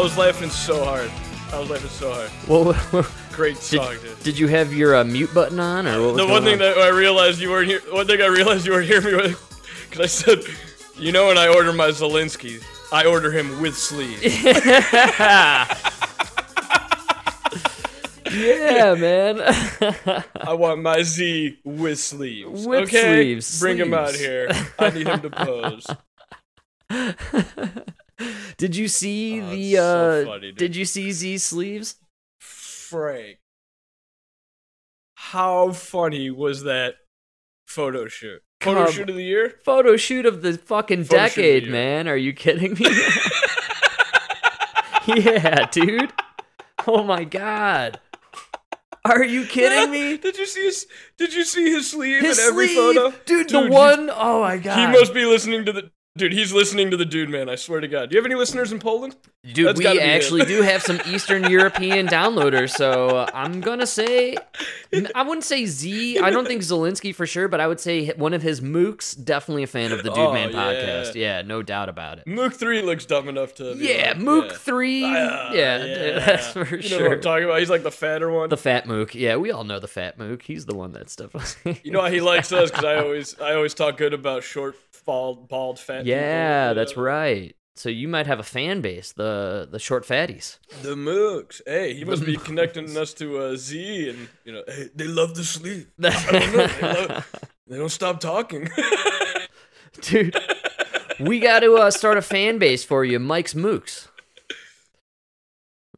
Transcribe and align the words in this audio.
I 0.00 0.02
was 0.02 0.16
laughing 0.16 0.48
so 0.48 0.82
hard. 0.82 1.10
I 1.52 1.60
was 1.60 1.68
laughing 1.68 1.90
so 1.90 2.10
hard. 2.10 2.30
Well, 2.48 3.04
Great 3.32 3.56
did, 3.56 3.82
song, 3.82 3.96
dude. 4.02 4.22
did 4.22 4.38
you 4.38 4.46
have 4.46 4.72
your 4.72 4.96
uh, 4.96 5.04
mute 5.04 5.34
button 5.34 5.60
on, 5.60 5.86
or 5.86 6.00
what 6.00 6.14
was 6.14 6.16
The 6.16 6.26
one 6.26 6.42
thing 6.42 6.54
on? 6.54 6.58
that 6.60 6.78
I 6.78 6.88
realized 6.88 7.38
you 7.38 7.50
weren't 7.50 7.68
here. 7.68 7.82
One 7.90 8.06
thing 8.06 8.22
I 8.22 8.28
realized 8.28 8.64
you 8.64 8.72
weren't 8.72 8.86
hearing 8.86 9.04
me 9.04 9.14
with, 9.16 9.84
because 9.90 10.00
I 10.02 10.06
said, 10.06 10.38
you 10.96 11.12
know, 11.12 11.26
when 11.26 11.36
I 11.36 11.48
order 11.48 11.74
my 11.74 11.88
Zelensky, 11.88 12.64
I 12.90 13.04
order 13.04 13.30
him 13.30 13.60
with 13.60 13.76
sleeves. 13.76 14.22
yeah, 14.42 15.66
man. 18.94 19.42
I 20.40 20.54
want 20.54 20.80
my 20.80 21.02
Z 21.02 21.58
with 21.62 21.98
sleeves. 21.98 22.66
With 22.66 22.84
okay? 22.84 23.16
sleeves, 23.16 23.60
Bring 23.60 23.76
him 23.76 23.92
out 23.92 24.14
here. 24.14 24.48
I 24.78 24.88
need 24.88 25.06
him 25.06 25.20
to 25.20 25.28
pose. 25.28 25.86
did 28.58 28.76
you 28.76 28.88
see 28.88 29.40
Oh, 29.40 29.50
the? 29.50 29.74
so 29.74 30.10
uh, 30.10 30.24
funny, 30.26 30.52
did 30.52 30.76
you 30.76 30.84
see 30.84 31.12
Z's 31.12 31.44
sleeves? 31.44 31.96
Frank, 32.40 33.38
how 35.14 35.72
funny 35.72 36.30
was 36.30 36.64
that 36.64 36.94
photo 37.66 38.08
shoot? 38.08 38.42
Photo 38.60 38.84
Come- 38.84 38.92
shoot 38.92 39.08
of 39.10 39.16
the 39.16 39.22
year? 39.24 39.54
Photo 39.64 39.96
shoot 39.96 40.26
of 40.26 40.42
the 40.42 40.58
fucking 40.58 41.04
Photo 41.04 41.24
of 41.24 41.34
the 41.34 41.42
decade, 41.42 41.68
man. 41.70 42.08
Are 42.08 42.16
you 42.16 42.32
kidding 42.32 42.74
me? 42.74 42.86
yeah, 45.06 45.66
dude. 45.70 46.12
Oh 46.86 47.02
my 47.04 47.24
god. 47.24 48.00
Are 49.04 49.24
you 49.24 49.46
kidding 49.46 49.90
me? 49.90 50.16
Did 50.22 50.36
you 50.36 50.44
see 50.46 50.64
his? 50.64 50.86
Did 51.16 51.32
you 51.32 51.44
see 51.44 51.70
his 51.70 51.90
sleeve 51.90 52.20
His 52.22 52.38
in 52.38 52.44
every 52.46 52.68
sleeve, 52.68 52.96
photo, 52.96 53.16
dude. 53.24 53.48
The 53.48 53.60
he's- 53.60 53.70
one, 53.72 54.10
oh 54.12 54.40
my 54.42 54.58
god. 54.58 54.78
He 54.78 54.98
must 54.98 55.14
be 55.14 55.24
listening 55.24 55.64
to 55.64 55.72
the 55.72 55.90
dude. 56.20 56.32
He's 56.32 56.52
listening 56.52 56.90
to 56.92 56.96
the 56.96 57.04
dude, 57.04 57.28
man. 57.28 57.48
I 57.48 57.56
swear 57.56 57.80
to 57.80 57.88
God. 57.88 58.10
Do 58.10 58.14
you 58.14 58.18
have 58.22 58.26
any 58.26 58.34
listeners 58.36 58.70
in 58.72 58.78
Poland? 58.78 59.16
Dude, 59.52 59.66
That's 59.68 59.78
we 59.80 59.86
actually 59.98 60.44
do 60.44 60.62
have 60.62 60.82
some 60.82 61.00
Eastern 61.06 61.50
European 61.50 62.06
downloaders, 62.06 62.70
so 62.70 63.08
uh, 63.20 63.30
I'm 63.34 63.60
gonna 63.60 63.86
say, 63.86 64.36
I 65.14 65.22
wouldn't 65.22 65.44
say 65.44 65.64
Z. 65.66 66.18
I 66.18 66.28
don't 66.30 66.46
think 66.46 66.60
Zelensky 66.62 67.14
for 67.14 67.26
sure, 67.26 67.48
but 67.48 67.58
I 67.58 67.66
would 67.66 67.80
say 67.80 68.08
one 68.16 68.34
of 68.34 68.42
his 68.42 68.60
mooks 68.60 69.16
definitely 69.24 69.62
a 69.62 69.66
fan 69.66 69.92
of 69.92 70.02
the 70.02 70.10
Dude 70.10 70.18
Oh, 70.18 70.32
Man 70.34 70.52
podcast. 70.52 71.14
Yeah, 71.14 71.40
no 71.42 71.62
doubt 71.62 71.88
about 71.88 72.18
it. 72.18 72.26
Mook 72.26 72.52
three 72.54 72.82
looks 72.82 73.06
dumb 73.06 73.28
enough 73.28 73.54
to. 73.54 73.74
Be 73.74 73.88
Yeah, 73.88 74.08
like, 74.08 74.18
Mook 74.18 74.50
yeah. 74.50 74.56
three. 74.58 75.04
Ah, 75.06 75.52
yeah, 75.52 75.78
that's 76.18 76.48
for 76.48 76.64
you 76.66 76.76
know 76.76 76.80
sure. 76.98 77.02
what 77.08 77.12
I'm 77.12 77.20
talking 77.22 77.44
about? 77.44 77.58
He's 77.60 77.70
like 77.70 77.82
the 77.82 77.90
fatter 77.90 78.30
one. 78.30 78.50
the 78.50 78.56
fat 78.58 78.86
mook. 78.86 79.14
Yeah, 79.14 79.36
we 79.36 79.50
all 79.52 79.64
know 79.64 79.78
the 79.80 79.88
fat 79.88 80.18
mook. 80.18 80.42
He's 80.42 80.66
the 80.66 80.74
one 80.74 80.92
that's 80.92 81.16
definitely. 81.16 81.80
you 81.82 81.92
know 81.92 82.00
why 82.00 82.10
he 82.10 82.20
likes 82.32 82.52
us? 82.52 82.70
Because 82.70 82.84
I 82.84 82.96
always, 82.96 83.40
I 83.40 83.54
always 83.54 83.72
talk 83.72 83.96
good 83.96 84.12
about 84.12 84.42
short, 84.42 84.76
bald, 85.10 85.48
bald, 85.48 85.78
fat. 85.80 86.06
yeah, 86.06 86.68
people. 86.68 86.74
that's 86.76 86.96
right. 86.96 87.56
So 87.74 87.88
you 87.88 88.06
might 88.06 88.28
have 88.28 88.38
a 88.38 88.44
fan 88.44 88.80
base, 88.80 89.12
the 89.12 89.66
the 89.68 89.80
short 89.80 90.06
fatties. 90.06 90.58
The 90.82 90.94
Mooks. 90.94 91.60
Hey, 91.66 91.94
he 91.94 92.04
must 92.04 92.24
be 92.24 92.36
connecting 92.36 92.96
us 92.96 93.12
to 93.14 93.38
uh, 93.38 93.56
Z, 93.56 94.10
and 94.10 94.28
you 94.44 94.52
know, 94.52 94.62
hey, 94.68 94.90
they 94.94 95.06
love 95.06 95.34
to 95.34 95.44
sleep. 95.44 95.88
I 96.04 96.10
don't 96.30 96.56
know. 96.56 96.66
They, 96.66 96.82
love, 96.82 97.32
they 97.66 97.76
don't 97.78 97.88
stop 97.88 98.20
talking. 98.20 98.68
Dude, 100.02 100.36
we 101.18 101.40
got 101.40 101.60
to 101.60 101.74
uh, 101.74 101.90
start 101.90 102.16
a 102.16 102.22
fan 102.22 102.58
base 102.58 102.84
for 102.84 103.04
you, 103.04 103.18
Mike's 103.18 103.54
Mooks. 103.54 104.06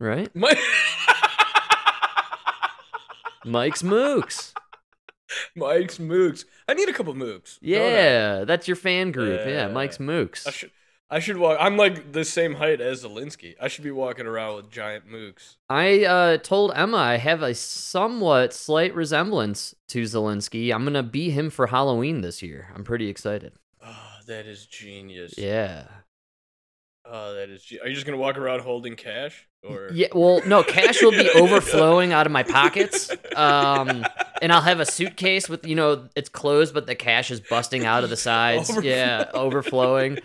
Right? 0.01 0.35
My, 0.35 0.55
Mike's 3.45 3.83
Mooks. 3.83 4.52
Mike's 5.57 5.99
Mooks. 5.99 6.45
I 6.69 6.75
need 6.75 6.89
a 6.89 6.93
couple 6.93 7.15
Mooks. 7.15 7.59
Yeah, 7.61 8.45
that's 8.45 8.69
your 8.69 8.77
fan 8.77 9.13
group. 9.13 9.41
Yeah, 9.45 9.53
Yeah. 9.53 9.69
Mike's 9.69 9.99
Mooks. 9.99 10.47
I 10.47 10.51
should. 10.51 10.71
I 11.13 11.19
should 11.19 11.37
walk. 11.37 11.59
I'm 11.61 11.77
like 11.77 12.13
the 12.13 12.25
same 12.25 12.55
height 12.55 12.81
as 12.81 13.05
Zelensky. 13.05 13.55
I 13.61 13.69
should 13.69 13.85
be 13.85 13.91
walking 13.91 14.27
around 14.27 14.57
with 14.57 14.71
giant 14.71 15.07
mooks. 15.07 15.57
I 15.69 16.07
uh, 16.07 16.39
told 16.39 16.73
Emma 16.75 16.97
I 16.97 17.19
have 17.19 17.43
a 17.43 17.55
somewhat 17.55 18.55
slight 18.55 18.95
resemblance 18.95 19.75
to 19.89 20.05
Zelensky. 20.05 20.75
I'm 20.75 20.85
gonna 20.85 21.03
be 21.03 21.29
him 21.29 21.51
for 21.51 21.67
Halloween 21.67 22.23
this 22.23 22.43
year. 22.43 22.69
I'm 22.75 22.83
pretty 22.83 23.09
excited. 23.09 23.53
Oh, 23.85 24.17
that 24.27 24.47
is 24.47 24.65
genius. 24.65 25.35
Yeah. 25.37 25.85
Oh, 27.05 27.35
that 27.35 27.51
is. 27.51 27.71
Are 27.83 27.89
you 27.89 27.95
just 27.95 28.07
gonna 28.07 28.19
walk 28.19 28.39
around 28.39 28.61
holding 28.61 28.95
cash, 28.95 29.49
or 29.63 29.91
Yeah. 29.93 30.09
Well, 30.15 30.41
no, 30.47 30.63
cash 30.63 31.03
will 31.03 31.11
be 31.11 31.29
overflowing 31.35 32.13
out 32.13 32.27
of 32.27 32.33
my 32.33 32.45
pockets. 32.45 33.11
Um, 33.35 34.07
and 34.43 34.53
I'll 34.53 34.61
have 34.61 34.79
a 34.81 34.87
suitcase 34.87 35.49
with 35.49 35.67
you 35.67 35.75
know 35.75 36.09
it's 36.15 36.29
closed, 36.29 36.73
but 36.75 36.87
the 36.87 36.95
cash 36.95 37.31
is 37.31 37.41
busting 37.41 37.85
out 37.85 38.05
of 38.05 38.11
the 38.11 38.17
sides. 38.17 38.71
Yeah, 38.83 39.31
overflowing. 39.35 40.21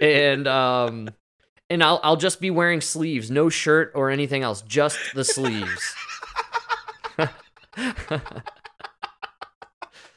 And 0.00 0.48
um, 0.48 1.10
and 1.68 1.82
I'll 1.82 2.00
I'll 2.02 2.16
just 2.16 2.40
be 2.40 2.50
wearing 2.50 2.80
sleeves, 2.80 3.30
no 3.30 3.48
shirt 3.48 3.92
or 3.94 4.10
anything 4.10 4.42
else, 4.42 4.62
just 4.62 4.98
the 5.14 5.24
sleeves. 5.24 5.94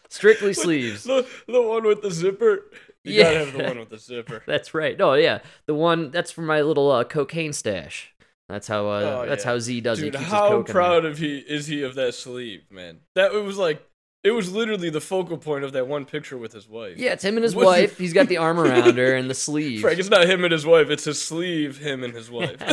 Strictly 0.09 0.53
sleeves. 0.53 1.03
the 1.03 1.27
the 1.47 1.61
one 1.61 1.83
with 1.83 2.01
the 2.01 2.09
zipper? 2.09 2.71
You 3.05 3.13
Yeah. 3.13 3.23
gotta 3.23 3.37
have 3.45 3.53
the 3.57 3.63
one 3.63 3.79
with 3.79 3.89
the 3.89 3.99
zipper. 3.99 4.43
That's 4.47 4.73
right. 4.73 4.97
No, 4.97 5.13
yeah, 5.13 5.39
the 5.67 5.75
one 5.75 6.11
that's 6.11 6.31
for 6.31 6.41
my 6.41 6.61
little 6.61 6.91
uh, 6.91 7.03
cocaine 7.03 7.53
stash. 7.53 8.11
That's 8.49 8.67
how 8.67 8.87
uh, 8.87 9.21
Oh, 9.23 9.25
that's 9.27 9.43
yeah. 9.43 9.51
how 9.51 9.59
Z 9.59 9.81
does 9.81 9.99
it. 10.01 10.11
Dude, 10.11 10.21
He 10.21 10.25
how 10.25 10.61
proud 10.63 11.05
of 11.05 11.17
he 11.17 11.37
is 11.39 11.67
he 11.67 11.83
of 11.83 11.95
that 11.95 12.13
sleeve, 12.13 12.63
man? 12.69 12.99
That 13.15 13.33
it 13.33 13.43
was 13.43 13.57
like 13.57 13.83
it 14.23 14.31
was 14.31 14.51
literally 14.51 14.89
the 14.89 15.01
focal 15.01 15.37
point 15.37 15.63
of 15.63 15.73
that 15.73 15.87
one 15.87 16.05
picture 16.05 16.37
with 16.37 16.53
his 16.53 16.67
wife. 16.67 16.97
Yeah, 16.97 17.13
it's 17.13 17.23
him 17.23 17.37
and 17.37 17.43
his 17.43 17.55
wife. 17.55 17.97
He's 17.97 18.13
got 18.13 18.27
the 18.27 18.37
arm 18.37 18.59
around 18.59 18.97
her 18.97 19.15
and 19.15 19.29
the 19.29 19.33
sleeve. 19.35 19.81
Frank, 19.81 19.99
it's 19.99 20.09
not 20.09 20.27
him 20.29 20.43
and 20.43 20.51
his 20.51 20.65
wife. 20.65 20.89
It's 20.89 21.05
his 21.05 21.21
sleeve, 21.21 21.79
him 21.79 22.03
and 22.03 22.13
his 22.13 22.29
wife. 22.29 22.59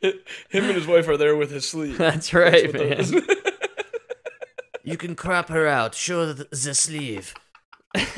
him 0.00 0.64
and 0.64 0.74
his 0.74 0.86
wife 0.86 1.08
are 1.08 1.16
there 1.16 1.36
with 1.36 1.50
his 1.50 1.66
sleeve. 1.68 1.98
That's 1.98 2.30
That's 2.30 2.34
right, 2.34 2.72
what 2.72 3.22
man. 3.22 3.53
You 4.84 4.96
can 4.96 5.16
crop 5.16 5.48
her 5.48 5.66
out. 5.66 5.94
Show 5.94 6.32
the, 6.32 6.44
the 6.50 6.74
sleeve. 6.74 7.34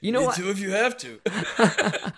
you 0.00 0.12
know 0.12 0.20
Me 0.20 0.26
what, 0.26 0.36
too 0.36 0.50
if 0.50 0.60
you 0.60 0.70
have 0.70 0.96
to. 0.98 1.20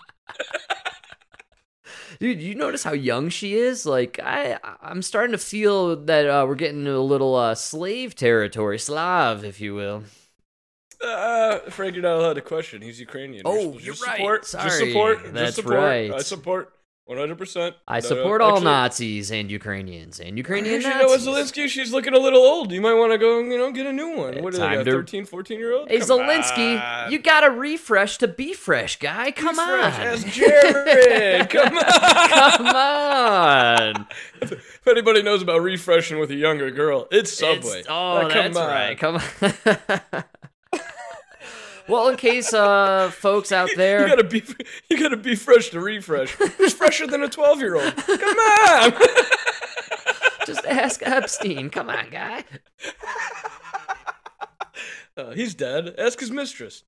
dude? 2.20 2.42
You 2.42 2.54
notice 2.54 2.84
how 2.84 2.92
young 2.92 3.28
she 3.30 3.54
is? 3.54 3.86
Like 3.86 4.20
I, 4.22 4.58
I'm 4.82 5.02
starting 5.02 5.32
to 5.32 5.38
feel 5.38 5.96
that 6.04 6.28
uh, 6.28 6.44
we're 6.46 6.54
getting 6.56 6.80
into 6.80 6.96
a 6.96 6.98
little 6.98 7.34
uh, 7.34 7.54
slave 7.54 8.14
territory, 8.14 8.78
Slav, 8.78 9.44
if 9.44 9.60
you 9.60 9.74
will. 9.74 10.04
Uh, 11.02 11.60
Frank, 11.70 11.94
you're 11.94 12.02
not 12.02 12.18
allowed 12.18 12.34
to 12.34 12.40
question. 12.42 12.82
He's 12.82 12.98
Ukrainian. 12.98 13.42
Oh, 13.44 13.78
you're 13.78 13.94
just 13.94 14.04
right. 14.06 14.16
Support, 14.16 14.46
Sorry. 14.46 14.64
Just 14.64 14.78
support. 14.78 15.18
That's 15.32 15.34
just 15.34 15.56
support. 15.56 15.76
right. 15.78 16.12
I 16.12 16.18
support 16.18 16.72
100%. 17.08 17.74
I 17.88 18.00
support 18.00 18.42
all 18.42 18.60
Nazis 18.60 19.30
and 19.32 19.50
Ukrainians 19.50 20.20
and 20.20 20.36
Ukrainian 20.36 20.74
Actually, 20.76 20.92
you 20.92 20.98
know 20.98 21.08
Nazis. 21.14 21.52
Zelensky, 21.52 21.68
she's 21.68 21.90
looking 21.90 22.12
a 22.12 22.18
little 22.18 22.40
old. 22.42 22.70
You 22.70 22.82
might 22.82 22.92
want 22.94 23.12
to 23.12 23.18
go, 23.18 23.40
you 23.40 23.56
know, 23.56 23.72
get 23.72 23.86
a 23.86 23.92
new 23.92 24.08
one. 24.14 24.42
What 24.42 24.52
they, 24.52 24.58
to- 24.58 24.74
got, 24.76 24.84
13, 24.84 25.24
14 25.24 25.58
year 25.58 25.72
old? 25.72 25.88
Hey 25.88 26.00
Come 26.00 26.08
Zelensky, 26.20 26.78
on. 27.06 27.10
you 27.10 27.18
gotta 27.18 27.50
refresh 27.50 28.18
to 28.18 28.28
be 28.28 28.52
fresh, 28.52 28.98
guy. 28.98 29.30
Come 29.30 29.54
Fresh 29.54 29.94
on, 29.94 30.00
as 30.06 30.24
Jared. 30.24 31.48
Come 31.50 31.78
on. 31.78 31.84
come 32.58 32.66
on. 32.66 34.06
if 34.42 34.86
anybody 34.86 35.22
knows 35.22 35.40
about 35.42 35.62
refreshing 35.62 36.18
with 36.18 36.30
a 36.30 36.34
younger 36.36 36.70
girl, 36.70 37.08
it's 37.10 37.32
Subway. 37.32 37.80
It's- 37.80 37.86
oh, 37.88 38.22
Now, 38.22 38.28
that's 38.28 38.56
on. 38.56 38.66
right. 38.68 38.98
Come 38.98 39.16
on. 39.16 40.24
well, 41.88 42.08
in 42.08 42.16
case 42.16 42.52
uh, 42.52 43.10
folks 43.10 43.50
out 43.52 43.70
there, 43.76 44.02
You 44.02 44.08
gotta 44.16 44.24
be, 44.28 44.42
you 44.90 44.98
gotta 44.98 45.16
be 45.16 45.34
fresh 45.34 45.70
to 45.70 45.80
refresh. 45.80 46.30
Who's 46.32 46.72
fresher 46.72 47.06
than 47.06 47.22
a 47.22 47.28
twelve 47.28 47.60
year 47.60 47.74
old? 47.76 47.94
Come 47.96 48.38
on. 48.38 48.92
just 50.46 50.64
ask 50.66 51.00
Epstein. 51.06 51.70
Come 51.70 51.90
on, 51.90 52.10
guy. 52.10 52.44
Uh, 55.16 55.32
he's 55.32 55.52
dead. 55.52 55.96
Ask 55.98 56.20
his 56.20 56.30
mistress. 56.30 56.84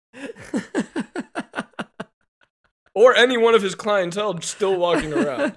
or 2.95 3.13
any 3.17 3.37
one 3.37 3.57
of 3.57 3.63
his 3.63 3.75
clientele 3.75 4.41
still 4.41 4.77
walking 4.77 5.13
around. 5.13 5.57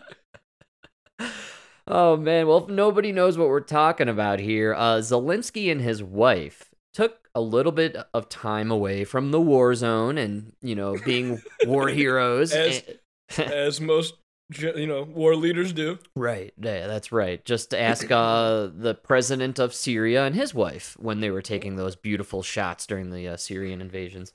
Oh 1.88 2.18
man, 2.18 2.48
well 2.48 2.64
if 2.64 2.70
nobody 2.70 3.12
knows 3.12 3.38
what 3.38 3.50
we're 3.50 3.60
talking 3.60 4.10
about 4.10 4.40
here, 4.40 4.74
uh, 4.74 4.96
Zelensky 5.02 5.72
and 5.72 5.82
his 5.82 6.02
wife 6.02 6.73
took 6.94 7.30
a 7.36 7.42
little 7.42 7.72
bit 7.72 7.98
of 8.14 8.30
time 8.30 8.70
away 8.72 9.04
from 9.04 9.32
the 9.32 9.42
war 9.42 9.74
zone 9.76 10.18
and 10.18 10.54
you 10.62 10.76
know 10.76 10.98
being 11.06 11.42
war 11.66 11.88
heroes. 11.90 12.52
As- 12.52 12.84
and- 12.88 12.98
As 13.52 13.82
most, 13.82 14.14
you 14.56 14.86
know, 14.86 15.04
war 15.04 15.36
leaders 15.36 15.74
do. 15.74 15.98
Right, 16.16 16.54
yeah, 16.62 16.86
that's 16.86 17.12
right. 17.12 17.44
Just 17.44 17.72
to 17.72 17.80
ask 17.80 18.12
uh, 18.12 18.68
the 18.72 18.94
president 18.94 19.58
of 19.58 19.74
Syria 19.74 20.26
and 20.26 20.36
his 20.36 20.54
wife 20.54 20.96
when 21.00 21.20
they 21.20 21.32
were 21.32 21.42
taking 21.42 21.76
those 21.76 21.96
beautiful 21.96 22.44
shots 22.44 22.86
during 22.86 23.10
the 23.10 23.30
uh, 23.30 23.38
Syrian 23.38 23.82
invasions 23.82 24.34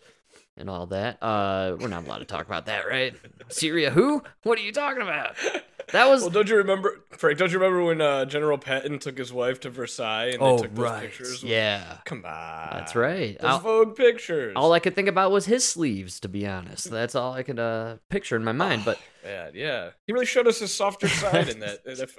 and 0.57 0.69
all 0.69 0.87
that. 0.87 1.23
Uh, 1.23 1.77
we're 1.79 1.87
not 1.87 2.07
allowed 2.07 2.19
to 2.19 2.25
talk 2.25 2.47
about 2.47 2.67
that, 2.67 2.89
right? 2.89 3.15
Syria, 3.49 3.91
who? 3.91 4.23
What 4.43 4.59
are 4.59 4.63
you 4.63 4.73
talking 4.73 5.03
about? 5.03 5.37
That 5.93 6.09
was 6.09 6.21
Well, 6.23 6.31
don't 6.31 6.49
you 6.49 6.57
remember, 6.57 7.01
Frank? 7.13 7.39
Don't 7.39 7.51
you 7.51 7.59
remember 7.59 7.83
when 7.85 8.01
uh, 8.01 8.25
General 8.27 8.59
Patton 8.59 8.99
took 8.99 9.17
his 9.17 9.33
wife 9.33 9.61
to 9.61 9.71
Versailles 9.71 10.27
and 10.33 10.39
oh 10.41 10.57
they 10.57 10.63
took 10.65 10.75
those 10.75 10.85
right, 10.85 11.03
pictures? 11.03 11.43
yeah, 11.43 11.99
Come 12.05 12.25
on. 12.27 12.69
that's 12.73 12.95
right. 12.95 13.39
Those 13.41 13.51
All, 13.51 13.59
Vogue 13.61 13.97
pictures. 13.97 14.53
all 14.55 14.73
I 14.75 14.81
could 14.81 14.95
think 14.95 15.09
about 15.09 15.31
was 15.31 15.47
his 15.47 15.65
sleeves, 15.67 16.21
to 16.21 16.29
be 16.29 16.47
honest. 16.47 16.91
That's 16.91 17.15
all 17.15 17.33
I 17.33 17.43
could 17.43 17.59
uh, 17.59 17.97
picture 18.11 18.37
in 18.37 18.45
my 18.45 18.53
mind. 18.53 18.85
But 18.85 18.99
Man, 19.25 19.53
yeah. 19.55 19.91
He 20.07 20.13
really 20.13 20.27
showed 20.27 20.47
us 20.47 20.59
his 20.59 20.75
softer 20.75 21.09
side 21.09 21.49
in 21.49 21.61
that. 21.61 21.79
in 21.87 21.95
that- 21.97 22.11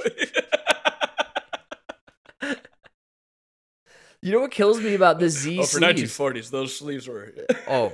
you 4.22 4.32
know 4.32 4.40
what 4.42 4.52
kills 4.52 4.80
me 4.82 4.96
about 4.96 5.20
the 5.20 5.30
Z 5.30 5.60
oh, 5.60 5.64
for 5.64 5.80
sleeves? 5.80 6.18
1940s, 6.18 6.50
those 6.50 6.76
sleeves 6.78 7.08
were. 7.08 7.34
Oh, 7.68 7.94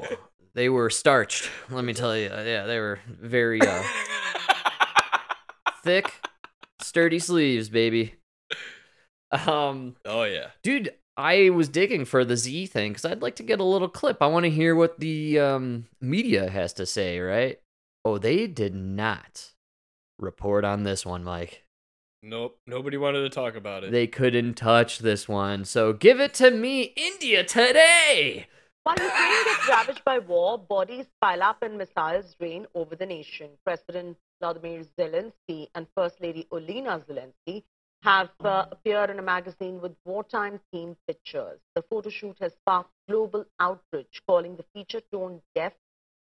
they 0.53 0.69
were 0.69 0.89
starched. 0.89 1.49
Let 1.69 1.83
me 1.83 1.93
tell 1.93 2.15
you. 2.17 2.29
Yeah, 2.29 2.65
they 2.65 2.79
were 2.79 2.99
very 3.07 3.61
uh, 3.61 3.83
thick, 5.85 6.11
sturdy 6.81 7.19
sleeves, 7.19 7.69
baby. 7.69 8.15
Um, 9.31 9.95
oh 10.05 10.23
yeah. 10.23 10.47
dude, 10.63 10.93
I 11.15 11.49
was 11.49 11.69
digging 11.69 12.05
for 12.05 12.25
the 12.25 12.35
Z 12.35 12.67
thing 12.67 12.91
because 12.91 13.05
I'd 13.05 13.21
like 13.21 13.35
to 13.37 13.43
get 13.43 13.59
a 13.59 13.63
little 13.63 13.87
clip. 13.87 14.21
I 14.21 14.27
want 14.27 14.43
to 14.45 14.49
hear 14.49 14.75
what 14.75 14.99
the 14.99 15.39
um, 15.39 15.87
media 16.01 16.49
has 16.49 16.73
to 16.73 16.85
say, 16.85 17.19
right? 17.19 17.59
Oh, 18.03 18.17
they 18.17 18.47
did 18.47 18.75
not 18.75 19.51
report 20.19 20.65
on 20.65 20.83
this 20.83 21.05
one, 21.05 21.23
Mike. 21.23 21.63
Nope. 22.23 22.57
Nobody 22.65 22.97
wanted 22.97 23.21
to 23.21 23.29
talk 23.29 23.55
about 23.55 23.83
it. 23.83 23.91
They 23.91 24.07
couldn't 24.07 24.55
touch 24.55 24.99
this 24.99 25.27
one. 25.27 25.63
So 25.65 25.93
give 25.93 26.19
it 26.19 26.33
to 26.35 26.49
me, 26.49 26.93
India 26.95 27.43
today. 27.43 28.47
While 28.83 28.95
Ukraine 28.95 29.45
gets 29.45 29.69
ravaged 29.69 30.05
by 30.05 30.19
war, 30.19 30.57
bodies 30.57 31.05
pile 31.21 31.43
up 31.43 31.61
and 31.61 31.77
missiles 31.77 32.35
rain 32.39 32.67
over 32.75 32.95
the 32.95 33.05
nation. 33.05 33.49
President 33.63 34.17
Vladimir 34.39 34.83
Zelensky 34.97 35.67
and 35.75 35.87
First 35.95 36.21
Lady 36.21 36.47
Olena 36.51 37.03
Zelensky 37.05 37.63
have 38.03 38.29
uh, 38.43 38.65
appeared 38.71 39.09
in 39.09 39.19
a 39.19 39.21
magazine 39.21 39.81
with 39.81 39.95
wartime 40.05 40.59
themed 40.73 40.95
pictures. 41.07 41.59
The 41.75 41.81
photo 41.81 42.09
shoot 42.09 42.37
has 42.39 42.53
sparked 42.53 42.91
global 43.09 43.45
outrage, 43.59 44.21
calling 44.27 44.55
the 44.55 44.65
feature 44.73 45.01
tone 45.11 45.41
deaf, 45.55 45.73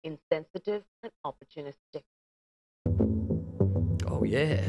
insensitive, 0.02 0.82
and 1.02 1.12
opportunistic. 1.24 2.02
Oh 4.10 4.24
yeah, 4.24 4.60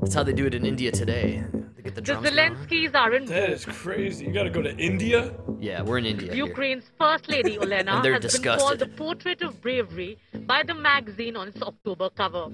that's 0.00 0.14
how 0.14 0.24
they 0.24 0.32
do 0.32 0.46
it 0.46 0.54
in 0.54 0.66
India 0.66 0.90
today. 0.90 1.44
They 1.78 1.84
get 1.84 1.94
the 1.94 2.00
The 2.00 2.06
drums. 2.06 2.30
going. 2.30 2.56
Zelenskys 2.56 2.94
are 2.96 3.14
in 3.14 3.24
that 3.26 3.50
is 3.50 3.64
crazy. 3.64 4.24
You 4.24 4.32
got 4.32 4.42
to 4.42 4.50
go 4.50 4.62
to 4.62 4.76
India. 4.76 5.32
Yeah, 5.60 5.82
we're 5.82 5.98
in 5.98 6.06
India. 6.06 6.32
here. 6.34 6.46
Ukraine's 6.46 6.90
First 6.98 7.28
Lady 7.28 7.56
Olena 7.62 7.92
And 7.94 8.04
they're 8.04 8.14
has 8.20 8.40
been 8.40 8.58
called 8.58 8.80
the 8.80 8.88
portrait 8.88 9.42
of 9.42 9.60
bravery 9.62 10.18
by 10.46 10.64
the 10.66 10.74
magazine 10.74 11.36
on 11.36 11.46
its 11.46 11.62
October 11.62 12.10
cover. 12.10 12.48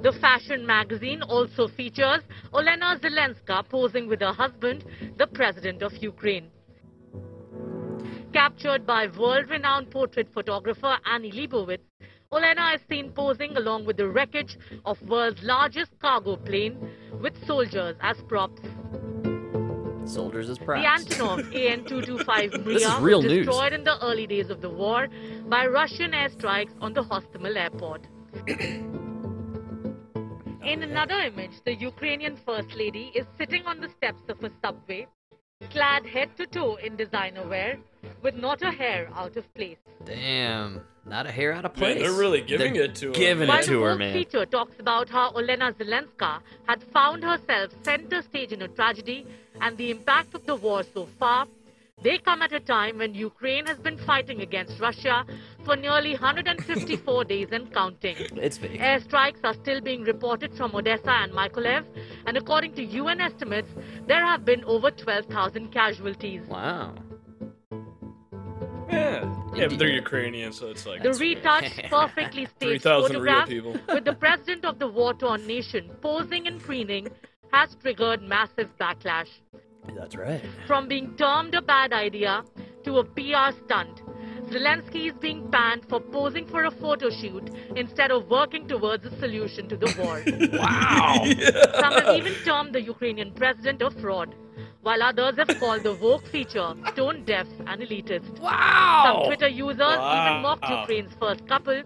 The 0.00 0.12
fashion 0.18 0.64
magazine 0.64 1.20
also 1.20 1.68
features 1.68 2.22
Olena 2.54 2.98
Zelenska 3.02 3.68
posing 3.68 4.06
with 4.08 4.20
her 4.20 4.32
husband, 4.32 4.86
the 5.18 5.26
president 5.26 5.82
of 5.82 5.92
Ukraine. 6.02 6.48
Captured 8.32 8.86
by 8.86 9.08
world-renowned 9.08 9.90
portrait 9.90 10.28
photographer 10.32 10.96
Annie 11.04 11.32
Leibovitz, 11.32 11.84
Olena 12.34 12.74
is 12.74 12.80
seen 12.90 13.12
posing 13.12 13.56
along 13.56 13.84
with 13.84 13.96
the 13.96 14.08
wreckage 14.08 14.58
of 14.84 15.00
world's 15.02 15.42
largest 15.44 15.92
cargo 16.00 16.34
plane 16.36 16.76
with 17.20 17.34
soldiers 17.46 17.94
as 18.00 18.20
props. 18.22 18.60
Soldiers 20.04 20.50
as 20.50 20.58
props. 20.58 20.82
The. 20.82 21.14
Antonov 21.14 21.38
AN-225 21.54 22.64
This 22.64 22.82
is 22.82 22.88
Mriya 22.88 23.00
real 23.00 23.22
was 23.22 23.30
news. 23.30 23.46
destroyed 23.46 23.72
in 23.72 23.84
the 23.84 24.04
early 24.04 24.26
days 24.26 24.50
of 24.50 24.60
the 24.60 24.68
war 24.68 25.06
by 25.48 25.66
Russian 25.66 26.10
airstrikes 26.10 26.72
on 26.80 26.92
the 26.92 27.04
Hostomel 27.04 27.56
airport. 27.56 28.02
In 30.64 30.82
another 30.82 31.20
image, 31.20 31.52
the 31.64 31.74
Ukrainian 31.74 32.36
First 32.44 32.74
Lady 32.74 33.12
is 33.14 33.26
sitting 33.38 33.64
on 33.66 33.80
the 33.80 33.88
steps 33.90 34.22
of 34.28 34.42
a 34.42 34.50
subway, 34.62 35.06
clad 35.70 36.06
head 36.06 36.30
to 36.38 36.46
toe 36.46 36.76
in 36.76 36.96
designer 36.96 37.46
wear, 37.46 37.78
with 38.22 38.34
not 38.34 38.62
a 38.62 38.70
hair 38.70 39.08
out 39.14 39.36
of 39.36 39.44
place. 39.54 39.76
Damn, 40.06 40.80
not 41.06 41.26
a 41.26 41.30
hair 41.30 41.52
out 41.52 41.64
of 41.64 41.72
Man, 41.76 41.78
place. 41.96 42.02
they're 42.02 42.18
really 42.18 42.40
giving 42.40 42.74
They're 42.74 42.84
it 42.84 42.94
to 42.96 43.06
her. 43.08 43.12
Giving 43.12 43.48
While 43.48 43.58
it 43.60 43.64
to 43.66 43.82
her, 43.82 43.90
Vogue 43.90 43.98
man. 43.98 44.12
feature 44.14 44.46
talks 44.46 44.78
about 44.78 45.08
how 45.08 45.32
Olena 45.32 45.72
Zelenska 45.74 46.40
had 46.66 46.82
found 46.92 47.22
herself 47.22 47.70
center 47.82 48.22
stage 48.22 48.52
in 48.52 48.62
a 48.62 48.68
tragedy 48.68 49.26
and 49.60 49.76
the 49.76 49.90
impact 49.90 50.34
of 50.34 50.46
the 50.46 50.56
war 50.56 50.82
so 50.94 51.06
far, 51.18 51.46
they 52.02 52.18
come 52.18 52.42
at 52.42 52.52
a 52.52 52.60
time 52.60 52.98
when 52.98 53.14
Ukraine 53.14 53.66
has 53.66 53.78
been 53.78 53.96
fighting 53.96 54.40
against 54.40 54.80
Russia 54.80 55.24
for 55.64 55.76
nearly 55.76 56.12
154 56.18 57.24
days 57.24 57.48
and 57.52 57.72
counting. 57.72 58.16
It's 58.36 58.58
fake. 58.58 58.80
Airstrikes 58.80 59.38
are 59.44 59.54
still 59.54 59.80
being 59.80 60.02
reported 60.02 60.52
from 60.54 60.74
Odessa 60.74 61.10
and 61.10 61.32
Mykolaiv, 61.32 61.84
and 62.26 62.36
according 62.36 62.74
to 62.74 62.82
UN 62.82 63.20
estimates, 63.20 63.70
there 64.06 64.24
have 64.24 64.44
been 64.44 64.64
over 64.64 64.90
12,000 64.90 65.70
casualties. 65.72 66.42
Wow. 66.48 66.94
Yeah. 68.90 69.24
Yeah, 69.54 69.68
but 69.68 69.78
they're 69.78 69.88
Ukrainian, 69.88 70.52
so 70.52 70.68
it's 70.68 70.84
like 70.86 71.02
The 71.02 71.12
retouched, 71.12 71.80
perfectly 71.90 72.46
staged 72.46 72.82
3,000 72.82 72.92
real 72.92 73.06
photograph 73.08 73.48
people. 73.48 73.76
with 73.92 74.04
the 74.04 74.14
president 74.14 74.64
of 74.64 74.78
the 74.78 74.88
war-torn 74.88 75.46
nation 75.46 75.90
posing 76.00 76.46
and 76.46 76.60
preening 76.60 77.08
has 77.52 77.76
triggered 77.80 78.22
massive 78.22 78.68
backlash. 78.80 79.28
That's 79.96 80.16
right. 80.16 80.42
From 80.66 80.88
being 80.88 81.14
termed 81.16 81.54
a 81.54 81.62
bad 81.62 81.92
idea 81.92 82.42
to 82.84 82.98
a 82.98 83.04
PR 83.04 83.56
stunt, 83.64 84.02
Zelensky 84.50 85.06
is 85.10 85.14
being 85.20 85.48
banned 85.50 85.84
for 85.88 86.00
posing 86.00 86.46
for 86.46 86.64
a 86.64 86.70
photo 86.70 87.08
shoot 87.10 87.50
instead 87.76 88.10
of 88.10 88.28
working 88.28 88.66
towards 88.68 89.04
a 89.06 89.18
solution 89.18 89.68
to 89.68 89.76
the 89.76 89.90
war. 89.98 90.22
Wow. 90.58 91.24
Some 91.80 91.92
have 91.94 92.16
even 92.16 92.34
termed 92.44 92.74
the 92.74 92.82
Ukrainian 92.82 93.32
president 93.32 93.80
a 93.82 93.90
fraud, 93.90 94.34
while 94.84 95.02
others 95.02 95.36
have 95.38 95.58
called 95.58 95.82
the 95.82 95.94
Vogue 95.94 96.24
feature 96.24 96.74
stone 96.92 97.24
deaf 97.24 97.46
and 97.66 97.80
elitist. 97.80 98.36
Some. 98.36 99.24
Twitter 99.26 99.48
users 99.48 99.80
even 99.80 100.42
mocked 100.42 100.68
Ukraine's 100.68 101.14
first 101.18 101.46
couple, 101.48 101.82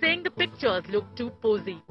saying 0.00 0.22
the 0.22 0.30
pictures 0.30 0.84
look 0.88 1.04
too 1.16 1.30
posy. 1.42 1.82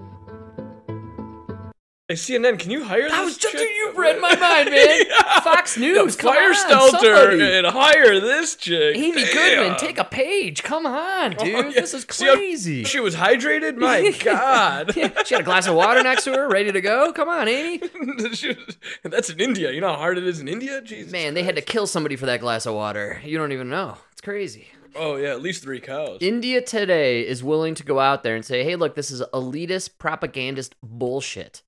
Hey, 2.08 2.14
CNN, 2.14 2.60
can 2.60 2.70
you 2.70 2.84
hire 2.84 3.10
this 3.10 3.20
was 3.20 3.36
just 3.36 3.56
chick? 3.56 3.68
you 3.68 3.92
read 3.96 4.22
my 4.22 4.36
mind, 4.36 4.70
man. 4.70 5.06
Fox 5.44 5.76
News, 5.76 6.16
come 6.16 6.36
Fire 6.36 6.50
on, 6.50 6.54
Stelter 6.94 7.58
and 7.58 7.66
hire 7.66 8.20
this 8.20 8.56
chick. 8.56 8.96
Amy 8.96 9.24
Damn. 9.24 9.34
Goodman, 9.34 9.78
take 9.80 9.98
a 9.98 10.04
page. 10.04 10.62
Come 10.62 10.86
on, 10.86 11.34
oh, 11.40 11.44
dude. 11.44 11.56
Oh, 11.56 11.70
yeah. 11.70 11.82
This 11.82 11.96
is 11.96 12.06
crazy. 12.06 12.84
She 12.84 13.00
was 13.00 13.16
hydrated? 13.16 13.78
My 13.78 14.12
God. 14.24 14.96
Yeah, 14.96 15.24
she 15.24 15.34
had 15.34 15.42
a 15.42 15.44
glass 15.44 15.66
of 15.66 15.74
water 15.74 16.04
next 16.04 16.26
to 16.26 16.34
her, 16.34 16.48
ready 16.48 16.72
to 16.72 16.80
go. 16.80 17.12
Come 17.12 17.28
on, 17.28 17.48
Amy. 17.48 17.80
Was- 18.00 18.78
that's 19.02 19.32
in 19.32 19.40
India. 19.40 19.72
You 19.72 19.82
know 19.82 19.88
how 19.88 19.98
hard 19.98 20.20
it 20.20 20.28
is 20.28 20.40
in 20.40 20.48
India? 20.48 20.84
Jesus. 20.84 21.12
Man, 21.12 21.34
they 21.34 21.42
had 21.42 21.56
to 21.56 21.62
kill 21.64 21.88
somebody 21.88 22.18
for 22.18 22.28
that 22.28 22.40
glass 22.40 22.68
of 22.68 22.76
water. 22.76 23.20
You 23.26 23.40
don't 23.40 23.52
even 23.52 23.68
know. 23.70 23.98
It's 24.12 24.22
crazy. 24.22 24.68
Oh, 24.96 25.16
yeah, 25.16 25.30
at 25.32 25.42
least 25.42 25.64
three 25.64 25.80
cows. 25.80 26.20
India 26.22 26.62
today 26.62 27.26
is 27.28 27.44
willing 27.44 27.74
to 27.74 27.84
go 27.84 28.00
out 28.00 28.22
there 28.22 28.36
and 28.36 28.46
say, 28.46 28.64
hey, 28.64 28.76
look, 28.76 28.94
this 28.94 29.10
is 29.10 29.24
elitist 29.34 29.98
propagandist 29.98 30.76
bullshit. 30.84 31.64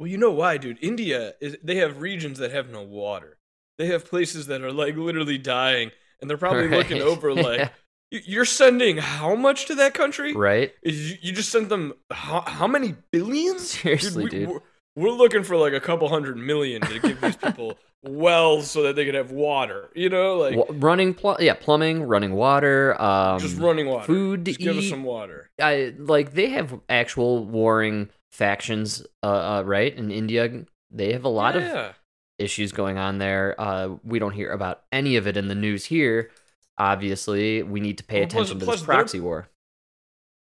Well, 0.00 0.08
you 0.08 0.16
know 0.16 0.30
why, 0.30 0.56
dude? 0.56 0.78
India 0.80 1.34
is 1.42 1.58
they 1.62 1.76
have 1.76 2.00
regions 2.00 2.38
that 2.38 2.52
have 2.52 2.70
no 2.70 2.82
water. 2.82 3.36
They 3.76 3.86
have 3.88 4.06
places 4.08 4.46
that 4.46 4.62
are 4.62 4.72
like 4.72 4.96
literally 4.96 5.36
dying, 5.36 5.90
and 6.20 6.30
they're 6.30 6.38
probably 6.38 6.68
looking 6.68 7.02
over 7.02 7.34
like, 7.48 7.70
"Y- 8.10 8.22
you're 8.24 8.46
sending 8.46 8.96
how 8.96 9.34
much 9.34 9.66
to 9.66 9.74
that 9.74 9.92
country? 9.92 10.32
right? 10.34 10.72
You, 10.82 11.32
just 11.32 11.50
sent 11.50 11.68
them 11.68 11.92
how, 12.10 12.40
how 12.46 12.66
many 12.66 12.94
billions? 13.12 13.68
Seriously, 13.78 14.24
we, 14.24 14.30
dude. 14.30 14.48
We're, 14.48 14.60
we're 14.96 15.10
looking 15.10 15.42
for 15.42 15.56
like 15.58 15.74
a 15.74 15.80
couple 15.80 16.08
hundred 16.08 16.38
million 16.38 16.80
to 16.80 16.98
give 16.98 17.20
these 17.20 17.36
people 17.36 17.78
wells 18.02 18.70
so 18.70 18.82
that 18.84 18.96
they 18.96 19.04
could 19.04 19.14
have 19.14 19.30
water. 19.32 19.90
You 19.94 20.08
know, 20.08 20.36
like 20.38 20.56
Wa- 20.56 20.64
running, 20.70 21.12
pl- 21.12 21.36
yeah, 21.40 21.52
plumbing, 21.54 22.04
running 22.04 22.32
water, 22.32 23.00
um, 23.00 23.38
just 23.38 23.58
running 23.58 23.86
water. 23.86 24.06
food 24.06 24.46
to 24.46 24.50
Just 24.52 24.60
give 24.60 24.76
us 24.78 24.84
eat. 24.84 24.88
some 24.90 25.04
water. 25.04 25.50
I 25.60 25.94
like 25.98 26.32
they 26.32 26.48
have 26.50 26.80
actual 26.88 27.44
warring 27.44 28.08
factions, 28.30 29.04
uh, 29.22 29.26
uh, 29.58 29.62
right? 29.64 29.94
In 29.94 30.10
India, 30.10 30.64
they 30.90 31.12
have 31.12 31.24
a 31.24 31.28
lot 31.28 31.56
of 31.56 31.94
issues 32.38 32.72
going 32.72 32.96
on 32.98 33.18
there. 33.18 33.54
Uh, 33.60 33.96
we 34.04 34.18
don't 34.18 34.32
hear 34.32 34.50
about 34.52 34.82
any 34.92 35.16
of 35.16 35.26
it 35.26 35.36
in 35.36 35.48
the 35.48 35.54
news 35.54 35.84
here. 35.84 36.30
Obviously, 36.78 37.62
we 37.62 37.80
need 37.80 37.98
to 37.98 38.04
pay 38.04 38.20
Well, 38.20 38.28
plus- 38.28 38.48
attention 38.50 38.60
to 38.60 38.66
this 38.72 38.82
proxy 38.82 39.20
war. 39.20 39.48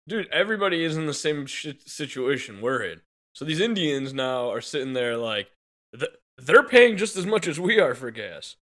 dude, 0.09 0.29
everybody 0.33 0.85
is 0.85 0.97
in 0.97 1.07
the 1.07 1.15
same 1.15 1.47
situation 1.47 2.61
we're 2.61 2.83
in. 2.83 3.01
So 3.35 3.45
these 3.45 3.61
Indians 3.61 4.13
now 4.13 4.51
are 4.51 4.61
sitting 4.61 4.93
there 4.93 5.17
like 5.17 5.49
th- 5.99 6.11
they're 6.39 6.63
paying 6.65 6.97
just 6.97 7.17
as 7.17 7.25
much 7.27 7.47
as 7.47 7.59
we 7.61 7.79
are 7.81 7.95
for 7.95 8.11
gas, 8.11 8.57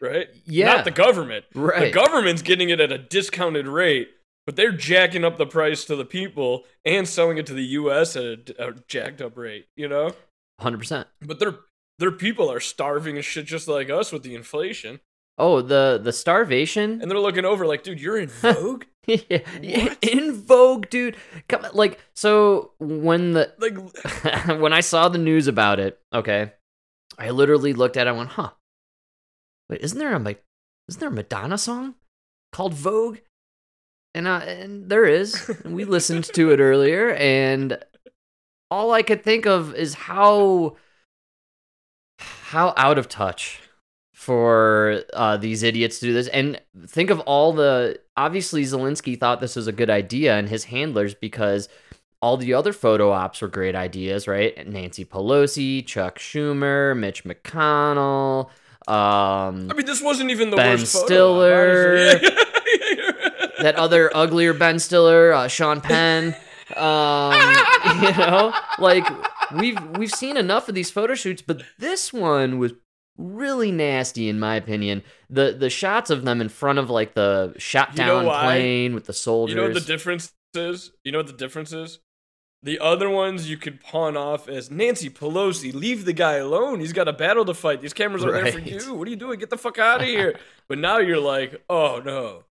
right? 0.00 0.28
Yeah. 0.46 0.74
Not 0.74 0.84
the 0.84 0.90
government. 0.92 1.44
The 1.54 1.90
government's 1.92 2.42
getting 2.42 2.70
it 2.70 2.80
at 2.80 2.92
a 2.92 2.98
discounted 2.98 3.66
rate, 3.66 4.10
but 4.46 4.56
they're 4.56 4.72
jacking 4.72 5.24
up 5.24 5.38
the 5.38 5.46
price 5.46 5.84
to 5.84 5.96
the 5.96 6.04
people 6.04 6.64
and 6.84 7.08
selling 7.08 7.38
it 7.38 7.46
to 7.46 7.54
the 7.54 7.64
U.S. 7.64 8.16
at 8.16 8.24
a, 8.24 8.68
a 8.68 8.74
jacked 8.88 9.20
up 9.20 9.36
rate. 9.36 9.66
You 9.76 9.88
know, 9.88 10.12
Hundred 10.58 10.78
percent. 10.78 11.08
but 11.20 11.38
their 11.38 11.56
their 11.98 12.10
people 12.12 12.50
are 12.50 12.60
starving 12.60 13.18
as 13.18 13.24
shit 13.24 13.46
just 13.46 13.68
like 13.68 13.90
us 13.90 14.12
with 14.12 14.22
the 14.22 14.34
inflation. 14.34 15.00
Oh, 15.38 15.60
the 15.62 16.00
the 16.02 16.12
starvation. 16.12 17.00
And 17.00 17.10
they're 17.10 17.18
looking 17.18 17.44
over 17.44 17.66
like, 17.66 17.82
dude, 17.82 18.00
you're 18.00 18.18
in 18.18 18.28
Vogue. 18.42 18.84
yeah, 19.06 19.94
in 20.02 20.32
Vogue, 20.34 20.88
dude. 20.90 21.16
Come 21.48 21.66
like 21.72 21.98
so 22.14 22.72
when 22.78 23.32
the 23.32 23.52
like, 23.58 24.60
when 24.60 24.72
I 24.72 24.80
saw 24.80 25.08
the 25.08 25.18
news 25.18 25.46
about 25.48 25.80
it, 25.80 25.98
okay, 26.12 26.52
I 27.18 27.30
literally 27.30 27.72
looked 27.72 27.96
at 27.96 28.06
it 28.06 28.10
and 28.10 28.18
went, 28.18 28.30
huh. 28.30 28.50
Wait, 29.68 29.80
isn't 29.80 29.98
there 29.98 30.14
a 30.14 30.36
isn't 30.88 31.00
there 31.00 31.08
a 31.08 31.12
Madonna 31.12 31.56
song 31.58 31.94
called 32.52 32.74
Vogue? 32.74 33.18
And 34.14 34.26
uh, 34.26 34.42
and 34.44 34.88
there 34.88 35.04
is. 35.04 35.48
And 35.64 35.74
we 35.74 35.84
listened 35.84 36.24
to 36.24 36.50
it 36.50 36.58
earlier, 36.60 37.10
and 37.14 37.78
all 38.70 38.92
I 38.92 39.02
could 39.02 39.22
think 39.22 39.46
of 39.46 39.74
is 39.74 39.94
how 39.94 40.76
how 42.18 42.74
out 42.76 42.98
of 42.98 43.08
touch 43.08 43.60
for 44.12 45.02
uh, 45.14 45.36
these 45.36 45.62
idiots 45.62 45.98
to 46.00 46.06
do 46.06 46.12
this. 46.12 46.28
And 46.28 46.60
think 46.86 47.10
of 47.10 47.20
all 47.20 47.52
the 47.52 48.00
obviously 48.16 48.64
Zelensky 48.64 49.18
thought 49.18 49.40
this 49.40 49.56
was 49.56 49.66
a 49.66 49.72
good 49.72 49.90
idea, 49.90 50.36
and 50.36 50.48
his 50.48 50.64
handlers 50.64 51.14
because 51.14 51.68
all 52.20 52.36
the 52.36 52.52
other 52.52 52.72
photo 52.72 53.12
ops 53.12 53.40
were 53.40 53.48
great 53.48 53.74
ideas, 53.74 54.28
right? 54.28 54.68
Nancy 54.68 55.04
Pelosi, 55.04 55.86
Chuck 55.86 56.18
Schumer, 56.18 56.96
Mitch 56.96 57.24
McConnell. 57.24 58.50
Um, 58.86 59.70
I 59.70 59.74
mean, 59.74 59.86
this 59.86 60.02
wasn't 60.02 60.30
even 60.30 60.50
the 60.50 60.56
Ben 60.56 60.78
worst 60.78 60.92
Stiller. 60.92 62.20
that 63.62 63.76
other 63.76 64.14
uglier 64.16 64.52
Ben 64.52 64.78
Stiller, 64.78 65.32
uh, 65.32 65.48
Sean 65.48 65.80
Penn. 65.80 66.34
Um, 66.76 67.32
you 68.02 68.12
know, 68.16 68.54
like 68.78 69.06
we've 69.52 69.78
we've 69.96 70.12
seen 70.12 70.36
enough 70.36 70.68
of 70.68 70.74
these 70.74 70.90
photo 70.90 71.14
shoots, 71.14 71.42
but 71.42 71.62
this 71.78 72.12
one 72.12 72.58
was 72.58 72.72
really 73.18 73.70
nasty 73.70 74.28
in 74.28 74.38
my 74.38 74.56
opinion. 74.56 75.02
The 75.28 75.52
the 75.52 75.70
shots 75.70 76.10
of 76.10 76.24
them 76.24 76.40
in 76.40 76.48
front 76.48 76.78
of 76.78 76.90
like 76.90 77.14
the 77.14 77.54
shot 77.58 77.96
You 77.96 78.04
know 78.04 78.22
down 78.22 78.44
plane 78.44 78.94
with 78.94 79.06
the 79.06 79.12
soldiers. 79.12 79.54
You 79.54 79.60
know 79.60 79.68
what 79.68 79.74
the 79.74 79.80
difference 79.80 80.32
is? 80.54 80.92
You 81.04 81.12
know 81.12 81.18
what 81.18 81.26
the 81.26 81.32
difference 81.32 81.72
is? 81.72 81.98
The 82.62 82.78
other 82.78 83.08
ones 83.08 83.48
you 83.48 83.56
could 83.56 83.80
pawn 83.80 84.18
off 84.18 84.46
as 84.46 84.70
Nancy 84.70 85.08
Pelosi. 85.08 85.72
Leave 85.72 86.04
the 86.04 86.12
guy 86.12 86.34
alone. 86.34 86.80
He's 86.80 86.92
got 86.92 87.08
a 87.08 87.12
battle 87.12 87.46
to 87.46 87.54
fight. 87.54 87.80
These 87.80 87.94
cameras 87.94 88.22
are 88.22 88.32
there 88.32 88.52
for 88.52 88.58
you. 88.58 88.94
What 88.94 89.08
are 89.08 89.10
you 89.10 89.16
doing? 89.16 89.38
Get 89.38 89.48
the 89.48 89.56
fuck 89.56 89.78
out 89.78 90.02
of 90.02 90.06
here. 90.06 90.38
but 90.68 90.76
now 90.76 90.98
you're 90.98 91.20
like, 91.20 91.62
oh 91.70 92.02
no. 92.04 92.44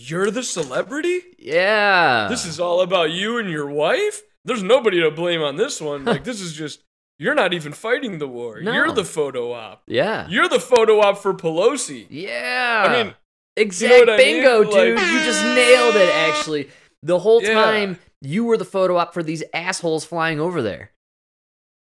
You're 0.00 0.30
the 0.30 0.42
celebrity? 0.42 1.20
yeah. 1.38 2.28
This 2.28 2.44
is 2.46 2.60
all 2.60 2.80
about 2.82 3.10
you 3.10 3.38
and 3.38 3.50
your 3.50 3.66
wife? 3.68 4.22
There's 4.44 4.62
nobody 4.62 5.00
to 5.00 5.10
blame 5.10 5.42
on 5.42 5.56
this 5.56 5.80
one. 5.80 6.04
Like, 6.04 6.24
this 6.24 6.40
is 6.40 6.52
just, 6.54 6.82
you're 7.18 7.34
not 7.34 7.52
even 7.52 7.72
fighting 7.72 8.18
the 8.18 8.28
war. 8.28 8.60
No. 8.60 8.72
You're 8.72 8.92
the 8.92 9.04
photo 9.04 9.52
op. 9.52 9.82
yeah. 9.86 10.26
You're 10.28 10.48
the 10.48 10.60
photo 10.60 11.00
op 11.00 11.18
for 11.18 11.34
Pelosi. 11.34 12.06
Yeah. 12.10 12.84
I 12.88 13.02
mean, 13.02 13.14
exact 13.56 13.92
what 14.06 14.10
I 14.10 14.16
mean? 14.16 14.42
bingo, 14.42 14.60
Like- 14.62 14.70
dude. 14.70 15.00
you 15.00 15.20
just 15.24 15.42
nailed 15.44 15.96
it. 15.96 16.14
Actually, 16.14 16.70
the 17.02 17.18
whole 17.18 17.42
Yeah. 17.42 17.54
time 17.54 17.98
you 18.22 18.44
were 18.44 18.56
the 18.56 18.64
photo 18.64 18.96
op 18.96 19.12
for 19.12 19.22
these 19.22 19.42
assholes 19.52 20.04
flying 20.04 20.38
over 20.40 20.62
there. 20.62 20.92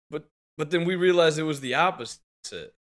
but 0.09 0.25
but 0.57 0.71
then 0.71 0.85
we 0.85 0.95
realized 0.95 1.37
it 1.37 1.43
was 1.43 1.59
the 1.59 1.73
opposite. 1.75 2.21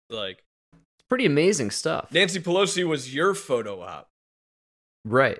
Like, 0.09 0.43
It's 0.73 1.07
pretty 1.09 1.25
amazing 1.25 1.71
stuff. 1.71 2.11
Nancy 2.11 2.39
Pelosi 2.39 2.83
was 2.87 3.13
your 3.15 3.33
photo 3.33 3.81
op. 3.81 4.07
Right. 5.05 5.39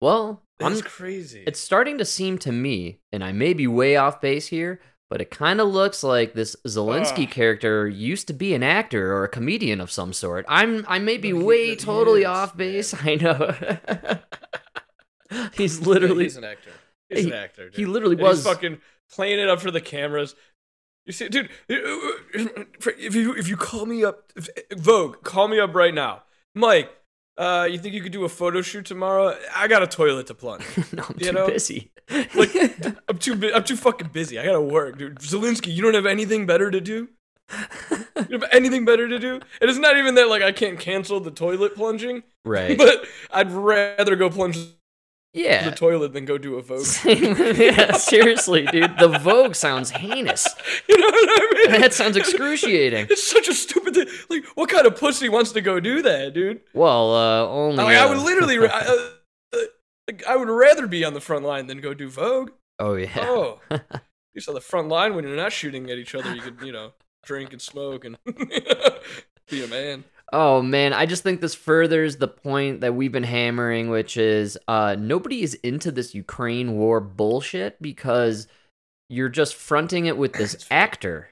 Well, 0.00 0.42
I'm, 0.60 0.74
That's 0.74 0.86
crazy. 0.86 1.44
it's 1.46 1.60
starting 1.60 1.98
to 1.98 2.04
seem 2.04 2.38
to 2.38 2.52
me, 2.52 3.00
and 3.12 3.22
I 3.22 3.32
may 3.32 3.52
be 3.54 3.66
way 3.66 3.96
off 3.96 4.20
base 4.20 4.46
here, 4.48 4.80
but 5.08 5.20
it 5.20 5.30
kind 5.30 5.60
of 5.60 5.68
looks 5.68 6.02
like 6.02 6.34
this 6.34 6.56
Zelensky 6.66 7.24
Ugh. 7.24 7.30
character 7.30 7.86
used 7.88 8.26
to 8.28 8.32
be 8.32 8.54
an 8.54 8.62
actor 8.62 9.12
or 9.12 9.24
a 9.24 9.28
comedian 9.28 9.80
of 9.80 9.90
some 9.90 10.12
sort. 10.12 10.44
I'm 10.48 10.84
I 10.88 10.98
may 10.98 11.16
be 11.18 11.32
No, 11.32 11.44
way 11.44 11.76
totally 11.76 12.20
is, 12.22 12.26
off 12.26 12.56
man. 12.56 12.72
base. 12.72 12.94
I 13.04 13.14
know. 13.16 13.54
He's 15.54 15.80
Yeah, 15.80 15.86
literally 15.86 16.24
he's 16.24 16.36
an 16.36 16.44
actor. 16.44 16.70
He's 17.08 17.24
he- 17.24 17.30
an 17.30 17.36
actor. 17.36 17.64
Dude. 17.70 17.76
he 17.76 17.86
literally 17.86 18.14
And 18.16 18.22
was 18.22 18.38
He's 18.44 18.46
fucking 18.52 18.78
playing 19.12 19.38
it 19.40 19.48
up 19.48 19.60
for 19.60 19.70
the 19.70 19.80
cameras. 19.80 20.34
You 21.06 21.12
see, 21.12 21.28
dude. 21.28 21.48
Uh, 21.68 21.74
uh, 21.74 22.44
uh, 22.60 22.64
if 22.98 23.14
you 23.14 23.34
if 23.34 23.48
you 23.48 23.56
call 23.56 23.86
me 23.86 24.04
up, 24.04 24.32
Vogue, 24.76 25.22
call 25.22 25.48
me 25.48 25.58
up 25.58 25.74
right 25.74 25.94
now, 25.94 26.22
Mike. 26.54 26.90
Uh, 27.38 27.66
you 27.70 27.78
think 27.78 27.94
you 27.94 28.02
could 28.02 28.12
do 28.12 28.24
a 28.24 28.28
photo 28.28 28.60
shoot 28.60 28.84
tomorrow? 28.84 29.36
I 29.54 29.66
got 29.66 29.82
a 29.82 29.86
toilet 29.86 30.26
to 30.26 30.34
plunge. 30.34 30.64
no, 30.92 31.04
I'm 31.08 31.16
you 31.18 31.26
too 31.26 31.32
know, 31.32 31.46
busy. 31.46 31.92
Like, 32.34 32.54
I'm 33.08 33.18
too 33.18 33.36
bu- 33.36 33.52
I'm 33.54 33.62
too 33.62 33.76
fucking 33.76 34.08
busy. 34.08 34.38
I 34.38 34.44
gotta 34.44 34.60
work, 34.60 34.98
dude. 34.98 35.20
Zelensky, 35.20 35.72
you 35.72 35.80
don't 35.80 35.94
have 35.94 36.06
anything 36.06 36.44
better 36.44 36.70
to 36.70 36.80
do. 36.80 37.08
You 38.28 38.38
have 38.38 38.48
anything 38.52 38.84
better 38.84 39.08
to 39.08 39.18
do? 39.18 39.40
And 39.60 39.70
it's 39.70 39.78
not 39.78 39.96
even 39.96 40.14
that 40.16 40.28
like 40.28 40.42
I 40.42 40.52
can't 40.52 40.78
cancel 40.78 41.18
the 41.18 41.30
toilet 41.30 41.74
plunging, 41.74 42.22
right. 42.44 42.76
but 42.76 43.04
I'd 43.32 43.50
rather 43.50 44.14
go 44.14 44.28
plunge 44.30 44.58
yeah. 45.32 45.68
the 45.68 45.76
toilet 45.76 46.12
than 46.12 46.24
go 46.24 46.38
do 46.38 46.56
a 46.56 46.62
Vogue. 46.62 46.86
yeah, 47.04 47.92
seriously, 47.92 48.66
dude. 48.66 48.98
The 48.98 49.18
Vogue 49.20 49.54
sounds 49.54 49.90
heinous. 49.90 50.46
You 50.88 50.98
know 50.98 51.06
what 51.06 51.28
I 51.28 51.70
mean? 51.70 51.80
That 51.80 51.94
sounds 51.94 52.16
excruciating. 52.16 53.06
It's 53.10 53.28
such 53.28 53.48
a 53.48 53.54
stupid 53.54 53.94
thing. 53.94 54.08
Like, 54.28 54.44
what 54.54 54.68
kind 54.68 54.86
of 54.86 54.96
pussy 54.96 55.28
wants 55.28 55.52
to 55.52 55.60
go 55.60 55.78
do 55.78 56.02
that, 56.02 56.34
dude? 56.34 56.60
Well, 56.74 57.14
uh, 57.14 57.46
only. 57.46 57.84
Like, 57.84 57.96
I 57.96 58.04
uh, 58.04 58.08
would 58.08 58.18
literally, 58.18 58.58
I, 58.58 58.80
uh, 58.80 59.58
like, 60.08 60.24
I 60.28 60.36
would 60.36 60.48
rather 60.48 60.86
be 60.86 61.04
on 61.04 61.14
the 61.14 61.20
front 61.20 61.44
line 61.44 61.68
than 61.68 61.80
go 61.80 61.94
do 61.94 62.08
Vogue. 62.08 62.50
oh 62.78 62.94
yeah. 62.94 63.10
Oh, 63.18 63.60
at 63.70 64.02
least 64.34 64.48
on 64.48 64.54
the 64.54 64.60
front 64.60 64.88
line 64.88 65.14
when 65.14 65.24
you're 65.24 65.36
not 65.36 65.52
shooting 65.52 65.90
at 65.90 65.98
each 65.98 66.14
other, 66.14 66.34
you 66.34 66.40
could, 66.40 66.60
you 66.62 66.72
know, 66.72 66.92
drink 67.22 67.52
and 67.52 67.62
smoke 67.62 68.04
and 68.04 68.18
be 69.48 69.62
a 69.62 69.68
man. 69.68 70.04
Oh 70.32 70.62
man, 70.62 70.92
I 70.92 71.06
just 71.06 71.22
think 71.24 71.40
this 71.40 71.54
furthers 71.56 72.16
the 72.16 72.28
point 72.28 72.82
that 72.82 72.94
we've 72.94 73.10
been 73.10 73.24
hammering, 73.24 73.90
which 73.90 74.16
is 74.16 74.56
uh, 74.68 74.96
nobody 74.98 75.42
is 75.42 75.54
into 75.54 75.90
this 75.90 76.14
Ukraine 76.14 76.76
war 76.76 77.00
bullshit 77.00 77.80
because 77.82 78.46
you're 79.08 79.28
just 79.28 79.56
fronting 79.56 80.06
it 80.06 80.16
with 80.16 80.34
this 80.34 80.66
actor. 80.70 81.30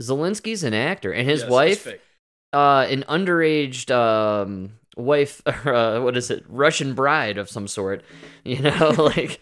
Zelensky's 0.00 0.64
an 0.64 0.72
actor, 0.72 1.12
and 1.12 1.28
his 1.28 1.42
Yes, 1.42 1.50
wife, 1.50 1.86
uh, 2.54 2.86
an 2.88 3.04
underage 3.08 3.90
um, 3.90 4.72
wife, 4.96 5.42
or 5.66 5.74
uh, 5.74 6.00
what 6.00 6.16
is 6.16 6.30
it, 6.30 6.44
Russian 6.48 6.94
bride 6.94 7.36
of 7.36 7.50
some 7.50 7.68
sort. 7.68 8.02
You 8.44 8.60
know, 8.62 8.94
like 8.96 9.40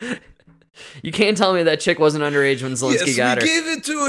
you 1.02 1.12
can't 1.12 1.36
tell 1.36 1.54
me 1.54 1.62
that 1.64 1.80
chick 1.80 1.98
wasn't 1.98 2.24
underage 2.24 2.62
when 2.62 2.72
Zelensky 2.72 3.14
yes, 3.16 3.16
got 3.16 3.38
we 3.40 3.42
her. 3.42 3.46
gave 3.46 3.66
it 3.66 3.84
to 3.84 4.06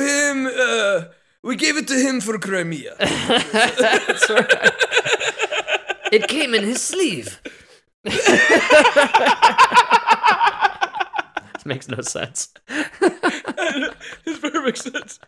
him. 1.06 1.10
We 1.44 1.56
gave 1.56 1.78
it 1.78 1.88
to 1.88 1.96
him 1.96 2.20
for 2.22 2.38
Crimea. 2.38 2.96
That's 3.00 4.30
right. 4.30 4.72
It 6.12 6.28
came 6.28 6.54
in 6.54 6.64
his 6.64 6.82
sleeve. 6.82 7.42
this 8.04 8.20
makes 11.66 11.88
no 11.88 12.02
sense. 12.02 12.50
It's 14.26 14.40
perfect 14.40 14.78
sense. 14.80 15.20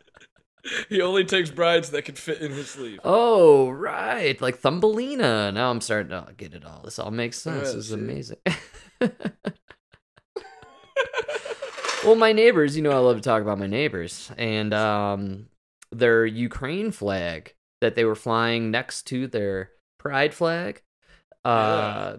He 0.90 1.02
only 1.02 1.24
takes 1.24 1.50
brides 1.50 1.92
that 1.92 2.04
can 2.06 2.16
fit 2.16 2.42
in 2.42 2.52
his 2.52 2.70
sleeve. 2.70 3.00
Oh, 3.04 3.70
right. 3.70 4.40
Like 4.42 4.58
Thumbelina. 4.58 5.52
Now 5.52 5.70
I'm 5.70 5.82
starting 5.82 6.10
to 6.10 6.28
get 6.36 6.54
it 6.54 6.66
all. 6.66 6.82
This 6.84 7.00
all 7.00 7.12
makes 7.12 7.40
sense. 7.40 7.70
Yeah, 7.70 7.76
this 7.76 7.76
is 7.76 7.92
amazing. 7.92 8.38
well, 12.04 12.16
my 12.16 12.32
neighbors, 12.34 12.76
you 12.76 12.84
know, 12.84 12.92
I 12.92 12.98
love 12.98 13.18
to 13.18 13.22
talk 13.22 13.42
about 13.42 13.60
my 13.60 13.68
neighbors. 13.68 14.32
And 14.38 14.74
um, 14.74 15.48
their 15.92 16.26
Ukraine 16.26 16.92
flag 16.92 17.54
that 17.82 17.96
they 17.96 18.06
were 18.06 18.16
flying 18.16 18.72
next 18.72 19.04
to 19.08 19.28
their 19.28 19.72
pride 20.00 20.34
flag, 20.34 20.82
uh, 21.46 22.18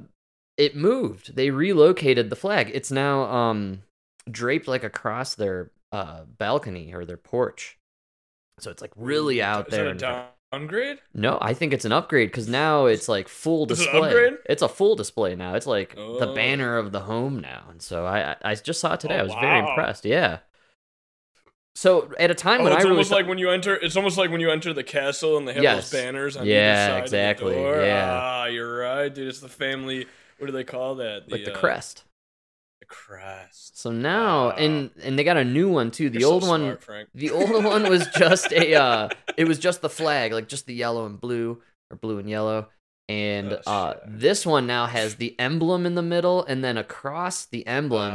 it 0.57 0.77
moved. 0.77 1.35
They 1.37 1.51
relocated 1.51 2.31
the 2.31 2.37
flag. 2.37 2.71
It's 2.75 2.91
now 2.91 3.23
um, 3.25 3.83
draped 4.31 4.69
like 4.69 4.85
across 4.85 5.35
their 5.35 5.71
uh, 5.93 6.25
balcony 6.39 6.93
or 6.95 7.05
their 7.05 7.17
porch. 7.17 7.79
So 8.61 8.71
it's 8.71 8.83
like 8.83 8.93
really 8.97 9.43
out 9.43 9.69
Is 9.69 9.73
there. 9.75 9.95
that 9.95 10.05
a 10.05 10.29
downgrade? 10.53 10.99
no, 11.15 11.39
I 11.41 11.55
think 11.55 11.73
it's 11.73 11.87
an 11.87 11.93
upgrade 11.93 12.29
because 12.31 12.49
now 12.49 12.87
it's 12.87 13.09
like 13.09 13.27
full 13.29 13.65
Is 13.71 13.81
it 13.81 13.85
display. 13.85 14.31
It's 14.47 14.63
a 14.63 14.69
full 14.69 14.95
display 14.97 15.35
now. 15.35 15.55
It's 15.55 15.67
like 15.67 15.95
the 15.95 16.29
Oh. 16.29 16.35
banner 16.35 16.77
of 16.77 16.93
the 16.93 17.01
home 17.01 17.41
now, 17.41 17.65
and 17.71 17.81
so 17.81 18.05
I 18.05 18.37
I 18.43 18.55
just 18.55 18.79
saw 18.81 18.95
it 18.95 19.01
today. 19.01 19.17
Oh, 19.17 19.21
I 19.21 19.23
was 19.23 19.33
very 19.41 19.59
impressed. 19.61 20.05
Yeah. 20.05 20.41
So 21.75 22.13
at 22.19 22.31
a 22.31 22.35
time 22.35 22.61
Oh, 22.61 22.65
when 22.65 22.73
it's 22.75 22.81
I 22.81 22.83
really 22.83 22.91
almost 22.93 23.11
thought- 23.11 23.17
like 23.17 23.29
when 23.29 23.39
you 23.39 23.51
enter. 23.51 23.75
It's 23.75 23.97
almost 23.97 24.19
like 24.19 24.31
when 24.31 24.41
you 24.41 24.51
enter 24.51 24.73
the 24.73 24.85
castle 24.85 25.39
and 25.39 25.49
they 25.49 25.55
have 25.55 25.63
Yes. 25.63 25.91
those 25.91 26.01
banners 26.01 26.37
on 26.37 26.47
Yeah, 26.47 26.55
either 26.75 26.91
side 26.93 26.99
of 26.99 27.05
exactly, 27.05 27.55
the 27.55 27.61
door. 27.61 27.81
yeah. 27.83 28.19
Ah, 28.23 28.45
you're 28.47 28.79
right, 28.79 29.13
dude. 29.15 29.29
It's 29.29 29.41
the 29.41 29.49
family. 29.49 30.07
What 30.39 30.47
do 30.49 30.53
they 30.53 30.65
call 30.65 30.97
that? 30.97 31.31
like 31.31 31.45
the 31.45 31.55
uh, 31.55 31.59
crest. 31.59 32.05
The 32.81 32.87
crest. 32.87 33.79
So 33.81 33.91
now 33.91 34.49
Wow. 34.49 34.57
and 34.57 34.91
and 35.03 35.19
they 35.19 35.25
got 35.25 35.37
a 35.39 35.45
new 35.45 35.69
one 35.71 35.91
too. 35.91 36.11
The 36.11 36.19
You're 36.21 36.29
so 36.29 36.33
old 36.35 36.49
one 36.49 36.79
smart. 36.83 37.09
The 37.15 37.31
old 37.31 37.65
one 37.65 37.89
was 37.89 38.07
just 38.17 38.53
a 38.53 38.75
uh 38.75 39.09
it 39.37 39.47
was 39.49 39.59
just 39.59 39.81
the 39.81 39.89
flag, 39.89 40.33
like 40.33 40.49
just 40.49 40.67
the 40.67 40.75
yellow 40.75 41.07
and 41.07 41.19
blue 41.21 41.63
or 41.91 41.97
blue 41.97 42.19
and 42.19 42.29
yellow. 42.29 42.69
And 43.09 43.59
Oh, 43.67 43.71
uh 43.73 44.01
this 44.07 44.45
one 44.45 44.67
now 44.67 44.87
has 44.87 45.15
the 45.17 45.39
emblem 45.39 45.87
in 45.87 45.95
the 45.95 46.03
middle 46.03 46.45
and 46.45 46.63
then 46.63 46.77
across 46.77 47.47
the 47.47 47.67
emblem 47.67 48.15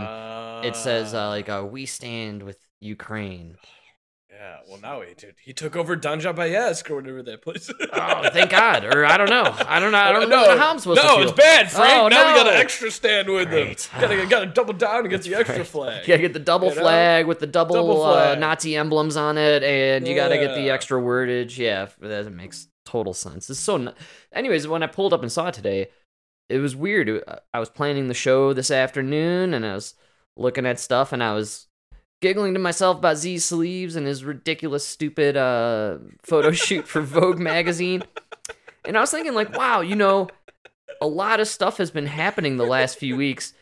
it 0.64 0.76
says 0.76 1.14
uh, 1.14 1.22
Ah, 1.24 1.30
like 1.30 1.50
uh, 1.50 1.66
we 1.70 1.86
stand 1.86 2.44
with 2.44 2.58
Ukraine. 2.82 3.58
Yeah, 4.30 4.58
well 4.70 4.80
now 4.80 5.02
he. 5.02 5.16
He 5.44 5.52
took 5.54 5.76
over 5.76 5.98
Danja 5.98 6.32
Bayesk 6.36 6.92
or 6.92 6.96
whatever 6.98 7.24
that 7.24 7.42
place. 7.42 7.72
Oh, 7.92 8.30
thank 8.30 8.52
God. 8.52 8.84
Or 8.86 9.04
I 9.04 9.18
don't 9.18 9.30
know. 9.32 9.44
I 9.66 9.80
don't 9.80 9.92
know. 9.92 9.98
I 9.98 10.12
don't 10.12 10.30
know 10.30 10.44
no, 10.46 10.58
how 10.58 10.70
I'm 10.72 10.78
supposed 10.78 11.02
no, 11.02 11.10
to 11.10 11.16
feel. 11.22 11.30
it's 11.30 11.32
bad, 11.38 11.72
Frank. 11.72 11.94
Oh, 12.04 12.08
now 12.08 12.28
we 12.32 12.38
got 12.38 12.48
an 12.48 12.54
extra 12.54 12.92
stand 12.92 13.30
with 13.30 13.50
Great. 13.50 13.90
them. 13.92 14.02
Gotta, 14.02 14.26
gotta 14.28 14.46
double 14.54 14.74
down 14.74 15.00
and 15.00 15.10
get 15.10 15.24
the 15.24 15.34
extra 15.34 15.64
flag. 15.66 16.04
You 16.08 16.14
gotta 16.14 16.22
get 16.22 16.34
the 16.34 16.40
double 16.40 16.70
You 16.70 16.76
know? 16.76 16.82
flag 16.82 17.26
with 17.26 17.40
the 17.40 17.48
double, 17.48 17.76
Double 17.76 18.04
uh. 18.04 18.36
Nazi 18.36 18.76
emblems 18.76 19.18
on 19.18 19.40
it, 19.40 19.64
and 19.64 20.08
you 20.08 20.14
gotta 20.14 20.38
get 20.38 20.54
the 20.54 20.70
extra 20.70 21.02
wordage. 21.02 21.58
Yeah, 21.58 21.88
that 22.02 22.32
makes 22.32 22.68
total 22.86 23.16
sense. 23.16 23.50
It's 23.50 23.60
so. 23.60 23.76
n- 23.76 23.94
Anyways, 24.34 24.68
when 24.68 24.84
I 24.84 24.88
pulled 24.88 25.14
up 25.14 25.24
and 25.24 25.32
saw 25.32 25.48
it 25.48 25.56
today, 25.56 25.88
it 26.48 26.60
was 26.60 26.76
weird. 26.76 27.24
I 27.56 27.60
was 27.60 27.70
planning 27.70 28.08
the 28.08 28.14
show 28.14 28.54
this 28.54 28.70
afternoon, 28.70 29.56
and 29.56 29.66
I 29.66 29.74
was 29.74 29.96
looking 30.36 30.68
at 30.68 30.80
stuff, 30.80 31.12
and 31.12 31.24
I 31.24 31.34
was 31.34 31.67
giggling 32.22 32.54
to 32.54 32.60
myself 32.60 32.98
about 32.98 33.18
Z's 33.18 33.46
Sleeves 33.46 33.96
and 33.96 34.08
his 34.08 34.24
ridiculous, 34.24 34.88
stupid 34.88 35.38
uh, 35.38 35.98
photo 36.22 36.52
shoot 36.54 36.88
for 36.88 37.02
Vogue 37.02 37.40
magazine. 37.40 38.04
And 38.86 38.98
I 38.98 39.02
was 39.02 39.12
thinking, 39.12 39.34
like, 39.34 39.56
wow, 39.58 39.82
you 39.82 39.96
know, 39.96 40.30
a 41.02 41.08
lot 41.08 41.40
of 41.40 41.48
stuff 41.48 41.78
has 41.78 41.92
been 41.92 42.08
happening 42.08 42.58
the 42.58 42.66
last 42.66 42.98
few 42.98 43.16
weeks. 43.16 43.54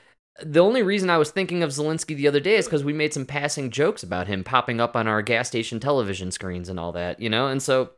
The 0.43 0.59
only 0.59 0.83
reason 0.83 1.09
I 1.09 1.17
was 1.17 1.31
thinking 1.31 1.63
of 1.63 1.69
Zelensky 1.71 2.15
the 2.15 2.27
other 2.27 2.39
day 2.39 2.55
is 2.55 2.65
because 2.65 2.83
we 2.83 2.93
made 2.93 3.13
some 3.13 3.25
passing 3.25 3.71
jokes 3.71 4.03
about 4.03 4.27
him 4.27 4.43
popping 4.43 4.81
up 4.81 4.95
on 4.95 5.07
our 5.07 5.21
gas 5.21 5.47
station 5.47 5.79
television 5.79 6.31
screens 6.31 6.69
and 6.69 6.79
all 6.79 6.91
that, 6.91 7.21
you 7.21 7.29
know? 7.29 7.47
And 7.47 7.63
so 7.63 7.91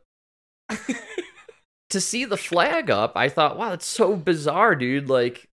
to 1.90 2.00
see 2.00 2.24
the 2.24 2.36
flag 2.36 2.90
up, 2.90 3.12
I 3.16 3.28
thought, 3.28 3.58
wow, 3.58 3.70
that's 3.70 3.86
so 3.86 4.14
bizarre, 4.14 4.76
dude. 4.76 5.08
Like, 5.08 5.48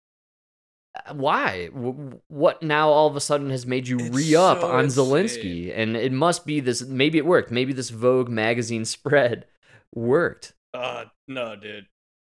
why? 1.12 1.68
W- 1.74 2.20
What 2.28 2.62
now 2.62 2.88
all 2.90 3.06
of 3.06 3.16
a 3.16 3.20
sudden 3.20 3.50
has 3.50 3.66
made 3.66 3.88
you 3.88 3.98
re 3.98 4.34
up 4.34 4.60
so 4.60 4.70
on 4.70 4.84
insane. 4.84 5.04
Zelensky? 5.06 5.72
And 5.78 5.96
it 5.96 6.12
must 6.12 6.46
be 6.46 6.60
this, 6.60 6.82
maybe 6.82 7.18
it 7.18 7.26
worked. 7.26 7.50
Maybe 7.50 7.72
this 7.72 7.90
Vogue 7.90 8.28
magazine 8.28 8.84
spread 8.96 9.46
worked. 9.94 10.52
Uh, 10.74 11.04
no, 11.28 11.56
dude. 11.56 11.86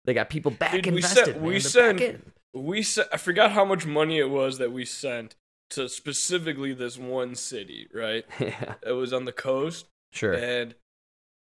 They 0.05 0.15
got 0.15 0.31
people 0.31 0.51
back 0.51 0.73
Dude, 0.73 0.87
we 0.87 0.93
invested. 0.97 1.25
sent- 1.25 1.37
man. 1.39 1.47
we 1.47 1.61
sent- 1.61 1.99
back 1.99 2.09
in. 2.09 2.33
We 2.55 2.83
sent, 2.83 3.09
I 3.13 3.19
forgot 3.19 3.53
how 3.53 3.65
much 3.65 3.85
money 3.87 4.19
it 4.19 4.31
was 4.31 4.59
that 4.59 4.73
we 4.73 4.85
sent 4.85 5.35
to 5.71 5.89
specifically 5.89 6.73
this 6.73 6.97
one 6.97 7.35
city, 7.35 7.87
right? 7.93 8.25
yeah, 8.41 8.75
It 8.87 8.93
was 8.93 9.13
on 9.13 9.27
the 9.27 9.33
coast, 9.33 9.85
sure. 10.15 10.33
and 10.33 10.75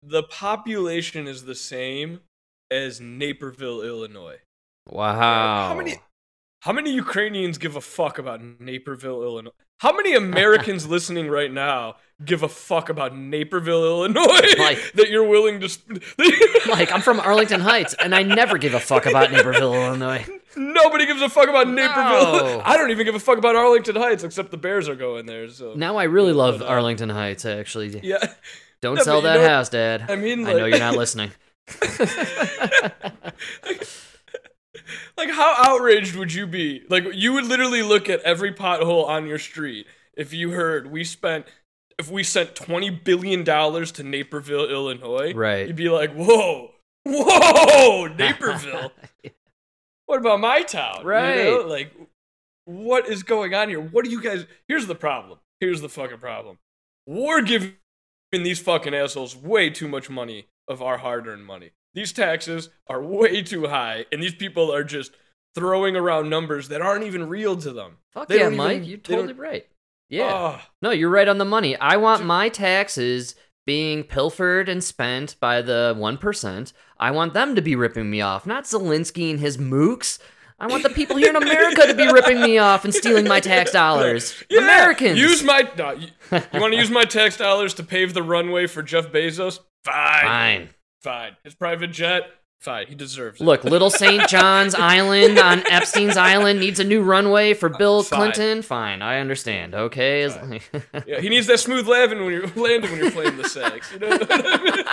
the 0.03 0.25
population 0.25 1.29
is 1.29 1.45
the 1.45 1.55
same 1.55 2.21
as 2.71 3.01
Naperville, 3.01 3.81
Illinois. 3.81 4.39
Wow. 4.91 5.69
How 5.69 5.75
many 5.77 5.97
how 6.61 6.73
many 6.73 6.93
Ukrainians 6.93 7.59
give 7.59 7.77
a 7.77 7.81
fuck 7.81 8.19
about 8.19 8.41
Naperville, 8.61 9.23
Illinois? 9.23 9.51
How 9.79 9.93
many 9.93 10.15
Americans 10.15 10.89
listening 10.95 11.29
right 11.29 11.53
now 11.53 11.97
give 12.25 12.43
a 12.43 12.49
fuck 12.49 12.89
about 12.89 13.17
Naperville, 13.17 13.85
Illinois? 14.07 14.55
Like- 14.59 14.93
that 14.95 15.09
you're 15.09 15.27
willing 15.27 15.61
to 15.61 15.69
sp- 15.71 16.03
Like, 16.69 16.91
I'm 16.93 17.01
from 17.01 17.21
Arlington 17.21 17.61
Heights, 17.61 17.95
and 17.95 18.15
I 18.15 18.23
never 18.23 18.59
give 18.59 18.75
a 18.75 18.81
fuck 18.81 19.07
about 19.07 19.31
Naperville, 19.31 19.73
Illinois. 19.75 20.27
Nobody 20.57 21.07
gives 21.07 21.23
a 21.23 21.29
fuck 21.29 21.49
about 21.49 21.69
Naperville. 21.69 22.61
I 22.65 22.77
don't 22.77 22.91
even 22.91 23.05
give 23.07 23.15
a 23.15 23.21
fuck 23.21 23.39
about 23.39 23.55
Arlington 23.55 23.95
Heights 23.97 24.25
except 24.25 24.51
the 24.51 24.57
Bears 24.57 24.89
are 24.89 24.97
going 24.97 25.27
there, 25.27 25.49
so 25.49 25.75
Now 25.75 25.97
I 25.97 26.05
really 26.05 26.33
love 26.33 26.59
But, 26.59 26.67
uh, 26.67 26.71
Arlington 26.71 27.09
Heights, 27.11 27.45
actually. 27.45 28.01
Yeah. 28.03 28.19
Don't 28.81 28.97
No, 28.97 29.03
sell 29.03 29.21
that 29.23 29.41
house, 29.49 29.69
Dad. 29.69 30.07
I 30.11 30.17
mean, 30.17 30.47
I 30.47 30.53
know 30.55 30.67
you're 30.67 30.79
not 30.79 30.97
listening. 30.97 31.31
Like 35.19 35.31
how 35.31 35.55
outraged 35.59 36.15
would 36.15 36.33
you 36.33 36.47
be? 36.47 36.85
Like 36.89 37.05
you 37.13 37.33
would 37.33 37.45
literally 37.45 37.83
look 37.83 38.09
at 38.09 38.21
every 38.21 38.55
pothole 38.55 39.07
on 39.09 39.27
your 39.27 39.41
street 39.41 39.87
if 40.17 40.33
you 40.33 40.53
heard 40.53 40.91
we 40.91 41.03
spent 41.03 41.47
if 41.99 42.09
we 42.09 42.23
sent 42.23 42.55
20 42.55 42.91
billion 42.91 43.43
dollars 43.43 43.91
to 43.93 44.05
Naperville, 44.05 44.71
Illinois. 44.71 45.35
Right. 45.35 45.67
You'd 45.67 45.75
be 45.75 45.89
like, 45.89 46.15
"Whoa. 46.15 46.71
Whoa, 47.05 48.07
Naperville. 48.07 48.93
what 50.07 50.21
about 50.21 50.39
my 50.39 50.63
town?" 50.63 50.99
You 50.99 51.05
know? 51.05 51.09
Right. 51.09 51.67
Like 51.67 51.93
what 52.65 53.09
is 53.09 53.25
going 53.25 53.55
on 53.55 53.69
here? 53.69 53.81
What 53.81 54.05
do 54.05 54.13
you 54.13 54.23
guys 54.23 54.47
Here's 54.69 54.87
the 54.87 54.95
problem. 54.95 55.41
Here's 55.59 55.81
the 55.81 55.89
fucking 55.89 56.19
problem. 56.19 56.59
We're 57.07 57.43
giving 57.43 57.75
these 58.31 58.61
fucking 58.61 58.95
assholes 58.95 59.35
way 59.35 59.71
too 59.71 59.89
much 59.89 60.09
money 60.09 60.47
of 60.69 60.81
our 60.81 60.99
hard-earned 60.99 61.45
money. 61.45 61.71
These 61.99 62.13
taxes 62.13 62.69
are 62.87 63.03
way 63.03 63.43
too 63.43 63.67
high, 63.67 64.07
and 64.13 64.23
these 64.23 64.35
people 64.37 64.73
are 64.73 64.85
just 64.85 65.17
throwing 65.57 65.97
around 65.97 66.31
numbers 66.31 66.69
that 66.69 66.81
aren't 66.81 67.03
even 67.03 67.29
real 67.29 67.57
to 67.57 67.73
them. 67.73 67.97
Fuck 68.15 68.29
They 68.29 68.37
yeah, 68.37 68.45
don't 68.45 68.53
even- 68.55 68.65
Mike. 68.65 68.87
You're 68.87 68.99
totally 68.99 69.33
right. 69.33 69.67
Yeah. 70.09 70.31
Ah, 70.33 70.69
No, 70.81 70.91
you're 70.93 71.11
right 71.11 71.27
on 71.27 71.39
the 71.39 71.45
money. 71.45 71.77
I 71.77 71.97
want 71.97 72.25
my 72.25 72.51
taxes 72.51 73.35
being 73.67 74.05
pilfered 74.05 74.69
and 74.69 74.85
spent 74.85 75.35
by 75.41 75.61
the 75.61 75.93
1%. 75.99 76.73
I 77.01 77.11
want 77.11 77.35
them 77.35 77.57
to 77.57 77.63
be 77.63 77.75
ripping 77.75 78.09
me 78.09 78.21
off, 78.21 78.47
not 78.47 78.63
Zelensky 78.63 79.29
and 79.33 79.41
his 79.41 79.57
mooks. 79.59 80.21
I 80.61 80.69
want 80.69 80.85
the 80.85 80.91
people 80.91 81.17
here 81.17 81.31
in 81.31 81.37
America 81.37 81.85
to 81.89 81.95
be 81.95 82.07
ripping 82.13 82.41
me 82.41 82.59
off 82.59 82.85
and 82.85 82.95
stealing 82.95 83.27
my 83.27 83.41
tax 83.41 83.73
dollars. 83.73 84.41
yeah, 84.49 84.61
Americans. 84.61 85.19
Use 85.19 85.43
my. 85.43 85.69
No, 85.77 85.91
you 85.91 86.09
want 86.55 86.73
to 86.75 86.77
use 86.85 86.91
my 86.91 87.05
tax 87.05 87.37
dollars 87.37 87.75
to 87.75 87.83
pave 87.83 88.15
the 88.15 88.23
runway 88.23 88.69
for 88.69 88.83
Jeff 88.85 89.09
Bezos? 89.11 89.59
Fine. 89.85 90.23
Fine. 90.25 90.69
Fine. 91.01 91.37
His 91.45 91.55
private 91.55 91.93
jet? 91.93 92.25
Fine. 92.59 92.89
He 92.89 92.97
deserves 92.97 93.41
it. 93.41 93.45
Look, 93.45 93.63
Little 93.63 93.91
St. 93.91 94.29
John's 94.29 94.75
Island 94.75 95.39
on 95.39 95.65
Epstein's 95.71 96.17
Island 96.17 96.59
needs 96.59 96.81
a 96.81 96.85
new 96.85 97.03
runway 97.03 97.55
for 97.55 97.69
Bill 97.69 98.03
Fine. 98.03 98.33
Clinton. 98.33 98.63
Fine, 98.63 99.01
I 99.01 99.21
understand. 99.21 99.75
Okay. 99.75 100.29
Yeah, 101.07 101.21
he 101.21 101.29
needs 101.31 101.47
that 101.47 101.61
smooth 101.61 101.87
landing 101.87 102.19
when 102.25 102.33
you're 102.33 102.49
landing 102.49 102.91
when 102.91 103.01
you're 103.01 103.13
playing 103.13 103.37
the 103.37 103.49
sax. 103.49 103.93
You 103.93 104.01
know 104.01 104.09
what 104.09 104.27
I 104.29 104.63
mean? 104.63 104.85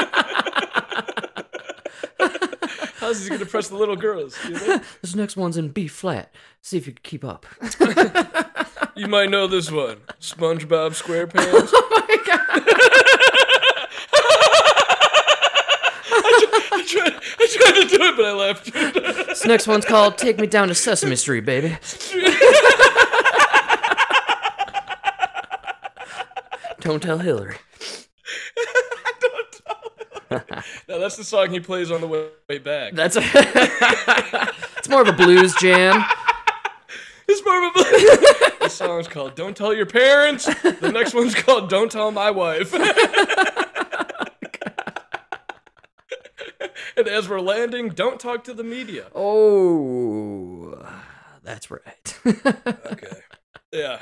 How's 2.97 3.23
he 3.23 3.29
gonna 3.29 3.45
press 3.45 3.69
the 3.69 3.75
little 3.75 3.95
girls? 3.95 4.37
You, 4.45 4.51
know? 4.51 4.81
this 5.01 5.15
next 5.15 5.35
one's 5.35 5.57
in 5.57 5.69
B 5.69 5.87
flat. 5.87 6.33
See 6.61 6.77
if 6.77 6.85
you 6.87 6.93
can 6.93 7.03
keep 7.03 7.23
up. 7.25 7.45
You 8.95 9.07
might 9.07 9.29
know 9.29 9.47
this 9.47 9.71
one, 9.71 9.97
SpongeBob 10.19 10.91
SquarePants. 10.91 11.69
Oh 11.73 11.95
I 16.77 16.83
tried, 16.85 17.13
I 17.13 17.47
tried 17.51 17.81
to 17.81 17.97
do 17.97 18.03
it, 18.03 18.15
but 18.17 18.25
I 18.25 18.33
laughed. 18.33 18.73
This 19.27 19.45
next 19.45 19.67
one's 19.67 19.85
called 19.85 20.17
Take 20.17 20.37
Me 20.39 20.47
Down 20.47 20.67
to 20.67 20.75
Sesame 20.75 21.15
Street, 21.15 21.45
baby. 21.45 21.77
Don't 26.81 27.01
tell 27.01 27.17
Hillary. 27.17 27.57
Now 30.87 30.97
that's 30.99 31.15
the 31.17 31.23
song 31.23 31.51
he 31.51 31.59
plays 31.59 31.91
on 31.91 32.01
the 32.01 32.07
way, 32.07 32.27
way 32.49 32.57
back. 32.57 32.93
That's 32.93 33.15
a 33.15 33.21
It's 34.77 34.89
more 34.89 35.01
of 35.01 35.07
a 35.07 35.13
blues 35.13 35.55
jam. 35.55 36.03
It's 37.27 37.43
more 37.45 37.67
of 37.67 37.75
a. 37.75 38.59
the 38.63 38.69
song's 38.69 39.07
called 39.07 39.35
"Don't 39.35 39.55
Tell 39.55 39.73
Your 39.73 39.85
Parents." 39.85 40.45
The 40.45 40.91
next 40.91 41.13
one's 41.13 41.33
called 41.33 41.69
"Don't 41.69 41.91
Tell 41.91 42.11
My 42.11 42.31
Wife." 42.31 42.71
As 47.07 47.27
we're 47.29 47.39
landing, 47.41 47.89
don't 47.89 48.19
talk 48.19 48.43
to 48.45 48.53
the 48.53 48.63
media. 48.63 49.07
Oh, 49.15 50.85
that's 51.43 51.69
right. 51.71 52.19
Okay. 52.91 53.17
Yeah. 53.71 53.99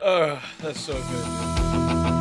Uh, 0.00 0.40
that's 0.62 0.80
so 0.80 0.94
good. 0.94 2.19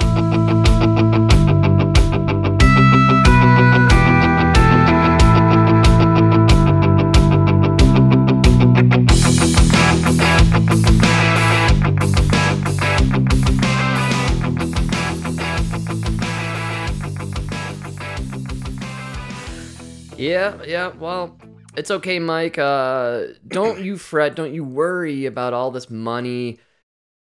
Yeah, 20.19 20.61
yeah. 20.67 20.87
Well, 20.89 21.37
it's 21.77 21.91
okay, 21.91 22.19
Mike. 22.19 22.57
Uh, 22.57 23.23
don't 23.47 23.81
you 23.81 23.97
fret. 23.97 24.35
Don't 24.35 24.53
you 24.53 24.63
worry 24.63 25.25
about 25.25 25.53
all 25.53 25.71
this 25.71 25.89
money 25.89 26.59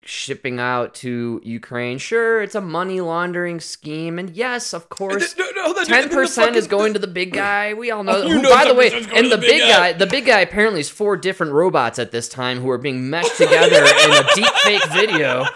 shipping 0.06 0.60
out 0.60 0.94
to 0.94 1.42
Ukraine. 1.44 1.98
Sure, 1.98 2.42
it's 2.42 2.56
a 2.56 2.62
money 2.62 3.02
laundering 3.02 3.60
scheme, 3.60 4.18
and 4.20 4.30
yes, 4.30 4.74
of 4.74 4.88
course, 4.90 5.36
No, 5.38 5.50
no, 5.56 5.84
ten 5.84 6.10
the 6.10 6.16
percent 6.16 6.56
is 6.56 6.68
going 6.68 6.94
to 6.94 7.00
the 7.00 7.08
big 7.08 7.34
guy. 7.44 7.74
We 7.74 7.92
all 7.92 8.04
know. 8.04 8.24
You 8.24 8.36
who, 8.36 8.42
know 8.44 8.50
by 8.50 8.66
the 8.66 8.76
way, 8.76 8.90
10% 8.92 9.02
's 9.04 9.08
going 9.08 9.18
and 9.18 9.32
the 9.32 9.36
the 9.36 9.42
big 9.42 9.50
big 9.50 9.62
guy, 9.62 9.92
guy. 9.92 9.98
the 9.98 10.08
big 10.08 10.26
guy 10.26 10.40
apparently 10.42 10.80
is 10.80 10.90
four 10.90 11.18
different 11.18 11.52
robots 11.54 12.00
at 12.00 12.12
this 12.12 12.30
time 12.30 12.62
who 12.62 12.70
are 12.70 12.78
being 12.78 13.10
meshed 13.10 13.36
together 13.38 13.84
in 13.84 14.12
a 14.12 14.24
deep 14.36 14.54
fake 14.64 14.86
video. 14.92 15.46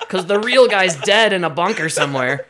Because 0.00 0.26
the 0.26 0.38
real 0.38 0.68
guy's 0.68 0.94
dead 0.96 1.32
in 1.32 1.42
a 1.42 1.48
bunker 1.48 1.88
somewhere. 1.88 2.44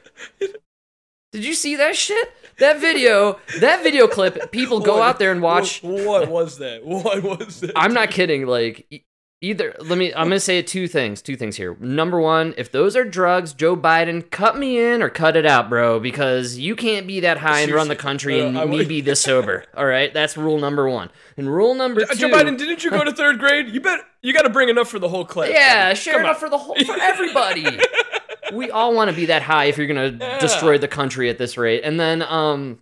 Did 1.32 1.44
you 1.44 1.54
see 1.54 1.76
that 1.76 1.94
shit? 1.94 2.32
That 2.58 2.80
video, 2.80 3.38
that 3.60 3.82
video 3.82 4.06
clip, 4.06 4.50
people 4.52 4.80
go 4.80 4.98
What- 4.98 5.02
out 5.08 5.18
there 5.18 5.32
and 5.32 5.42
watch. 5.42 5.82
What, 5.82 6.04
what 6.04 6.28
was 6.28 6.58
that? 6.58 6.84
What 6.84 7.22
was 7.22 7.60
that? 7.60 7.72
I'm 7.76 7.94
not 7.94 8.10
kidding. 8.10 8.46
Like, 8.46 9.04
Either 9.44 9.74
let 9.80 9.98
me 9.98 10.14
I'm 10.14 10.26
gonna 10.28 10.38
say 10.38 10.62
two 10.62 10.86
things. 10.86 11.20
Two 11.20 11.34
things 11.34 11.56
here. 11.56 11.76
Number 11.80 12.20
one, 12.20 12.54
if 12.56 12.70
those 12.70 12.94
are 12.94 13.04
drugs, 13.04 13.52
Joe 13.52 13.76
Biden, 13.76 14.30
cut 14.30 14.56
me 14.56 14.78
in 14.78 15.02
or 15.02 15.08
cut 15.10 15.34
it 15.34 15.44
out, 15.44 15.68
bro, 15.68 15.98
because 15.98 16.58
you 16.58 16.76
can't 16.76 17.08
be 17.08 17.18
that 17.18 17.38
high 17.38 17.62
and 17.62 17.72
run 17.72 17.88
the 17.88 17.96
country 17.96 18.38
and 18.40 18.56
Uh, 18.56 18.66
me 18.66 18.84
be 18.84 19.00
this 19.00 19.20
sober. 19.20 19.64
All 19.76 19.84
right, 19.84 20.14
that's 20.14 20.36
rule 20.36 20.60
number 20.60 20.88
one. 20.88 21.10
And 21.36 21.52
rule 21.52 21.74
number 21.74 22.04
two. 22.04 22.14
Joe 22.14 22.28
Biden, 22.28 22.56
didn't 22.56 22.84
you 22.84 22.92
go 22.92 23.02
to 23.02 23.10
third 23.10 23.40
grade? 23.40 23.66
You 23.70 23.80
bet. 23.80 23.98
You 24.20 24.32
got 24.32 24.42
to 24.42 24.48
bring 24.50 24.68
enough 24.68 24.86
for 24.88 25.00
the 25.00 25.08
whole 25.08 25.24
class. 25.24 25.50
Yeah, 25.50 25.92
share 25.94 26.12
Come 26.14 26.20
enough 26.22 26.36
on. 26.36 26.40
for 26.40 26.48
the 26.48 26.58
whole 26.58 26.76
for 26.76 26.96
everybody. 27.00 27.64
we 28.52 28.70
all 28.70 28.94
want 28.94 29.10
to 29.10 29.16
be 29.16 29.26
that 29.26 29.42
high 29.42 29.64
if 29.66 29.78
you're 29.78 29.86
gonna 29.86 30.16
Yeah. 30.18 30.38
destroy 30.38 30.78
the 30.78 30.88
country 30.88 31.28
at 31.30 31.38
this 31.38 31.56
rate. 31.58 31.82
And 31.84 31.98
then 31.98 32.22
um 32.22 32.80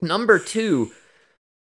number 0.00 0.38
two, 0.38 0.90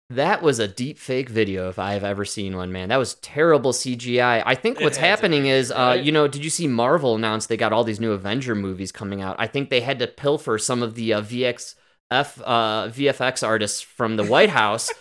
that 0.10 0.41
was 0.41 0.58
a 0.60 0.67
deep 0.67 0.98
fake 0.98 1.30
video 1.30 1.69
if 1.69 1.78
I've 1.78 2.04
ever 2.04 2.26
seen 2.26 2.56
one, 2.58 2.72
man. 2.72 2.89
That 2.89 2.98
was 2.98 3.13
terrible 3.15 3.74
CGI. 3.74 4.41
I 4.45 4.56
think 4.56 4.80
what's 4.80 4.98
happening 4.98 5.45
is 5.45 5.72
uh 5.72 5.98
you 6.02 6.12
know, 6.12 6.28
did 6.28 6.43
you 6.43 6.50
see 6.50 6.67
Marvel 6.67 7.15
announced 7.15 7.50
they 7.50 7.58
got 7.58 7.74
all 7.74 7.84
these 7.84 8.00
new 8.00 8.12
Avenger 8.13 8.56
movies 8.56 8.91
coming 8.91 9.22
out? 9.22 9.36
I 9.39 9.48
think 9.48 9.69
they 9.69 9.82
had 9.82 10.00
to 10.00 10.08
pilfer 10.08 10.58
some 10.58 10.82
of 10.82 10.95
the 10.95 11.13
uh, 11.13 11.22
VX 11.22 11.76
F 12.12 12.41
uh, 12.43 12.88
VFX 12.88 13.45
artists 13.48 13.82
from 13.82 14.15
the 14.15 14.24
White 14.24 14.50
House. 14.50 14.91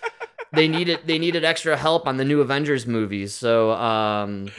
they 0.53 0.69
needed 0.69 1.01
they 1.07 1.19
needed 1.19 1.43
extra 1.45 1.75
help 1.77 2.07
on 2.07 2.19
the 2.19 2.25
new 2.25 2.43
Avengers 2.43 2.87
movies, 2.87 3.33
so 3.35 3.71
um, 3.73 4.51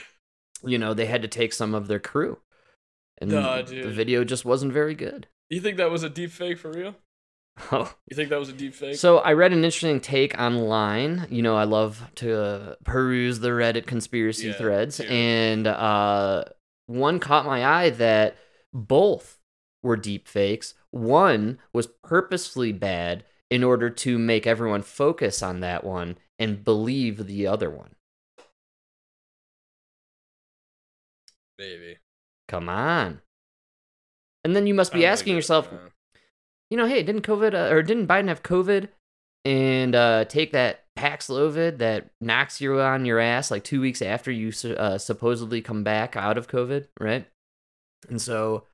you 0.64 0.80
know 0.80 0.96
they 0.96 1.06
had 1.06 1.22
to 1.22 1.28
take 1.28 1.54
some 1.54 1.76
of 1.76 1.88
their 1.88 2.00
crew, 2.00 2.40
and 3.20 3.32
Nah, 3.32 3.62
the 3.62 3.90
video 3.92 4.24
just 4.24 4.46
wasn't 4.46 4.74
very 4.74 4.96
good. 4.96 5.28
You 5.52 5.62
think 5.62 5.78
that 5.78 5.90
was 5.90 6.04
a 6.04 6.10
deep 6.12 6.30
fake 6.30 6.60
for 6.60 6.72
real? 6.72 6.96
Oh. 7.72 7.92
You 8.08 8.16
think 8.16 8.30
that 8.30 8.38
was 8.40 8.50
a 8.50 8.54
deep 8.54 8.76
fake? 8.76 8.98
So 8.98 9.18
I 9.18 9.34
read 9.34 9.52
an 9.52 9.64
interesting 9.64 10.00
take 10.00 10.40
online. 10.40 11.26
You 11.32 11.42
know, 11.42 11.58
I 11.58 11.64
love 11.64 12.04
to 12.18 12.40
uh, 12.40 12.76
peruse 12.84 13.40
the 13.40 13.50
Reddit 13.50 13.88
conspiracy 13.88 14.48
Yeah, 14.50 14.54
threads, 14.54 15.00
yeah. 15.00 15.10
and 15.10 15.66
uh, 15.66 16.44
one 16.86 17.20
caught 17.20 17.48
my 17.48 17.66
eye 17.66 17.90
that 17.90 18.38
both 18.72 19.40
were 19.82 19.98
deep 19.98 20.28
fakes. 20.28 20.76
One 20.92 21.58
was 21.74 21.88
purposefully 21.88 22.72
bad 22.72 23.24
in 23.50 23.64
order 23.64 23.90
to 23.90 24.20
make 24.20 24.46
everyone 24.46 24.84
focus 24.84 25.42
on 25.42 25.62
that 25.62 25.84
one 25.84 26.20
and 26.38 26.64
believe 26.64 27.26
the 27.26 27.48
other 27.48 27.72
one. 27.72 27.96
Baby. 31.58 31.98
Come 32.50 32.68
on. 32.68 33.22
And 34.44 34.56
then 34.56 34.68
you 34.68 34.74
must 34.74 34.92
be 34.92 35.06
asking 35.06 35.36
yourself, 35.36 35.70
you 36.70 36.78
know, 36.78 36.88
hey, 36.88 37.04
didn't 37.04 37.22
COVID 37.22 37.54
uh, 37.54 37.74
or 37.74 37.84
didn't 37.84 38.08
Biden 38.08 38.28
have 38.28 38.42
COVID 38.42 38.90
and 39.46 39.96
uh, 39.96 40.26
take 40.26 40.52
that 40.54 40.86
Paxlovid 40.98 41.78
that 41.78 42.10
knocks 42.20 42.60
you 42.60 42.80
on 42.82 43.06
your 43.06 43.20
ass 43.20 43.52
like 43.52 43.64
two 43.64 43.80
weeks 43.80 44.02
after 44.02 44.32
you 44.32 44.52
uh, 44.78 44.98
supposedly 44.98 45.62
come 45.62 45.84
back 45.84 46.16
out 46.16 46.38
of 46.38 46.48
COVID, 46.48 46.88
right? 47.00 47.28
And 48.10 48.22
so, 48.22 48.66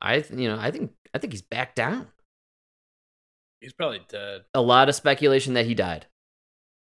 I, 0.00 0.20
th- 0.20 0.38
you 0.38 0.48
know, 0.48 0.58
I 0.60 0.70
think 0.70 0.92
I 1.14 1.18
think 1.18 1.32
he's 1.32 1.42
back 1.42 1.74
down. 1.74 2.08
he's 3.60 3.72
probably 3.72 4.02
dead. 4.08 4.42
A 4.54 4.60
lot 4.60 4.88
of 4.88 4.94
speculation 4.94 5.54
that 5.54 5.66
he 5.66 5.74
died. 5.74 6.06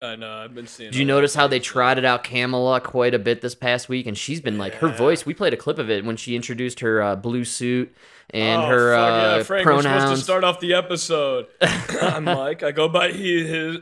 I 0.02 0.14
know. 0.14 0.30
I've 0.30 0.54
been 0.54 0.66
seeing. 0.66 0.90
Did 0.90 0.98
you 0.98 1.04
a 1.04 1.06
lot 1.06 1.12
of 1.12 1.16
notice 1.16 1.34
how 1.34 1.46
they 1.46 1.58
trotted 1.58 2.04
out 2.04 2.22
Kamala 2.22 2.80
quite 2.82 3.14
a 3.14 3.18
bit 3.18 3.40
this 3.40 3.54
past 3.54 3.88
week? 3.88 4.06
And 4.06 4.16
she's 4.16 4.40
been 4.40 4.58
like 4.58 4.74
her 4.74 4.88
Yeah. 4.88 4.96
voice. 4.96 5.24
We 5.24 5.32
played 5.32 5.54
a 5.54 5.56
clip 5.56 5.78
of 5.78 5.88
it 5.90 6.04
when 6.04 6.16
she 6.16 6.36
introduced 6.36 6.80
her 6.80 7.00
uh, 7.02 7.16
blue 7.16 7.44
suit 7.44 7.94
and 8.30 8.62
oh, 8.62 8.66
her 8.66 8.94
fuck 8.94 9.10
uh, 9.10 9.36
yeah, 9.38 9.42
Frank, 9.44 9.66
We're 9.66 9.82
supposed 9.82 10.16
to 10.16 10.22
start 10.22 10.44
off 10.44 10.60
the 10.60 10.74
episode. 10.74 11.46
I'm 11.62 12.24
Mike. 12.24 12.62
I 12.62 12.72
go 12.72 12.88
by 12.88 13.10
he, 13.12 13.46
his. 13.46 13.78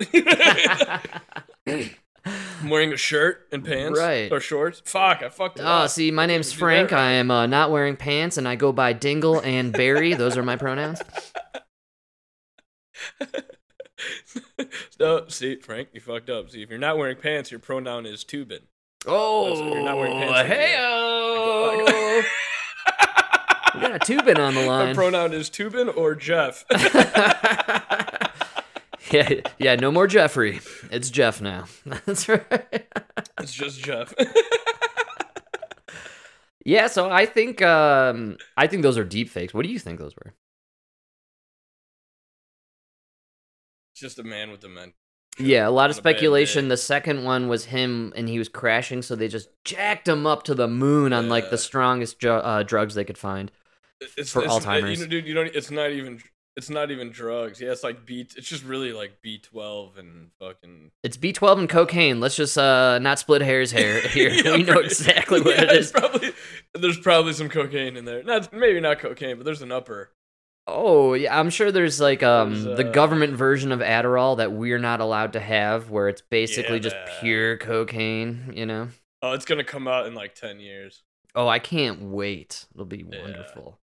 I'm 2.27 2.71
wearing 2.71 2.93
a 2.93 2.97
shirt 2.97 3.49
and 3.53 3.65
pants. 3.65 3.99
Right. 3.99 4.31
Or 4.33 4.39
shorts. 4.41 4.83
Fuck, 4.85 5.23
I 5.23 5.29
fucked 5.29 5.59
it 5.59 5.63
Oh, 5.63 5.67
up. 5.67 5.91
see, 5.91 6.11
my 6.13 6.27
name's 6.27 6.53
Frank. 6.53 6.93
I 6.93 7.13
am 7.13 7.31
uh, 7.31 7.47
not 7.47 7.71
wearing 7.71 7.97
pants, 7.97 8.39
and 8.39 8.47
I 8.49 8.55
go 8.55 8.73
by 8.73 8.93
Dingle 8.93 9.41
and 9.41 9.73
Barry. 9.73 10.15
Those 10.15 10.37
are 10.39 10.43
my 10.43 10.57
pronouns. 10.57 11.03
no, 15.01 15.27
see, 15.29 15.57
Frank, 15.57 15.89
you 15.93 16.01
fucked 16.01 16.31
up. 16.31 16.51
See, 16.51 16.63
if 16.63 16.71
you're 16.71 16.79
not 16.79 16.97
wearing 16.99 17.17
pants, 17.17 17.51
your 17.51 17.61
pronoun 17.61 18.07
is 18.07 18.25
Tubin. 18.25 18.61
Oh, 19.07 19.71
you're 19.73 19.83
not 19.83 19.97
wearing 19.99 20.13
pants 20.19 20.51
anymore. 20.51 20.57
hey 20.57 20.75
We 23.75 23.81
got 23.81 23.95
a 23.95 23.99
tubin 23.99 24.39
on 24.39 24.55
the 24.55 24.61
My 24.63 24.67
line. 24.67 24.95
pronoun 24.95 25.33
is 25.33 25.51
Tubin 25.51 25.89
or 25.89 26.15
Jeff. 26.15 26.65
yeah, 29.11 29.29
yeah, 29.59 29.75
no 29.77 29.91
more 29.93 30.07
Jeffrey. 30.07 30.61
It's 30.91 31.11
Jeff 31.11 31.41
now. 31.41 31.65
That's 32.07 32.29
right. 32.29 32.87
it's 33.41 33.53
just 33.53 33.81
Jeff. 33.83 34.15
Yeah, 36.65 36.87
so 36.87 37.11
I 37.11 37.27
think 37.27 37.61
um 37.63 38.37
I 38.57 38.67
think 38.69 38.83
those 38.83 38.97
are 38.97 39.05
deep 39.05 39.29
fakes. 39.29 39.53
What 39.53 39.67
do 39.67 39.73
you 39.73 39.79
think 39.79 39.99
those 39.99 40.15
were? 40.17 40.33
Just 44.05 44.19
a 44.19 44.23
man 44.23 44.51
with 44.51 44.61
dementia. 44.61 44.93
Yeah, 45.39 45.67
a 45.67 45.71
lot 45.71 45.91
of 45.91 45.97
On 45.97 46.01
a 46.01 46.03
bad 46.03 46.11
speculation. 46.11 46.69
The 46.69 46.77
second 46.77 47.25
one 47.25 47.49
was 47.49 47.65
him 47.65 48.13
and 48.15 48.29
he 48.29 48.39
was 48.39 48.49
crashing, 48.49 49.01
so 49.03 49.17
they 49.17 49.29
just 49.29 49.49
jacked 49.65 50.07
him 50.07 50.27
up 50.27 50.43
to 50.45 50.55
the 50.55 50.69
moon 50.69 51.13
on 51.13 51.29
like 51.29 51.51
the 51.51 51.59
strongest 51.59 52.21
ju- 52.21 52.31
uh, 52.31 52.63
drugs 52.63 52.95
they 52.95 53.05
could 53.05 53.19
find. 53.19 53.51
It's 54.17 54.31
For 54.31 54.45
it's, 54.45 54.53
Alzheimer's. 54.53 55.01
You 55.01 55.07
know, 55.07 55.11
dude, 55.11 55.27
you 55.27 55.35
don't. 55.35 55.55
It's 55.55 55.71
not 55.71 55.91
even. 55.91 56.21
It's 56.57 56.71
not 56.71 56.93
even 56.93 57.11
drugs. 57.11 57.61
Yeah, 57.61 57.73
it's 57.73 57.83
like 57.83 58.07
B. 58.07 58.21
It's 58.37 58.49
just 58.49 58.63
really 58.63 58.93
like 58.93 59.23
B 59.23 59.39
twelve 59.39 59.97
and 59.97 60.31
fucking. 60.39 60.93
It's 61.03 61.17
B12 61.17 61.59
and 61.61 61.69
cocaine. 61.69 62.21
Let's 62.21 62.37
just 62.37 62.57
uh 62.57 63.01
not 63.01 63.19
split 63.19 63.43
hairs 63.43 63.73
hair 63.73 64.01
here. 64.09 64.31
Yeah, 64.31 64.57
we 64.57 64.63
know 64.63 64.79
exactly 64.79 65.41
what 65.43 65.57
yeah, 65.57 65.73
it's. 65.73 65.91
Probably 65.91 66.33
there's 66.75 67.01
probably 67.01 67.33
some 67.33 67.49
cocaine 67.49 67.97
in 67.97 68.05
there. 68.05 68.23
Not 68.23 68.53
maybe 68.53 68.79
not 68.79 69.01
cocaine, 69.01 69.37
but 69.37 69.45
there's 69.45 69.63
an 69.63 69.73
upper. 69.73 70.11
Oh, 70.67 71.13
yeah, 71.15 71.39
I'm 71.39 71.51
sure 71.51 71.71
there's 71.71 72.01
like 72.01 72.23
um 72.23 72.65
There's, 72.65 72.79
the 72.79 72.89
uh, 72.89 72.93
government 72.93 73.35
version 73.37 73.71
of 73.71 73.81
Adderall 73.81 74.37
that 74.39 74.53
we're 74.53 74.79
not 74.79 75.01
allowed 75.01 75.35
to 75.35 75.41
have 75.41 75.91
where 75.91 76.09
it's 76.09 76.23
basically 76.23 76.77
Yeah, 76.77 76.83
just 76.83 76.97
pure 77.21 77.59
cocaine, 77.59 78.53
you 78.55 78.65
know. 78.67 78.89
Oh, 79.23 79.33
it's 79.33 79.45
gonna 79.45 79.65
come 79.65 79.87
out 79.87 80.07
in 80.07 80.15
like 80.15 80.35
ten 80.35 80.61
years. 80.61 81.03
Oh, 81.35 81.49
I 81.49 81.59
can't 81.59 82.01
wait. 82.03 82.67
It'll 82.75 82.87
be 82.87 83.05
Yeah. 83.11 83.21
wonderful. 83.23 83.79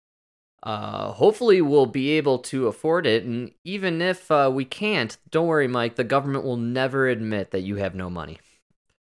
Uh, 0.62 1.12
hopefully 1.12 1.60
we'll 1.60 1.86
be 1.86 2.10
able 2.12 2.38
to 2.38 2.68
afford 2.68 3.04
it, 3.06 3.24
and 3.24 3.52
even 3.64 4.00
if 4.00 4.30
uh, 4.30 4.48
we 4.52 4.64
can't, 4.64 5.18
don't 5.30 5.48
worry, 5.48 5.66
Mike. 5.68 5.96
The 5.96 6.04
government 6.04 6.44
will 6.44 6.56
never 6.56 7.08
admit 7.08 7.50
that 7.50 7.60
you 7.62 7.76
have 7.76 7.94
no 7.94 8.08
money. 8.10 8.38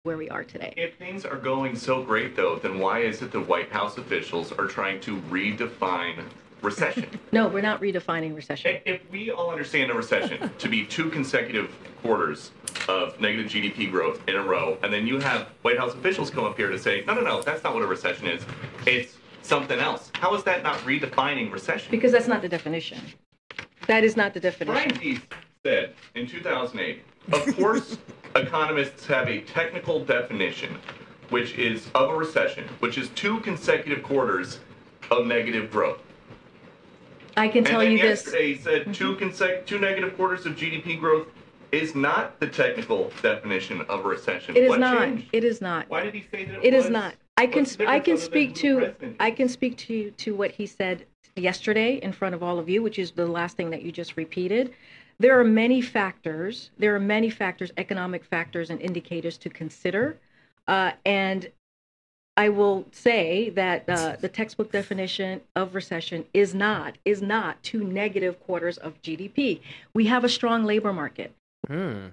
where 0.04 0.16
we 0.16 0.28
are 0.30 0.42
today. 0.44 0.74
If 0.76 0.96
things 0.96 1.24
are 1.24 1.36
going 1.36 1.76
so 1.76 2.02
great, 2.02 2.34
though, 2.34 2.56
then 2.56 2.78
why 2.80 3.00
is 3.00 3.22
it 3.22 3.30
the 3.32 3.40
White 3.40 3.70
House 3.70 3.98
officials 3.98 4.50
are 4.50 4.66
trying 4.66 5.00
to 5.02 5.20
redefine 5.30 6.24
recession? 6.62 7.08
No, 7.32 7.48
we're 7.48 7.62
not 7.62 7.80
redefining 7.80 8.34
recession. 8.36 8.78
if 8.84 9.00
we 9.10 9.30
all 9.30 9.50
understand 9.50 9.90
a 9.90 9.94
recession 9.94 10.50
to 10.58 10.68
be 10.68 10.84
two 10.84 11.08
consecutive 11.08 11.74
quarters 12.02 12.50
of 12.88 13.18
negative 13.20 13.50
GDP 13.50 13.90
growth 13.90 14.20
in 14.28 14.36
a 14.36 14.42
row, 14.42 14.76
and 14.82 14.92
then 14.92 15.06
you 15.06 15.18
have 15.18 15.48
White 15.62 15.78
House 15.78 15.94
officials 15.94 16.28
come 16.30 16.44
up 16.44 16.58
here 16.58 16.68
to 16.68 16.78
say, 16.78 17.04
no, 17.06 17.14
no, 17.14 17.22
no, 17.22 17.40
that's 17.42 17.64
not 17.64 17.72
what 17.72 17.82
a 17.82 17.86
recession 17.86 18.26
is. 18.26 18.44
It's 18.86 19.16
something 19.40 19.78
else. 19.78 20.10
How 20.14 20.34
is 20.34 20.44
that 20.44 20.62
not 20.62 20.76
redefining 20.80 21.50
recession? 21.50 21.90
Because 21.90 22.12
that's 22.12 22.28
not 22.28 22.42
the 22.42 22.50
definition. 22.50 22.98
That 23.86 24.04
is 24.04 24.14
not 24.14 24.34
the 24.34 24.40
definition. 24.40 24.74
Brian 24.74 25.00
Deese 25.00 25.20
said 25.64 25.94
in 26.14 26.26
2008, 26.26 27.02
of 27.32 27.56
course, 27.56 27.96
economists 28.36 29.06
have 29.06 29.26
a 29.26 29.40
technical 29.40 30.04
definition, 30.04 30.76
which 31.30 31.54
is 31.54 31.88
of 31.94 32.10
a 32.10 32.14
recession, 32.14 32.64
which 32.80 32.98
is 32.98 33.08
two 33.10 33.40
consecutive 33.40 34.02
quarters 34.02 34.60
of 35.10 35.26
negative 35.26 35.70
growth. 35.70 36.02
I 37.36 37.48
can 37.48 37.64
tell 37.64 37.82
you 37.82 37.98
this. 37.98 38.24
yesterday 38.24 38.54
he 38.54 38.60
said 38.60 38.94
two 38.94 39.16
consec- 39.16 39.66
two 39.66 39.78
negative 39.78 40.16
quarters 40.16 40.46
of 40.46 40.54
GDP 40.54 40.98
growth 40.98 41.28
is 41.70 41.94
not 41.94 42.38
the 42.40 42.46
technical 42.46 43.10
definition 43.22 43.80
of 43.82 44.04
a 44.04 44.08
recession. 44.08 44.56
It 44.56 44.64
is 44.64 44.68
what 44.70 44.80
not. 44.80 44.98
changed? 44.98 45.28
It 45.32 45.44
is 45.44 45.60
not. 45.60 45.88
Why 45.88 46.02
did 46.02 46.14
he 46.14 46.24
say 46.30 46.44
that 46.44 46.56
it, 46.56 46.64
It 46.64 46.74
is 46.74 46.84
was? 46.84 46.90
not. 46.90 47.14
I 47.38 47.46
can 47.46 47.60
What's 47.62 47.76
the 47.76 47.88
I 47.88 47.98
can 47.98 48.16
difference 48.16 48.22
other 48.22 48.30
speak 48.30 48.48
who 48.48 48.54
the 48.54 48.60
to 48.60 48.76
president 48.92 49.16
I 49.20 49.30
can 49.30 49.48
speak 49.48 49.76
to 49.78 50.10
to 50.10 50.34
what 50.34 50.50
he 50.52 50.66
said 50.66 51.06
yesterday 51.36 51.94
in 51.96 52.12
front 52.12 52.34
of 52.34 52.42
all 52.42 52.58
of 52.58 52.68
you, 52.68 52.82
which 52.82 52.98
is 52.98 53.12
the 53.12 53.26
last 53.26 53.56
thing 53.56 53.70
that 53.70 53.82
you 53.82 53.90
just 53.92 54.16
repeated. 54.16 54.74
There 55.18 55.38
are 55.38 55.44
many 55.44 55.80
factors. 55.80 56.70
There 56.78 56.94
are 56.94 57.00
many 57.00 57.30
factors, 57.30 57.70
economic 57.78 58.24
factors 58.24 58.68
and 58.70 58.80
indicators 58.80 59.38
to 59.38 59.48
consider, 59.48 60.18
uh, 60.68 60.92
and 61.06 61.50
I 62.36 62.48
will 62.48 62.86
say 62.92 63.50
that 63.50 63.88
uh, 63.88 64.16
the 64.18 64.28
textbook 64.28 64.72
definition 64.72 65.42
of 65.54 65.74
recession 65.74 66.24
is 66.32 66.54
not 66.54 66.96
is 67.04 67.20
not 67.20 67.62
two 67.62 67.84
negative 67.84 68.40
quarters 68.40 68.78
of 68.78 69.00
GDP. 69.02 69.60
We 69.94 70.06
have 70.06 70.24
a 70.24 70.28
strong 70.28 70.64
labor 70.64 70.92
market. 70.92 71.34
Hmm. 71.66 72.08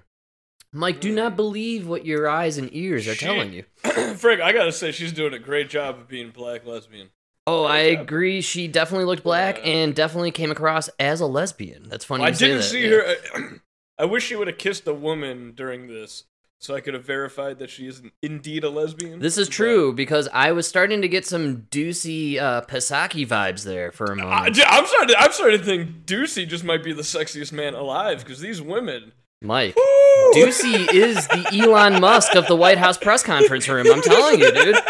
Mike, 0.72 1.00
do 1.00 1.12
not 1.12 1.34
believe 1.36 1.88
what 1.88 2.04
your 2.06 2.28
eyes 2.28 2.56
and 2.58 2.68
ears 2.72 3.08
are 3.08 3.14
She- 3.14 3.24
telling 3.24 3.52
you. 3.52 3.64
Frank, 4.16 4.40
I 4.40 4.52
gotta 4.52 4.72
say, 4.72 4.92
she's 4.92 5.12
doing 5.12 5.34
a 5.34 5.38
great 5.38 5.68
job 5.68 5.98
of 5.98 6.08
being 6.08 6.30
black 6.30 6.64
lesbian. 6.66 7.08
Oh, 7.46 7.64
I 7.64 7.78
agree. 7.78 8.42
She 8.42 8.68
definitely 8.68 9.06
looked 9.06 9.24
black 9.24 9.56
Yeah. 9.58 9.64
and 9.72 9.94
definitely 9.94 10.30
came 10.30 10.50
across 10.52 10.88
as 11.00 11.20
a 11.20 11.26
lesbian. 11.26 11.88
That's 11.88 12.04
funny. 12.04 12.22
I 12.24 12.28
you 12.28 12.34
say 12.34 12.46
didn't 12.46 12.58
that, 12.58 12.64
see 12.64 12.82
yeah. 12.88 13.14
her. 13.34 13.60
I 13.98 14.04
wish 14.04 14.26
she 14.26 14.36
would 14.36 14.46
have 14.46 14.58
kissed 14.58 14.86
a 14.86 14.94
woman 14.94 15.52
during 15.56 15.88
this 15.88 16.24
so 16.60 16.74
I 16.74 16.80
could 16.80 16.92
have 16.92 17.06
verified 17.06 17.58
that 17.58 17.70
she 17.70 17.86
is 17.86 18.02
indeed 18.22 18.64
a 18.64 18.68
lesbian. 18.68 19.18
This 19.18 19.38
is 19.38 19.48
true 19.48 19.94
because 19.94 20.28
I 20.30 20.52
was 20.52 20.68
starting 20.68 21.00
to 21.00 21.08
get 21.08 21.24
some 21.24 21.62
Doocy 21.70 22.38
uh, 22.38 22.60
Pisaki 22.62 23.26
vibes 23.26 23.64
there 23.64 23.90
for 23.90 24.04
a 24.04 24.12
I, 24.12 24.14
moment. 24.14 24.60
I, 24.60 24.78
am 24.78 24.86
starting. 24.86 25.08
To, 25.08 25.20
I'm 25.20 25.32
starting 25.32 25.58
to 25.58 25.64
think 25.64 26.04
Doocy 26.04 26.46
just 26.46 26.62
might 26.62 26.84
be 26.84 26.92
the 26.92 27.00
sexiest 27.02 27.52
man 27.52 27.72
alive 27.74 28.18
because 28.18 28.40
these 28.40 28.60
women. 28.60 29.12
Mike, 29.40 29.74
Woo! 29.74 30.32
Doocy 30.34 30.92
is 30.92 31.26
the 31.28 31.48
Elon 31.50 31.98
Musk 31.98 32.34
of 32.34 32.46
the 32.46 32.54
White 32.54 32.76
House 32.76 32.98
press 32.98 33.22
conference 33.22 33.66
room. 33.66 33.86
I'm 33.90 34.02
telling 34.02 34.38
you, 34.40 34.52
dude. 34.52 34.76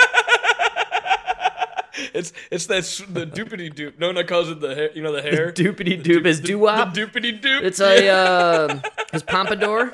it's 2.13 2.33
it's 2.51 2.67
that 2.67 2.83
the 3.09 3.29
doopity 3.29 3.73
doop. 3.73 4.01
Nona 4.01 4.25
calls 4.25 4.51
it 4.51 4.59
the 4.59 4.75
hair. 4.75 4.91
You 4.93 5.05
know 5.05 5.13
the 5.13 5.23
hair. 5.23 5.53
Doopity 5.53 6.03
doop 6.03 6.27
is 6.27 6.41
doo 6.41 6.59
wop. 6.59 6.95
Doopity 6.95 7.41
doop. 7.41 7.63
It's 7.63 7.79
a 7.79 8.09
uh, 8.09 8.81
his 9.13 9.23
pompadour. 9.23 9.93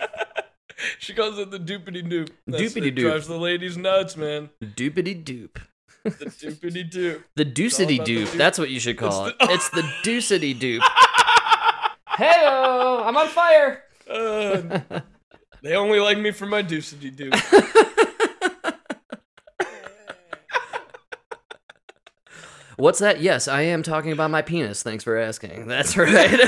She 0.99 1.15
calls 1.15 1.39
it 1.39 1.51
the 1.51 1.59
doopity 1.59 2.03
doop. 2.07 2.31
That's- 2.47 2.73
Doopity 2.75 2.89
it 2.89 2.95
doop. 2.97 3.01
Drives 3.03 3.29
the 3.29 3.39
ladies 3.39 3.77
nuts, 3.79 4.17
man. 4.17 4.51
Doopity 4.63 5.25
doop. 5.25 5.57
The 6.05 6.11
doopity 6.11 6.91
doop. 6.93 7.23
The 7.35 7.45
deucity 7.45 7.95
about 7.97 8.07
the 8.07 8.15
dupe. 8.15 8.29
dupe. 8.31 8.39
That's 8.39 8.59
what 8.59 8.71
you 8.71 8.79
should 8.81 8.99
call 8.99 9.27
It's 9.27 9.37
it. 9.41 9.47
the- 9.47 9.53
It's 9.55 9.69
the 9.71 9.83
deucity 10.05 10.59
dupe. 10.59 10.83
hey 12.19 12.45
I'm 12.47 13.17
on 13.17 13.29
fire. 13.29 13.83
Uh, 14.09 14.81
they 15.63 15.75
only 15.75 15.99
like 15.99 16.19
me 16.19 16.31
for 16.31 16.47
my 16.47 16.63
doopity 16.63 17.15
doop. 17.17 17.33
What's 22.77 22.99
that? 22.99 23.21
Yes, 23.23 23.49
I 23.49 23.63
am 23.63 23.83
talking 23.83 24.13
about 24.13 24.31
my 24.31 24.43
penis. 24.43 24.83
Thanks 24.83 25.03
for 25.03 25.17
asking. 25.17 25.67
That's 25.67 25.97
right. 25.97 26.39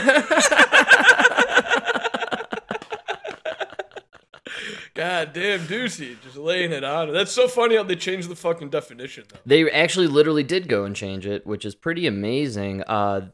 God 4.98 5.32
damn, 5.32 5.60
Doocy, 5.60 6.20
just 6.24 6.36
laying 6.36 6.72
it 6.72 6.82
on. 6.82 7.12
That's 7.12 7.30
so 7.30 7.46
funny 7.46 7.76
how 7.76 7.84
they 7.84 7.94
changed 7.94 8.28
the 8.28 8.34
fucking 8.34 8.70
definition, 8.70 9.26
though. 9.28 9.38
they 9.46 9.70
actually 9.70 10.08
literally 10.08 10.42
did 10.42 10.66
go 10.66 10.82
and 10.82 10.96
change 10.96 11.24
it, 11.24 11.46
which 11.46 11.64
is 11.64 11.76
pretty 11.76 12.08
amazing. 12.08 12.82
Uh, 12.82 13.28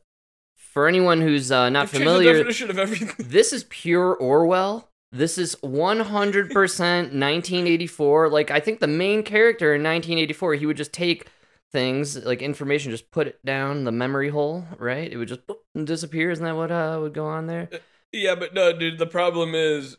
for 0.57 0.87
anyone 0.87 1.22
who's 1.22 1.50
uh, 1.50 1.70
not 1.70 1.88
They've 1.90 2.00
familiar, 2.00 2.35
definition 2.35 2.68
of 2.68 2.79
everything. 2.79 3.12
this 3.18 3.55
is 3.55 3.64
pure 3.70 4.14
Orwell. 4.14 4.90
This 5.11 5.38
is 5.38 5.57
100% 5.64 6.50
1984. 6.50 8.29
Like, 8.31 8.50
I 8.50 8.61
think 8.61 8.81
the 8.81 8.87
main 8.87 9.22
character 9.22 9.74
in 9.74 9.83
1984, 9.83 10.57
he 10.57 10.66
would 10.66 10.77
just 10.77 10.92
take 10.92 11.29
things, 11.72 12.22
like 12.27 12.42
information, 12.42 12.90
just 12.90 13.11
put 13.11 13.27
it 13.27 13.42
down 13.42 13.85
the 13.85 13.92
memory 13.92 14.29
hole, 14.29 14.66
right? 14.79 15.11
It 15.11 15.16
would 15.16 15.29
just 15.29 15.46
boop, 15.46 15.61
and 15.74 15.87
disappear. 15.87 16.31
Isn't 16.31 16.44
that 16.44 16.57
what 16.57 16.70
uh, 16.70 16.98
would 17.00 17.14
go 17.14 17.24
on 17.24 17.46
there? 17.46 17.70
Yeah, 18.12 18.35
but 18.35 18.53
no, 18.53 18.77
dude. 18.77 18.98
The 18.98 19.07
problem 19.07 19.55
is, 19.55 19.96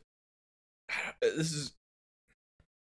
Uh, 0.89 0.93
this 1.21 1.51
is 1.53 1.71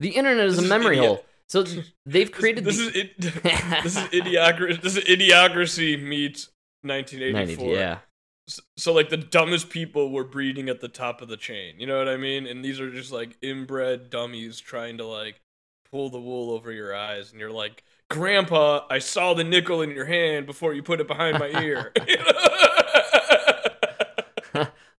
The 0.01 0.11
internet 0.11 0.47
is 0.47 0.55
This 0.57 0.63
a 0.63 0.65
is 0.65 0.71
memory 0.71 0.97
idiot. 0.99 1.09
hole. 1.09 1.25
So 1.49 1.65
they've 2.05 2.31
created 2.31 2.65
this 2.65 2.77
the- 2.79 2.89
is 2.89 2.97
it. 2.97 3.19
this 3.83 3.97
is 3.97 4.03
idiocracy. 4.13 4.83
This 4.83 4.97
is 4.97 5.05
idiocracy 5.05 6.03
meets 6.03 6.49
1984. 6.83 7.75
yeah. 7.75 7.99
So, 8.49 8.63
so 8.77 8.93
like 8.93 9.09
the 9.09 9.17
dumbest 9.17 9.71
people 9.71 10.13
were 10.13 10.25
breeding 10.25 10.69
at 10.69 10.81
the 10.81 10.89
top 10.89 11.21
of 11.23 11.29
the 11.29 11.37
chain. 11.37 11.75
You 11.79 11.87
know 11.87 11.99
what 11.99 12.09
I 12.09 12.17
mean? 12.17 12.47
And 12.47 12.65
these 12.65 12.81
are 12.81 12.91
just 12.91 13.13
like 13.13 13.37
inbred 13.43 14.11
dummies 14.11 14.61
trying 14.61 14.99
to 14.99 15.07
like 15.07 15.41
pull 15.91 16.11
the 16.11 16.21
wool 16.21 16.51
over 16.53 16.71
your 16.73 16.95
eyes, 16.95 17.31
and 17.31 17.41
you're 17.41 17.51
like, 17.53 17.83
Grandpa, 18.11 18.85
I 18.91 18.99
saw 19.01 19.35
the 19.35 19.43
nickel 19.45 19.83
in 19.83 19.91
your 19.91 20.05
hand 20.05 20.47
before 20.47 20.75
you 20.75 20.83
put 20.83 21.01
it 21.01 21.07
behind 21.09 21.39
my 21.41 21.49
ear. 21.63 21.93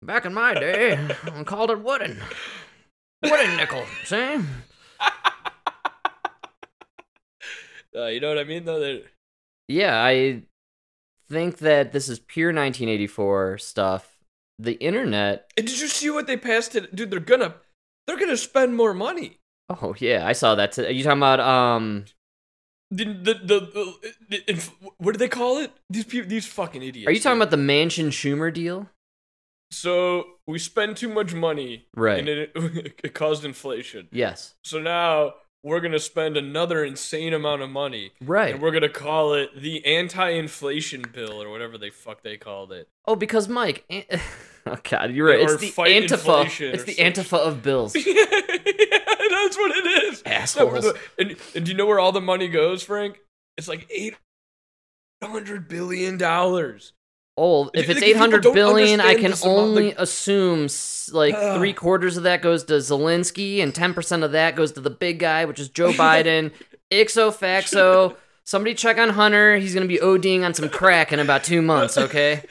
Back 0.03 0.25
in 0.25 0.35
my 0.35 0.55
day, 0.55 0.99
I 1.25 1.43
called 1.45 1.71
it 1.71 1.83
wooden. 1.83 2.21
Wooden 3.31 3.57
nickel, 3.57 3.85
see? 4.05 4.17
uh, 7.97 8.07
you 8.07 8.21
know 8.21 8.29
what 8.29 8.39
I 8.39 8.45
mean? 8.45 8.65
Though 8.65 8.81
that 8.81 9.05
Yeah, 9.69 10.03
I 10.03 10.43
think 11.29 11.59
that 11.59 11.93
this 11.93 12.09
is 12.09 12.19
pure 12.19 12.49
1984 12.49 13.59
stuff. 13.59 14.13
The 14.59 14.75
internet. 14.75 15.51
And 15.59 15.67
did 15.67 15.79
you 15.81 15.89
see 15.89 16.09
what 16.09 16.27
they 16.27 16.37
passed 16.37 16.75
it? 16.75 16.95
Dude, 16.95 17.11
they're 17.11 17.21
gonna 17.21 17.57
they're 18.07 18.19
gonna 18.19 18.37
spend 18.37 18.75
more 18.77 18.95
money. 18.95 19.39
Oh 19.69 19.95
yeah, 19.99 20.27
I 20.27 20.33
saw 20.33 20.55
that. 20.55 20.73
T- 20.73 20.87
Are 20.87 20.91
you 20.91 21.05
talking 21.05 21.19
about 21.19 21.41
um? 21.41 22.07
The 22.91 23.05
the, 23.05 23.35
the, 23.35 23.95
the 24.31 24.51
inf- 24.51 24.73
what 24.99 25.13
do 25.13 25.19
they 25.19 25.29
call 25.29 25.59
it? 25.59 25.73
These 25.91 26.05
people, 26.05 26.31
these 26.31 26.47
fucking 26.47 26.83
idiots. 26.83 27.09
Are 27.09 27.13
you 27.13 27.21
talking 27.21 27.39
dude. 27.39 27.49
about 27.49 27.51
the 27.51 27.63
Manchin 27.63 28.09
Schumer 28.09 28.55
deal? 28.55 28.89
So 29.71 30.25
we 30.47 30.59
spend 30.59 30.97
too 30.97 31.09
much 31.09 31.35
money, 31.35 31.87
Right. 31.95 32.19
And 32.21 32.29
it, 32.29 32.53
it 33.05 33.15
caused 33.15 33.45
inflation. 33.45 34.09
Yes. 34.13 34.55
So 34.65 34.79
now 34.81 35.35
we're 35.65 35.81
gonna 35.81 35.99
spend 35.99 36.37
another 36.37 36.85
insane 36.85 37.35
amount 37.35 37.63
of 37.63 37.71
money, 37.71 38.13
Right. 38.21 38.55
and 38.55 38.63
we're 38.63 38.71
gonna 38.71 38.89
call 38.89 39.35
it 39.35 39.51
the 39.61 39.85
anti-inflation 39.85 41.07
bill 41.13 41.43
or 41.43 41.51
whatever 41.51 41.77
they 41.79 41.91
fuck 41.91 42.23
they 42.23 42.37
called 42.37 42.71
it. 42.73 42.89
Oh, 43.07 43.17
because 43.17 43.49
Mike. 43.49 43.85
an- 43.91 44.05
oh 44.67 44.77
God, 44.89 45.11
you're 45.13 45.27
right. 45.29 45.41
Or 45.41 45.55
It's 45.55 45.61
the 45.61 45.71
fight 45.71 45.91
antifa. 46.05 46.61
It's 46.73 46.85
the 46.85 46.95
antifa 46.95 47.39
of 47.39 47.63
bills. 47.63 47.97
yeah, 48.07 48.13
that's 48.25 49.57
what 49.57 49.77
it 49.77 50.05
is. 50.05 50.23
Assholes. 50.25 50.85
The- 50.85 50.99
and, 51.19 51.37
and 51.57 51.65
do 51.65 51.73
you 51.73 51.77
know 51.77 51.87
where 51.87 51.99
all 51.99 52.13
the 52.13 52.21
money 52.21 52.47
goes, 52.49 52.85
Frank? 52.85 53.19
It's 53.57 53.67
like 53.69 53.89
eight 53.91 54.15
hundred 55.23 55.67
billion 55.69 56.17
dollars. 56.19 56.93
Oh, 57.39 57.71
if 57.75 57.91
it's 57.91 58.03
eight 58.03 58.17
hundred 58.17 58.43
billion, 58.43 59.01
I 59.01 59.15
can 59.15 59.35
only 59.45 59.89
like- 59.89 59.99
assume 59.99 60.69
like 61.13 61.35
Ugh. 61.35 61.59
three 61.59 61.73
quarters 61.73 62.17
of 62.17 62.23
that 62.23 62.41
goes 62.43 62.65
to 62.65 62.75
Zelensky, 62.75 63.63
and 63.63 63.75
ten 63.75 63.93
percent 63.95 64.23
of 64.23 64.33
that 64.33 64.57
goes 64.57 64.73
to 64.73 64.81
the 64.81 64.91
big 64.91 65.19
guy, 65.19 65.45
which 65.45 65.61
is 65.61 65.69
Joe 65.69 65.93
Biden. 65.93 66.51
Ixo 66.91 67.31
faxo. 67.37 68.17
Somebody 68.45 68.75
check 68.75 68.97
on 68.99 69.11
Hunter. 69.11 69.57
He's 69.57 69.75
gonna 69.75 69.87
be 69.87 69.99
ODing 69.99 70.45
on 70.45 70.55
some 70.55 70.69
crack 70.69 71.13
in 71.13 71.19
about 71.19 71.45
two 71.45 71.63
months. 71.63 71.97
Okay. 72.07 72.43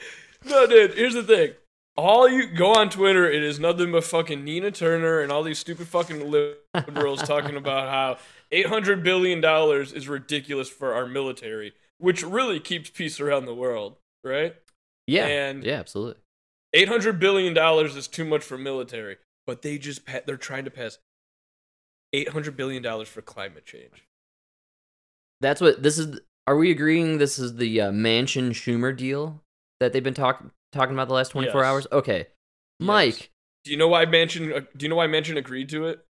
No, 0.48 0.68
dude. 0.68 0.94
Here's 0.94 1.14
the 1.16 1.24
thing. 1.24 1.54
All 1.98 2.30
you 2.30 2.48
go 2.54 2.74
on 2.74 2.90
Twitter, 2.90 3.28
it 3.32 3.42
is 3.42 3.60
nothing 3.60 3.92
but 3.94 4.04
fucking 4.04 4.44
Nina 4.44 4.70
Turner 4.70 5.22
and 5.22 5.32
all 5.32 5.42
these 5.42 5.58
stupid 5.58 5.88
fucking 5.88 6.30
liberals 6.74 7.24
talking 7.24 7.56
about 7.56 7.90
how 7.90 8.18
eight 8.52 8.66
hundred 8.68 9.02
billion 9.02 9.42
dollars 9.42 9.92
is 9.94 10.08
ridiculous 10.08 10.70
for 10.70 10.94
our 10.94 11.08
military, 11.08 11.74
which 11.98 12.22
really 12.22 12.60
keeps 12.60 12.90
peace 12.90 13.20
around 13.22 13.46
the 13.46 13.56
world, 13.56 13.96
right? 14.24 14.56
Yeah. 15.08 15.26
And- 15.28 15.64
yeah. 15.64 15.80
Absolutely. 15.80 16.22
Eight 16.74 16.90
hundred 16.90 17.20
billion 17.20 17.54
dollars 17.54 17.96
is 17.96 18.08
too 18.08 18.26
much 18.26 18.44
for 18.44 18.58
military, 18.58 19.18
but 19.48 19.62
they 19.62 19.78
just 19.78 20.06
pa- 20.06 20.20
they're 20.26 20.36
trying 20.36 20.66
to 20.66 20.72
pass 20.72 20.98
eight 22.12 22.30
hundred 22.30 22.58
billion 22.58 22.84
dollars 22.84 23.08
for 23.08 23.22
climate 23.22 23.66
change. 23.66 24.06
That's 25.42 25.62
what 25.62 25.82
this 25.84 25.98
is. 25.98 26.20
Are 26.48 26.58
we 26.58 26.72
agreeing 26.72 27.18
this 27.18 27.40
is 27.40 27.56
the 27.56 27.82
uh, 27.82 27.92
Manchin 27.92 28.50
Schumer 28.50 28.96
deal 28.96 29.42
that 29.80 29.94
they've 29.94 30.04
been 30.04 30.14
talking 30.14 30.52
talking 30.74 30.94
about 30.94 31.08
the 31.08 31.14
last 31.14 31.30
twenty 31.30 31.50
four 31.50 31.62
Yes. 31.62 31.70
hours? 31.70 31.88
Okay, 31.92 32.18
Yes. 32.18 32.28
Mike. 32.80 33.32
Do 33.64 33.72
you 33.72 33.78
know 33.78 33.88
why 33.88 34.06
Manchin? 34.06 34.56
uh, 34.56 34.62
Do 34.76 34.84
you 34.86 34.90
know 34.90 34.96
why 34.96 35.08
Manchin 35.08 35.38
agreed 35.38 35.70
to 35.70 35.86
it? 35.88 36.06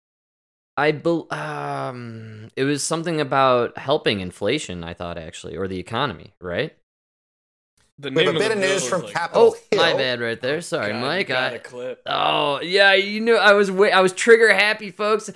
I 0.76 0.92
bel 0.92 1.33
um, 1.33 2.48
it 2.57 2.64
was 2.64 2.83
something 2.83 3.20
about 3.20 3.76
helping 3.78 4.20
inflation. 4.20 4.83
I 4.83 4.94
thought 4.94 5.18
actually, 5.18 5.57
or 5.57 5.68
the 5.68 5.78
economy, 5.78 6.35
right? 6.40 6.74
The 7.98 8.11
We 8.11 8.24
have 8.24 8.35
name 8.35 8.37
a 8.37 8.38
bit 8.40 8.48
the 8.48 8.54
of 8.64 8.70
news 8.70 8.88
from 8.88 9.02
like, 9.02 9.12
Capitol 9.12 9.42
Oh, 9.42 9.57
Hill. 9.70 9.80
my 9.80 9.92
bad, 9.94 10.20
right 10.20 10.40
there. 10.40 10.61
Sorry, 10.61 10.92
God, 10.92 11.00
Mike. 11.00 11.28
got 11.28 11.52
I, 11.52 11.57
a 11.57 11.59
clip. 11.61 12.02
oh 12.07 12.61
yeah, 12.61 12.94
you 12.94 13.20
know 13.20 13.37
I 13.37 13.52
was 13.52 13.70
wait, 13.70 13.92
I 13.92 14.00
was 14.00 14.12
trigger 14.12 14.52
happy, 14.52 14.90
folks. 14.90 15.30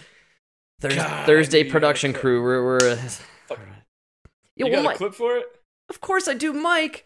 Thurs 0.80 0.94
God, 0.96 1.26
Thursday 1.26 1.58
knew 1.58 1.64
you 1.64 1.64
had 1.64 1.70
a 1.70 1.72
production 1.72 2.12
crew. 2.12 2.42
We're 2.42 2.64
we're. 2.64 2.96
Fuck. 2.96 3.58
Yeah, 4.56 4.66
You 4.66 4.72
well, 4.72 4.72
got 4.72 4.80
a 4.80 4.82
Mike, 4.88 4.96
clip 4.96 5.14
for 5.14 5.36
it? 5.36 5.44
of 5.88 6.00
course 6.00 6.26
I 6.28 6.34
do, 6.34 6.52
Mike. 6.52 7.04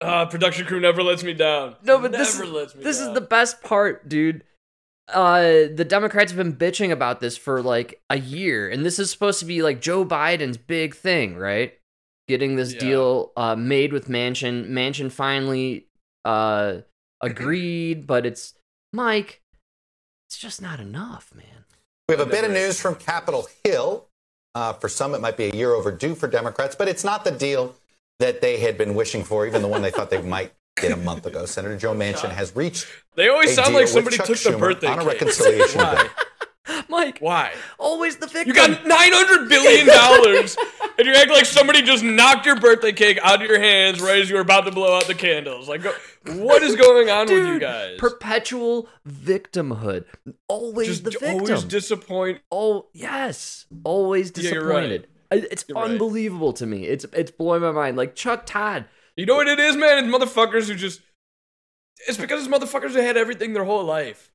Uh, 0.00 0.26
production 0.26 0.66
crew 0.66 0.80
never 0.80 1.02
lets 1.02 1.22
me 1.22 1.32
down. 1.32 1.76
No, 1.84 1.98
but 1.98 2.10
never 2.10 2.24
this 2.24 2.38
is 2.38 2.48
lets 2.50 2.74
me 2.74 2.82
this 2.82 2.98
down. 2.98 3.08
is 3.08 3.14
the 3.14 3.20
best 3.20 3.62
part, 3.62 4.08
dude. 4.08 4.44
Uh, 5.12 5.42
the 5.74 5.86
Democrats 5.88 6.32
have 6.32 6.38
been 6.38 6.54
bitching 6.56 6.90
about 6.90 7.20
this 7.20 7.36
for 7.36 7.62
like 7.62 8.00
a 8.10 8.18
year, 8.18 8.68
and 8.68 8.84
this 8.84 8.98
is 8.98 9.10
supposed 9.10 9.38
to 9.40 9.44
be 9.46 9.62
like 9.62 9.80
Joe 9.80 10.04
Biden's 10.04 10.56
big 10.58 10.94
thing, 10.94 11.36
right? 11.36 11.72
Getting 12.32 12.56
this 12.56 12.72
Yeah. 12.72 12.78
deal 12.80 13.32
uh, 13.36 13.54
made 13.56 13.92
with 13.92 14.08
Manchin. 14.08 14.70
Manchin 14.70 15.12
finally 15.12 15.86
uh, 16.24 16.76
agreed, 17.20 18.06
but 18.06 18.24
it's 18.24 18.54
Mike. 18.90 19.42
It's 20.30 20.38
just 20.38 20.62
not 20.62 20.80
enough, 20.80 21.30
man. 21.34 21.66
We 22.08 22.16
have 22.16 22.26
a 22.26 22.30
bit 22.30 22.44
of 22.44 22.50
news 22.50 22.80
from 22.80 22.94
Capitol 22.94 23.48
Hill. 23.64 24.08
Uh, 24.54 24.72
for 24.72 24.88
some, 24.88 25.14
it 25.14 25.20
might 25.20 25.36
be 25.36 25.44
a 25.44 25.54
year 25.54 25.74
overdue 25.74 26.14
for 26.14 26.26
Democrats, 26.26 26.74
but 26.74 26.88
it's 26.88 27.04
not 27.04 27.22
the 27.26 27.32
deal 27.32 27.74
that 28.18 28.40
they 28.40 28.56
had 28.56 28.78
been 28.78 28.94
wishing 28.94 29.24
for, 29.24 29.46
even 29.46 29.60
the 29.60 29.68
one 29.68 29.82
they 29.82 29.90
thought 29.90 30.08
they 30.08 30.22
might 30.22 30.52
get 30.78 30.90
a 30.90 30.96
month 30.96 31.26
ago. 31.26 31.44
Senator 31.44 31.76
Joe 31.76 31.92
Manchin 31.94 32.30
has 32.30 32.56
reached 32.56 32.86
They 33.14 33.28
always 33.28 33.50
a 33.50 33.54
sound 33.56 33.68
deal 33.72 33.80
like 33.80 33.88
somebody 33.88 34.16
Chuck 34.16 34.24
took 34.28 34.38
the 34.38 34.50
Schumer 34.52 34.58
birthday 34.58 34.86
on 34.86 35.00
a 35.00 35.04
reconciliation 35.04 35.80
Why? 35.82 35.96
bill. 35.96 36.10
Mike. 36.92 37.18
Why? 37.18 37.52
Always 37.78 38.18
the 38.18 38.28
victim. 38.28 38.46
You 38.48 38.54
got 38.54 38.86
nine 38.86 39.10
hundred 39.12 39.48
billion 39.48 39.86
dollars, 39.88 40.56
and 40.98 41.06
you 41.08 41.12
act 41.14 41.30
like 41.30 41.44
somebody 41.46 41.82
just 41.82 42.04
knocked 42.04 42.46
your 42.46 42.60
birthday 42.60 42.92
cake 42.92 43.18
out 43.24 43.42
of 43.42 43.48
your 43.50 43.58
hands 43.58 44.00
right 44.00 44.20
as 44.20 44.28
you 44.30 44.36
were 44.36 44.42
about 44.42 44.66
to 44.66 44.70
blow 44.70 44.96
out 44.96 45.06
the 45.08 45.14
candles. 45.14 45.68
Like, 45.68 45.82
what 46.26 46.62
is 46.62 46.76
going 46.76 47.10
on 47.10 47.26
with 47.26 47.46
you 47.46 47.58
guys? 47.58 47.96
Perpetual 47.98 48.88
victimhood. 49.08 50.04
Always 50.48 50.86
just 50.88 51.04
the 51.04 51.10
victim. 51.10 51.40
always 51.40 51.64
disappoint. 51.64 52.40
oh 52.52 52.86
yes, 52.92 53.66
always 53.84 54.30
Yeah, 54.36 54.52
you're 54.52 54.64
right. 54.66 54.88
disappointed. 54.88 55.08
It's 55.32 55.64
You're 55.66 55.78
right. 55.78 55.90
unbelievable 55.90 56.52
to 56.52 56.66
me. 56.66 56.84
It's 56.84 57.06
it's 57.14 57.30
blowing 57.30 57.62
my 57.62 57.72
mind. 57.72 57.96
Like 57.96 58.14
Chuck 58.14 58.44
Todd. 58.46 58.84
You 59.16 59.26
know 59.26 59.36
what 59.36 59.48
it 59.48 59.58
is, 59.58 59.76
man? 59.76 60.04
It's 60.04 60.14
motherfuckers 60.14 60.68
who 60.68 60.74
just. 60.74 61.00
It's 62.08 62.18
because 62.18 62.44
it's 62.46 62.52
motherfuckers 62.54 62.90
who 62.92 63.00
had 63.00 63.16
everything 63.16 63.52
their 63.52 63.64
whole 63.64 63.84
life. 63.84 64.31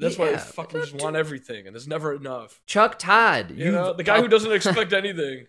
That's 0.00 0.16
why 0.18 0.30
Yeah. 0.30 0.38
fucking 0.38 0.80
just 0.80 0.94
want 0.94 1.16
everything, 1.16 1.66
and 1.66 1.74
there's 1.74 1.88
never 1.88 2.14
enough. 2.14 2.60
Chuck 2.66 2.98
Todd. 2.98 3.52
You 3.56 3.72
know, 3.72 3.92
the 3.92 4.02
guy 4.04 4.20
who 4.20 4.28
doesn't 4.28 4.52
expect 4.52 4.92
anything. 4.92 5.46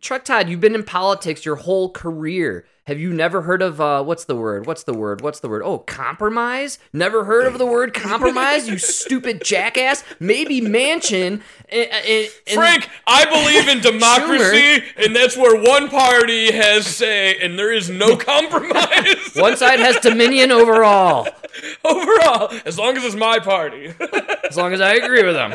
Chuck 0.00 0.24
Todd, 0.24 0.48
you've 0.48 0.60
been 0.60 0.74
in 0.74 0.82
politics 0.84 1.44
your 1.44 1.56
whole 1.56 1.90
career. 1.90 2.64
Have 2.86 2.98
you 2.98 3.12
never 3.14 3.42
heard 3.42 3.62
of 3.62 3.80
uh 3.80 4.02
what's 4.02 4.24
the 4.26 4.36
word? 4.36 4.66
What's 4.66 4.82
the 4.84 4.92
word? 4.92 5.22
What's 5.22 5.40
the 5.40 5.48
word? 5.48 5.62
Oh, 5.64 5.78
compromise? 5.78 6.78
Never 6.92 7.24
heard 7.24 7.46
of 7.46 7.56
the 7.58 7.64
word 7.66 7.94
compromise? 7.94 8.68
you 8.68 8.76
stupid 8.78 9.42
jackass. 9.42 10.04
Maybe 10.20 10.60
Manchin 10.60 11.40
and, 11.70 11.90
and, 11.90 12.28
and- 12.46 12.54
Frank, 12.54 12.88
I 13.06 13.24
believe 13.24 13.68
in 13.68 13.80
democracy, 13.92 14.84
and 14.98 15.16
that's 15.16 15.36
where 15.36 15.60
one 15.62 15.88
party 15.88 16.52
has 16.52 16.86
say, 16.86 17.38
and 17.38 17.58
there 17.58 17.72
is 17.72 17.88
no 17.90 18.16
compromise. 18.18 19.32
one 19.34 19.56
side 19.56 19.80
has 19.80 19.96
dominion 20.00 20.50
over 20.52 20.84
all. 20.84 21.26
Overall, 21.84 22.52
as 22.66 22.78
long 22.78 22.96
as 22.96 23.04
it's 23.04 23.14
my 23.14 23.38
party. 23.38 23.92
As 24.48 24.56
long 24.56 24.72
as 24.72 24.80
I 24.80 24.94
agree 24.94 25.22
with 25.24 25.34
them. 25.34 25.52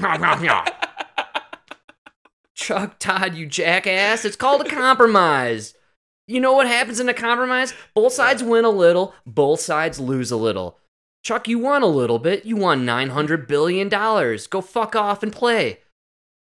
Chuck 2.59 2.99
Todd, 2.99 3.35
you 3.35 3.45
jackass. 3.45 4.25
It's 4.25 4.35
called 4.35 4.59
a 4.61 4.69
compromise. 4.69 5.75
You 6.27 6.41
know 6.41 6.51
what 6.51 6.67
happens 6.67 6.99
in 6.99 7.07
a 7.07 7.13
compromise? 7.13 7.73
Both 7.95 8.11
sides 8.11 8.43
win 8.43 8.65
a 8.65 8.69
little, 8.69 9.15
both 9.25 9.61
sides 9.61 9.97
lose 9.97 10.29
a 10.29 10.35
little. 10.35 10.77
Chuck, 11.23 11.47
you 11.47 11.57
won 11.57 11.83
a 11.83 11.87
little 11.87 12.19
bit. 12.19 12.45
You 12.45 12.57
won 12.57 12.85
$900 12.85 13.47
billion. 13.47 13.87
Go 13.87 14.59
fuck 14.61 14.93
off 14.93 15.23
and 15.23 15.31
play. 15.31 15.79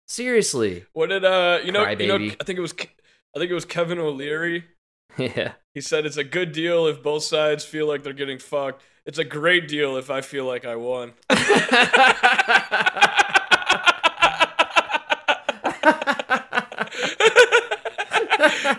Seriously. 0.07 0.85
what 0.93 1.09
did 1.09 1.23
uh, 1.23 1.59
you 1.63 1.71
know, 1.71 1.87
you 1.87 2.07
know, 2.07 2.35
I 2.39 2.43
think 2.43 2.57
it 2.57 2.61
was, 2.61 2.73
I 2.73 3.39
think 3.39 3.51
it 3.51 3.53
was 3.53 3.65
Kevin 3.65 3.99
O'Leary. 3.99 4.65
Yeah. 5.17 5.53
He 5.73 5.81
said 5.81 6.05
it's 6.05 6.17
a 6.17 6.23
good 6.23 6.51
deal 6.51 6.85
if 6.85 7.01
both 7.01 7.23
sides 7.23 7.65
feel 7.65 7.87
like 7.87 8.03
they're 8.03 8.13
getting 8.13 8.37
fucked. 8.37 8.83
It's 9.03 9.17
a 9.17 9.23
great 9.23 9.67
deal 9.67 9.97
if 9.97 10.11
I 10.11 10.21
feel 10.21 10.45
like 10.45 10.63
I 10.63 10.75
won. 10.75 11.13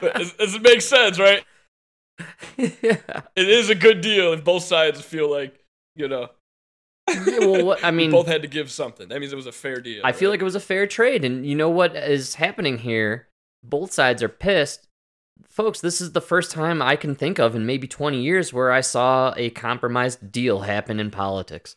Does 0.00 0.32
does 0.34 0.54
it 0.54 0.62
make 0.62 0.80
sense, 0.82 1.18
right? 1.18 1.44
yeah. 2.56 2.96
It 3.36 3.48
is 3.48 3.70
a 3.70 3.74
good 3.74 4.00
deal 4.00 4.32
if 4.32 4.42
both 4.44 4.64
sides 4.64 5.00
feel 5.00 5.30
like, 5.30 5.64
you 5.94 6.08
know, 6.08 6.28
Well, 7.08 7.64
what, 7.64 7.84
I 7.84 7.90
mean, 7.92 8.10
both 8.10 8.26
had 8.26 8.42
to 8.42 8.48
give 8.48 8.70
something. 8.70 9.08
That 9.08 9.20
means 9.20 9.32
it 9.32 9.36
was 9.36 9.46
a 9.46 9.52
fair 9.52 9.76
deal. 9.76 10.02
I 10.04 10.12
feel 10.12 10.30
like 10.30 10.40
it 10.40 10.44
was 10.44 10.54
a 10.56 10.60
fair 10.60 10.86
trade. 10.86 11.24
And 11.24 11.46
you 11.46 11.54
know 11.54 11.70
what 11.70 11.94
is 11.94 12.34
happening 12.36 12.78
here? 12.78 13.28
Both 13.62 13.92
sides 13.92 14.22
are 14.22 14.28
pissed. 14.28 14.88
Folks, 15.46 15.80
this 15.80 16.00
is 16.00 16.12
the 16.12 16.20
first 16.20 16.50
time 16.50 16.82
I 16.82 16.96
can 16.96 17.14
think 17.14 17.38
of 17.38 17.54
in 17.54 17.64
maybe 17.64 17.86
20 17.86 18.20
years 18.20 18.52
where 18.52 18.72
I 18.72 18.80
saw 18.80 19.32
a 19.36 19.50
compromised 19.50 20.32
deal 20.32 20.60
happen 20.60 20.98
in 20.98 21.10
politics. 21.12 21.76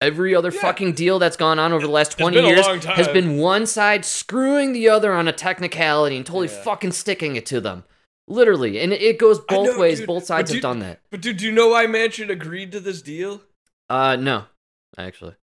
Every 0.00 0.34
other 0.34 0.50
Yeah. 0.50 0.60
fucking 0.60 0.92
deal 0.92 1.18
that's 1.18 1.36
gone 1.36 1.58
on 1.58 1.72
over 1.72 1.86
the 1.86 1.92
last 1.92 2.12
20 2.16 2.40
years 2.40 2.66
has 2.84 3.08
been 3.08 3.36
one 3.38 3.66
side 3.66 4.04
screwing 4.04 4.72
the 4.72 4.88
other 4.88 5.12
on 5.12 5.28
a 5.28 5.32
technicality 5.32 6.16
and 6.16 6.24
totally 6.24 6.48
Yeah. 6.48 6.62
fucking 6.62 6.92
sticking 6.92 7.36
it 7.36 7.44
to 7.46 7.60
them. 7.60 7.84
Literally. 8.26 8.78
And 8.80 8.92
it 8.92 9.18
goes 9.18 9.40
both 9.40 9.74
know, 9.74 9.78
ways. 9.78 9.98
dude, 9.98 10.06
both 10.06 10.24
sides 10.24 10.52
have 10.52 10.62
done 10.62 10.78
that. 10.78 11.00
But 11.10 11.20
dude, 11.20 11.36
do 11.38 11.44
you 11.44 11.52
know 11.52 11.68
why 11.68 11.86
Manchin 11.86 12.30
agreed 12.30 12.72
to 12.72 12.80
this 12.80 13.02
deal? 13.02 13.42
Uh, 13.90 14.16
no, 14.16 14.46
actually. 14.96 15.34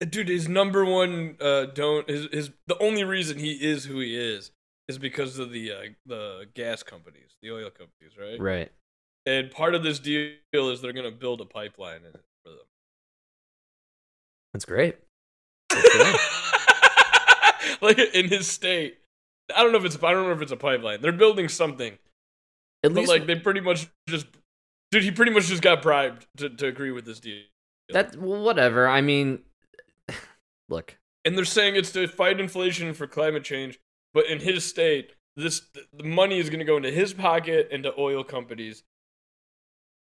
Dude, 0.00 0.28
his 0.28 0.48
number 0.48 0.84
one 0.84 1.36
uh 1.40 1.66
don't 1.66 2.08
his 2.08 2.26
his 2.32 2.50
the 2.66 2.76
only 2.80 3.04
reason 3.04 3.38
he 3.38 3.52
is 3.52 3.84
who 3.86 3.98
he 4.00 4.16
is 4.16 4.50
is 4.88 4.98
because 4.98 5.38
of 5.38 5.52
the 5.52 5.72
uh, 5.72 5.82
the 6.04 6.48
gas 6.54 6.82
companies, 6.82 7.36
the 7.40 7.50
oil 7.52 7.70
companies, 7.70 8.18
right? 8.18 8.38
Right. 8.38 8.72
And 9.26 9.50
part 9.50 9.74
of 9.76 9.82
this 9.84 9.98
deal 10.00 10.32
is 10.52 10.82
they're 10.82 10.92
gonna 10.92 11.12
build 11.12 11.40
a 11.40 11.44
pipeline 11.46 12.00
in 12.00 12.08
it. 12.14 12.24
That's 14.52 14.64
great. 14.64 14.96
That's 15.70 15.88
great. 17.60 17.82
like 17.82 17.98
in 17.98 18.28
his 18.28 18.48
state. 18.48 18.98
I 19.54 19.62
don't 19.62 19.72
know 19.72 19.78
if 19.78 19.84
it's 19.84 19.96
I 20.02 20.12
don't 20.12 20.26
know 20.26 20.32
if 20.32 20.42
it's 20.42 20.52
a 20.52 20.56
pipeline. 20.56 21.00
They're 21.00 21.12
building 21.12 21.48
something. 21.48 21.94
At 22.84 22.92
But 22.92 22.92
least 22.94 23.08
like 23.08 23.26
they 23.26 23.36
pretty 23.36 23.60
much 23.60 23.88
just 24.08 24.26
dude, 24.90 25.02
he 25.04 25.10
pretty 25.10 25.32
much 25.32 25.46
just 25.46 25.62
got 25.62 25.82
bribed 25.82 26.26
to, 26.38 26.48
to 26.50 26.66
agree 26.66 26.90
with 26.90 27.04
this 27.04 27.20
deal. 27.20 27.42
That 27.90 28.16
well, 28.16 28.42
whatever. 28.42 28.88
I 28.88 29.00
mean, 29.00 29.40
look, 30.68 30.96
and 31.24 31.36
they're 31.36 31.44
saying 31.44 31.76
it's 31.76 31.92
to 31.92 32.06
fight 32.06 32.40
inflation 32.40 32.94
for 32.94 33.06
climate 33.06 33.44
change. 33.44 33.78
But 34.14 34.26
in 34.26 34.40
his 34.40 34.64
state, 34.64 35.14
this 35.36 35.62
the 35.92 36.04
money 36.04 36.38
is 36.38 36.50
going 36.50 36.58
to 36.60 36.64
go 36.64 36.76
into 36.76 36.90
his 36.90 37.12
pocket 37.12 37.68
and 37.72 37.82
to 37.84 37.94
oil 37.98 38.22
companies. 38.24 38.82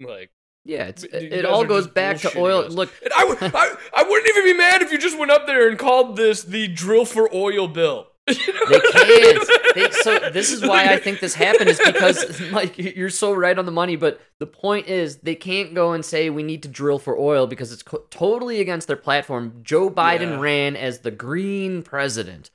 Like, 0.00 0.30
yeah, 0.68 0.84
it's 0.84 1.02
you 1.02 1.08
it 1.12 1.44
all 1.44 1.64
goes 1.64 1.88
back 1.88 2.18
to 2.18 2.38
oil. 2.38 2.60
us. 2.66 2.72
Look, 2.74 2.92
and 3.02 3.12
I, 3.16 3.24
would- 3.24 3.38
I, 3.42 3.74
I 3.96 4.02
wouldn't 4.04 4.28
even 4.28 4.44
be 4.44 4.52
mad 4.52 4.82
if 4.82 4.92
you 4.92 4.98
just 4.98 5.18
went 5.18 5.30
up 5.32 5.46
there 5.46 5.68
and 5.68 5.78
called 5.78 6.16
this 6.16 6.42
the 6.44 6.68
drill 6.68 7.04
for 7.04 7.28
oil 7.34 7.66
bill. 7.66 8.06
You 8.28 8.52
know 8.52 8.66
they 8.68 8.76
what 8.76 8.96
I 8.96 9.08
mean? 9.08 9.46
can't. 9.46 9.74
They, 9.74 9.90
so 10.02 10.30
this 10.30 10.52
is 10.52 10.60
why 10.62 10.92
I 10.92 10.98
think 10.98 11.20
this 11.20 11.32
happened 11.34 11.70
is 11.70 11.80
because 11.86 12.38
like 12.52 12.76
you're 12.76 13.08
so 13.08 13.32
right 13.32 13.58
on 13.58 13.64
the 13.64 13.72
money. 13.72 13.96
But 13.96 14.20
the 14.38 14.46
point 14.46 14.86
is, 14.86 15.16
they 15.18 15.34
can't 15.34 15.72
go 15.74 15.92
and 15.94 16.04
say 16.04 16.28
we 16.28 16.42
need 16.42 16.62
to 16.64 16.68
drill 16.68 16.98
for 16.98 17.18
oil 17.18 17.46
because 17.46 17.72
it's 17.72 17.82
co- 17.82 18.04
totally 18.10 18.60
against 18.60 18.86
their 18.86 18.96
platform. 18.98 19.60
Joe 19.62 19.88
Biden 19.88 20.32
Yeah. 20.32 20.40
ran 20.40 20.76
as 20.76 20.98
the 20.98 21.10
green 21.10 21.82
president, 21.82 22.50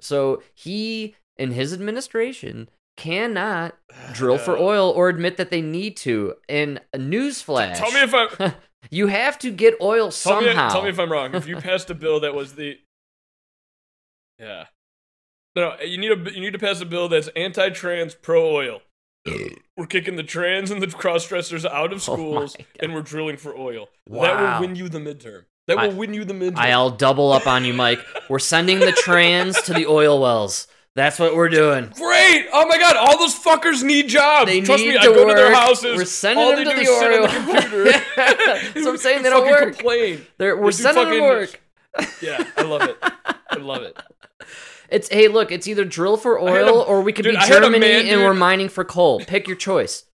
so 0.00 0.42
he 0.54 1.14
and 1.36 1.52
his 1.52 1.74
administration 1.74 2.70
cannot 3.02 3.74
drill 4.12 4.38
for 4.38 4.56
oil 4.56 4.90
or 4.90 5.08
admit 5.08 5.36
that 5.36 5.50
they 5.50 5.60
need 5.62 5.96
to. 5.98 6.34
And 6.48 6.80
a 6.92 6.98
newsflash. 6.98 7.76
Tell 7.78 7.92
me 7.92 8.00
if 8.02 8.14
I 8.14 8.54
You 8.90 9.06
have 9.06 9.38
to 9.40 9.50
get 9.52 9.74
oil 9.80 10.10
tell 10.10 10.40
me, 10.40 10.48
somehow. 10.48 10.68
tell 10.70 10.82
me 10.82 10.88
if 10.88 10.98
I'm 10.98 11.10
wrong. 11.10 11.34
If 11.34 11.46
you 11.46 11.56
passed 11.68 11.88
a 11.90 11.94
bill 11.94 12.20
that 12.20 12.34
was 12.34 12.54
the 12.54 12.78
yeah, 14.38 14.64
no, 15.54 15.76
you 15.84 15.98
need 15.98 16.10
a 16.10 16.32
you 16.32 16.40
need 16.40 16.52
to 16.52 16.58
pass 16.58 16.80
a 16.80 16.84
bill 16.86 17.08
that's 17.08 17.28
anti-trans, 17.36 18.14
pro-oil. 18.14 18.80
we're 19.76 19.86
kicking 19.86 20.16
the 20.16 20.24
trans 20.24 20.70
and 20.72 20.82
the 20.82 20.88
cross-dressers 20.88 21.64
out 21.64 21.92
of 21.92 21.98
Oh 22.08 22.14
schools, 22.14 22.56
God. 22.56 22.66
and 22.80 22.94
we're 22.94 23.02
drilling 23.02 23.36
for 23.36 23.56
oil. 23.56 23.88
That 24.10 24.60
will 24.60 24.66
win 24.66 24.74
you 24.74 24.88
the 24.88 24.98
midterm. 24.98 25.44
That 25.68 25.78
I- 25.78 25.86
will 25.86 25.94
win 25.94 26.12
you 26.14 26.24
the 26.24 26.34
midterm. 26.34 26.56
I'll 26.58 26.90
double 26.90 27.30
up 27.32 27.46
on 27.46 27.64
you, 27.64 27.72
Mike. 27.72 28.00
We're 28.28 28.40
sending 28.40 28.80
the 28.80 28.90
trans 28.92 29.60
to 29.62 29.74
the 29.74 29.86
oil 29.86 30.20
wells. 30.20 30.66
That's 30.94 31.18
what 31.18 31.34
we're 31.34 31.48
doing. 31.48 31.86
Great! 31.94 32.48
Oh 32.52 32.66
my 32.66 32.76
god, 32.78 32.96
all 32.96 33.18
those 33.18 33.34
fuckers 33.38 33.82
need 33.82 34.08
jobs. 34.08 34.50
They 34.50 34.60
Trust 34.60 34.84
need 34.84 34.90
me, 34.90 34.98
I 34.98 35.02
to 35.06 35.08
go 35.14 35.26
to 35.28 35.34
their 35.34 35.54
houses. 35.54 35.96
We're 35.96 36.04
sending 36.04 36.44
all 36.44 36.50
them 36.54 36.64
they 36.64 36.64
to 36.64 36.70
do 36.70 36.76
the 36.76 36.82
is 36.82 36.98
sit 36.98 37.12
on 37.14 37.22
the 37.22 37.60
computer. 37.62 37.84
That's 38.16 38.74
what 38.74 38.86
I'm 38.88 38.96
saying, 38.98 39.22
they 39.22 39.30
don't 39.30 39.46
work. 39.50 39.74
Complain. 39.76 40.26
They're, 40.36 40.54
They 40.54 40.60
we're 40.60 40.66
do 40.70 40.72
sending 40.72 41.04
them 41.04 41.12
to 41.14 41.20
work. 41.22 41.60
Yeah, 42.22 42.44
I 42.56 42.62
love 42.62 42.82
it. 42.82 42.96
I 43.02 43.56
love 43.56 43.82
it. 43.82 43.96
It's 44.90 45.08
hey, 45.08 45.28
look, 45.28 45.50
it's 45.50 45.66
either 45.66 45.86
drill 45.86 46.18
for 46.18 46.38
I 46.38 46.50
had 46.50 46.68
a- 46.68 46.70
oil 46.70 46.80
or 46.82 47.00
we 47.00 47.14
could 47.14 47.22
dude, 47.22 47.32
be 47.32 47.38
I 47.38 47.48
Germany 47.48 47.78
man, 47.78 48.06
and 48.08 48.20
we're 48.20 48.34
mining 48.34 48.68
for 48.68 48.84
coal. 48.84 49.20
Pick 49.20 49.48
your 49.48 49.56
choice. 49.56 50.04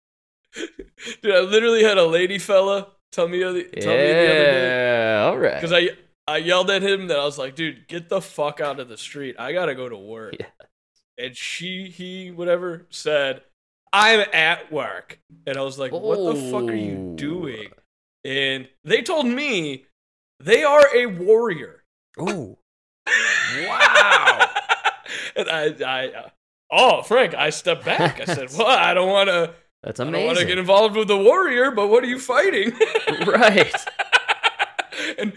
Dude, 0.55 1.35
I 1.35 1.41
literally 1.41 1.83
had 1.83 1.99
a 1.99 2.07
lady 2.07 2.39
fella 2.39 2.87
tell 3.11 3.27
me, 3.27 3.41
the- 3.41 3.47
tell 3.47 3.53
me 3.53 3.65
the 3.65 3.83
other 3.83 3.93
day. 3.97 5.11
Yeah, 5.17 5.25
all 5.25 5.37
right. 5.37 5.55
Because 5.55 5.73
I 5.73 5.89
I 6.29 6.37
yelled 6.37 6.71
at 6.71 6.83
him 6.83 7.09
that 7.09 7.19
I 7.19 7.25
was 7.25 7.39
like, 7.39 7.57
dude, 7.57 7.89
get 7.89 8.09
the 8.09 8.21
fuck 8.21 8.61
out 8.61 8.79
of 8.79 8.89
the 8.89 8.97
street. 8.97 9.35
I 9.37 9.53
gotta 9.53 9.75
go 9.75 9.89
to 9.89 9.97
work. 9.97 10.37
Yeah. 10.39 10.47
And 11.19 11.37
she, 11.37 11.89
he, 11.91 12.31
whatever, 12.31 12.87
said, 12.91 13.43
I'm 13.93 14.21
at 14.33 14.71
work. 14.71 15.19
And 15.47 15.57
I 15.57 15.63
was 15.63 15.79
like, 15.79 15.93
what 15.93 16.17
the 16.17 16.35
fuck 16.51 16.65
are 16.65 16.75
you 16.75 17.11
Oh. 17.13 17.17
doing? 17.17 17.69
And 18.25 18.69
they 18.85 19.03
told 19.03 19.27
me 19.27 19.87
they 20.41 20.63
are 20.63 20.87
a 20.95 21.07
warrior. 21.07 21.83
Ooh. 22.21 22.57
Wow. 23.07 24.51
and 25.37 25.49
I, 25.49 25.75
I, 25.85 26.07
uh, 26.09 26.29
oh, 26.71 27.03
Frank, 27.03 27.35
I 27.35 27.51
stepped 27.51 27.85
back. 27.85 28.21
I 28.21 28.25
said, 28.25 28.49
well, 28.59 28.67
I 28.67 28.95
don't 28.95 29.09
want 29.09 29.29
to. 29.29 29.55
That's 29.83 30.01
amazing. 30.01 30.15
I 30.15 30.19
don't 30.19 30.27
want 30.27 30.39
to 30.39 30.45
get 30.45 30.59
involved 30.59 30.97
with 30.97 31.09
the 31.09 31.17
warrior, 31.17 31.71
but 31.71 31.89
what 31.89 32.03
are 32.05 32.09
you 32.09 32.19
fighting? 32.19 32.73
right. 33.27 33.75
and 35.19 35.33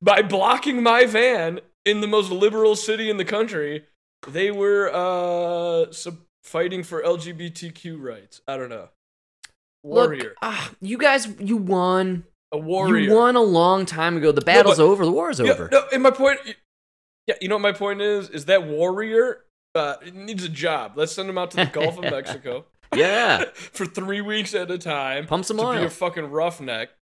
by 0.00 0.22
blocking 0.22 0.82
my 0.82 1.04
van 1.04 1.60
in 1.84 2.00
the 2.00 2.06
most 2.06 2.30
liberal 2.30 2.76
city 2.76 3.10
in 3.10 3.16
the 3.16 3.24
country, 3.24 3.84
they 4.28 4.50
were 4.50 4.90
uh 4.92 5.92
sub- 5.92 6.18
fighting 6.44 6.82
for 6.82 7.02
LGBTQ 7.02 8.00
rights. 8.00 8.40
I 8.46 8.56
don't 8.56 8.68
know. 8.68 8.88
Look, 9.84 10.10
Warrior. 10.10 10.34
ah, 10.42 10.70
you 10.80 10.96
guys, 10.98 11.28
you 11.40 11.56
won. 11.56 12.24
a 12.52 12.58
warrior. 12.58 12.98
You 12.98 13.14
won 13.14 13.34
a 13.36 13.40
long 13.42 13.84
time 13.86 14.16
ago. 14.16 14.30
The 14.32 14.40
battle's 14.40 14.76
but- 14.78 14.84
over. 14.84 15.04
The 15.04 15.10
war's 15.10 15.40
Yeah, 15.40 15.52
over. 15.52 15.68
no, 15.72 15.84
and 15.92 16.02
my 16.02 16.10
point, 16.12 16.38
yeah, 17.26 17.34
you 17.40 17.48
know 17.48 17.56
what 17.56 17.62
my 17.62 17.72
point 17.72 18.00
is? 18.00 18.28
Is 18.30 18.44
that 18.44 18.64
warrior 18.66 19.44
uh, 19.74 19.96
needs 20.12 20.44
a 20.44 20.48
job. 20.48 20.92
Let's 20.96 21.12
send 21.12 21.28
him 21.28 21.38
out 21.38 21.50
to 21.52 21.56
the 21.56 21.66
Gulf 21.66 21.96
of 21.98 22.04
Mexico 22.10 22.66
Yeah. 22.94 23.44
for 23.54 23.86
three 23.86 24.20
weeks 24.20 24.54
at 24.54 24.70
a 24.70 24.78
time. 24.78 25.26
Pump 25.26 25.44
some 25.46 25.56
to 25.56 25.64
oil. 25.64 25.78
be 25.80 25.84
a 25.86 25.90
fucking 25.90 26.30
roughneck. 26.30 26.90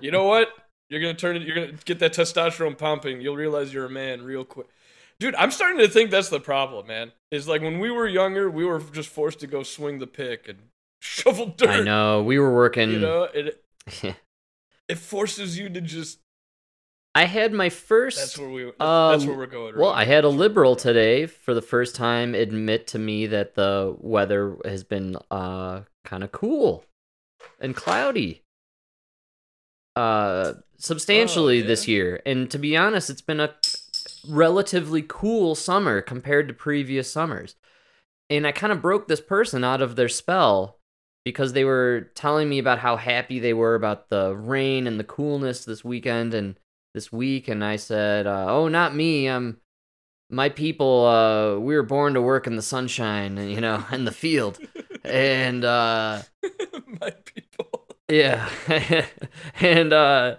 You 0.00 0.10
know 0.10 0.24
what? 0.24 0.48
You're 0.90 1.00
gonna 1.00 1.14
turn 1.14 1.36
it. 1.36 1.42
You're 1.42 1.54
gonna 1.54 1.78
get 1.84 2.00
that 2.00 2.12
testosterone 2.12 2.76
pumping. 2.76 3.20
You'll 3.22 3.36
realize 3.36 3.72
you're 3.72 3.86
a 3.86 3.90
man 3.90 4.22
real 4.22 4.44
quick. 4.44 4.66
Dude, 5.22 5.36
I'm 5.36 5.52
starting 5.52 5.78
to 5.78 5.86
think 5.86 6.10
that's 6.10 6.30
the 6.30 6.40
problem, 6.40 6.88
man. 6.88 7.12
Is 7.30 7.46
like 7.46 7.62
when 7.62 7.78
we 7.78 7.92
were 7.92 8.08
younger, 8.08 8.50
we 8.50 8.64
were 8.64 8.80
just 8.80 9.08
forced 9.08 9.38
to 9.38 9.46
go 9.46 9.62
swing 9.62 10.00
the 10.00 10.06
pick 10.08 10.48
and 10.48 10.58
shovel 11.00 11.46
dirt. 11.46 11.68
I 11.70 11.80
know. 11.80 12.24
We 12.24 12.40
were 12.40 12.52
working. 12.52 12.90
You 12.90 12.98
know, 12.98 13.28
it 13.32 13.62
it 14.88 14.98
forces 14.98 15.56
you 15.56 15.68
to 15.68 15.80
just. 15.80 16.18
I 17.14 17.26
had 17.26 17.52
my 17.52 17.68
first. 17.68 18.18
That's 18.18 18.36
where 18.36 18.48
we. 18.48 18.64
That's, 18.64 18.80
Um, 18.80 19.12
that's 19.12 19.24
where 19.24 19.36
we're 19.36 19.46
going. 19.46 19.78
Well. 19.78 19.90
I 19.90 20.06
had 20.06 20.24
a 20.24 20.28
liberal 20.28 20.74
today 20.74 21.26
for 21.26 21.54
the 21.54 21.62
first 21.62 21.94
time 21.94 22.34
admit 22.34 22.88
to 22.88 22.98
me 22.98 23.28
that 23.28 23.54
the 23.54 23.94
weather 24.00 24.56
has 24.64 24.82
been 24.82 25.16
uh 25.30 25.82
kind 26.04 26.24
of 26.24 26.32
cool 26.32 26.84
and 27.60 27.76
cloudy. 27.76 28.42
Uh 29.94 30.54
substantially 30.78 31.62
Oh, 31.62 31.66
this 31.68 31.86
year. 31.86 32.20
And 32.26 32.50
to 32.50 32.58
be 32.58 32.76
honest, 32.76 33.08
it's 33.08 33.22
been 33.22 33.38
a 33.38 33.54
relatively 34.28 35.04
cool 35.06 35.54
summer 35.54 36.00
compared 36.00 36.48
to 36.48 36.54
previous 36.54 37.10
summers. 37.10 37.56
And 38.30 38.46
I 38.46 38.52
kind 38.52 38.72
of 38.72 38.82
broke 38.82 39.08
this 39.08 39.20
person 39.20 39.64
out 39.64 39.82
of 39.82 39.96
their 39.96 40.08
spell 40.08 40.78
because 41.24 41.52
they 41.52 41.64
were 41.64 42.10
telling 42.14 42.48
me 42.48 42.58
about 42.58 42.78
how 42.78 42.96
happy 42.96 43.38
they 43.38 43.52
were 43.52 43.74
about 43.74 44.08
the 44.08 44.34
rain 44.34 44.86
and 44.86 44.98
the 44.98 45.04
coolness 45.04 45.64
this 45.64 45.84
weekend 45.84 46.34
and 46.34 46.56
this 46.94 47.12
week 47.12 47.48
and 47.48 47.64
I 47.64 47.76
said, 47.76 48.26
uh, 48.26 48.46
"Oh, 48.48 48.68
not 48.68 48.94
me. 48.94 49.28
Um 49.28 49.58
my 50.30 50.48
people 50.48 51.06
uh 51.06 51.58
we 51.58 51.74
were 51.74 51.82
born 51.82 52.14
to 52.14 52.22
work 52.22 52.46
in 52.46 52.56
the 52.56 52.62
sunshine 52.62 53.38
and 53.38 53.50
you 53.50 53.60
know, 53.60 53.84
in 53.92 54.04
the 54.04 54.12
field." 54.12 54.58
and 55.04 55.64
uh 55.64 56.22
my 57.00 57.10
people. 57.24 57.86
yeah. 58.08 58.48
and 59.60 59.92
uh 59.92 60.36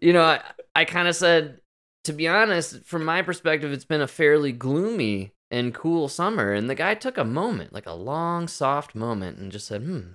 you 0.00 0.12
know, 0.12 0.22
I, 0.22 0.40
I 0.74 0.84
kind 0.84 1.08
of 1.08 1.14
said 1.16 1.60
to 2.04 2.12
be 2.12 2.26
honest, 2.26 2.84
from 2.84 3.04
my 3.04 3.22
perspective 3.22 3.72
it's 3.72 3.84
been 3.84 4.00
a 4.00 4.08
fairly 4.08 4.52
gloomy 4.52 5.32
and 5.50 5.74
cool 5.74 6.08
summer 6.08 6.52
and 6.52 6.68
the 6.68 6.74
guy 6.74 6.94
took 6.94 7.18
a 7.18 7.24
moment, 7.24 7.72
like 7.72 7.86
a 7.86 7.92
long 7.92 8.48
soft 8.48 8.94
moment 8.94 9.38
and 9.38 9.52
just 9.52 9.66
said, 9.66 9.82
"Hmm. 9.82 10.12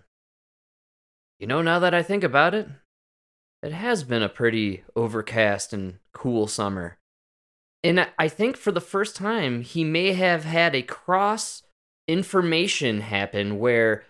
You 1.40 1.48
know, 1.48 1.62
now 1.62 1.80
that 1.80 1.94
I 1.94 2.02
think 2.04 2.24
about 2.24 2.54
it, 2.56 2.68
it 3.62 3.72
has 3.72 4.04
been 4.04 4.24
a 4.24 4.30
pretty 4.30 4.84
overcast 4.96 5.74
and 5.74 6.00
cool 6.14 6.48
summer." 6.48 6.98
And 7.84 8.10
I- 8.18 8.28
think 8.28 8.58
for 8.58 8.72
the 8.72 8.82
first 8.82 9.16
time 9.16 9.62
he 9.62 9.84
may 9.84 10.14
have 10.14 10.44
had 10.44 10.76
a 10.76 10.82
cross 10.82 11.64
information 12.08 13.02
happen 13.02 13.60
where 13.60 14.04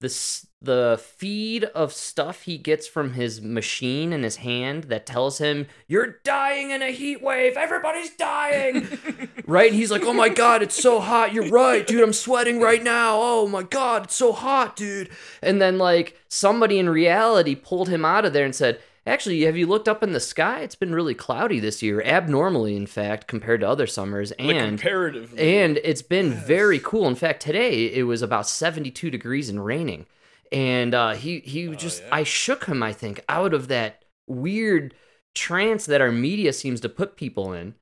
the 0.00 0.44
the 0.60 1.00
feed 1.02 1.64
of 1.64 1.92
stuff 1.92 2.42
he 2.42 2.56
gets 2.58 2.86
from 2.86 3.12
his 3.12 3.40
machine 3.40 4.12
in 4.12 4.22
his 4.22 4.36
hand 4.36 4.84
that 4.84 5.06
tells 5.06 5.38
him 5.38 5.66
you're 5.86 6.18
dying 6.24 6.70
in 6.70 6.82
a 6.82 6.90
heat 6.90 7.22
wave. 7.22 7.56
Everybody's 7.56 8.10
dying. 8.16 8.98
Right? 9.46 9.70
And 9.70 9.78
he's 9.78 9.90
like 9.90 10.04
oh 10.04 10.14
my 10.14 10.30
god 10.30 10.62
it's 10.62 10.80
so 10.80 11.00
hot. 11.00 11.34
You're 11.34 11.50
right 11.50 11.86
dude. 11.86 12.02
I'm 12.02 12.14
sweating 12.14 12.60
right 12.60 12.82
now. 12.82 13.18
Oh 13.20 13.46
my 13.46 13.62
god 13.62 14.04
it's 14.04 14.14
so 14.14 14.32
hot 14.32 14.74
dude. 14.74 15.10
And 15.42 15.60
then 15.60 15.76
like 15.76 16.18
somebody 16.28 16.78
in 16.78 16.88
reality 16.88 17.54
pulled 17.54 17.90
him 17.90 18.06
out 18.06 18.24
of 18.24 18.32
there 18.32 18.46
and 18.46 18.54
said 18.54 18.80
actually 19.06 19.42
have 19.42 19.56
you 19.56 19.66
looked 19.66 19.88
up 19.88 20.02
in 20.02 20.12
the 20.12 20.20
sky 20.20 20.60
it's 20.60 20.74
been 20.74 20.94
really 20.94 21.14
cloudy 21.14 21.60
this 21.60 21.82
year 21.82 22.02
abnormally 22.02 22.74
in 22.76 22.86
fact 22.86 23.26
compared 23.26 23.60
to 23.60 23.68
other 23.68 23.86
summers 23.86 24.32
Like 24.38 24.56
and 24.56 24.78
comparatively. 24.78 25.58
and 25.62 25.78
it's 25.84 26.02
been 26.02 26.32
very 26.32 26.78
cool. 26.78 27.06
In 27.08 27.14
fact, 27.14 27.42
today 27.42 27.86
it 27.86 28.04
was 28.04 28.22
about 28.22 28.48
72 28.48 29.10
degrees 29.10 29.48
and 29.48 29.64
raining. 29.64 30.06
And 30.52 30.94
uh, 30.94 31.14
he 31.14 31.40
he 31.40 31.74
just 31.74 32.02
yeah. 32.02 32.08
I 32.12 32.22
shook 32.22 32.66
him, 32.66 32.82
I 32.82 32.92
think, 32.92 33.24
out 33.28 33.52
of 33.54 33.68
that 33.68 34.04
weird 34.28 34.94
trance 35.34 35.86
that 35.86 36.00
our 36.00 36.12
media 36.12 36.52
seems 36.52 36.80
to 36.82 36.88
put 36.88 37.16
people 37.16 37.52
in. 37.52 37.74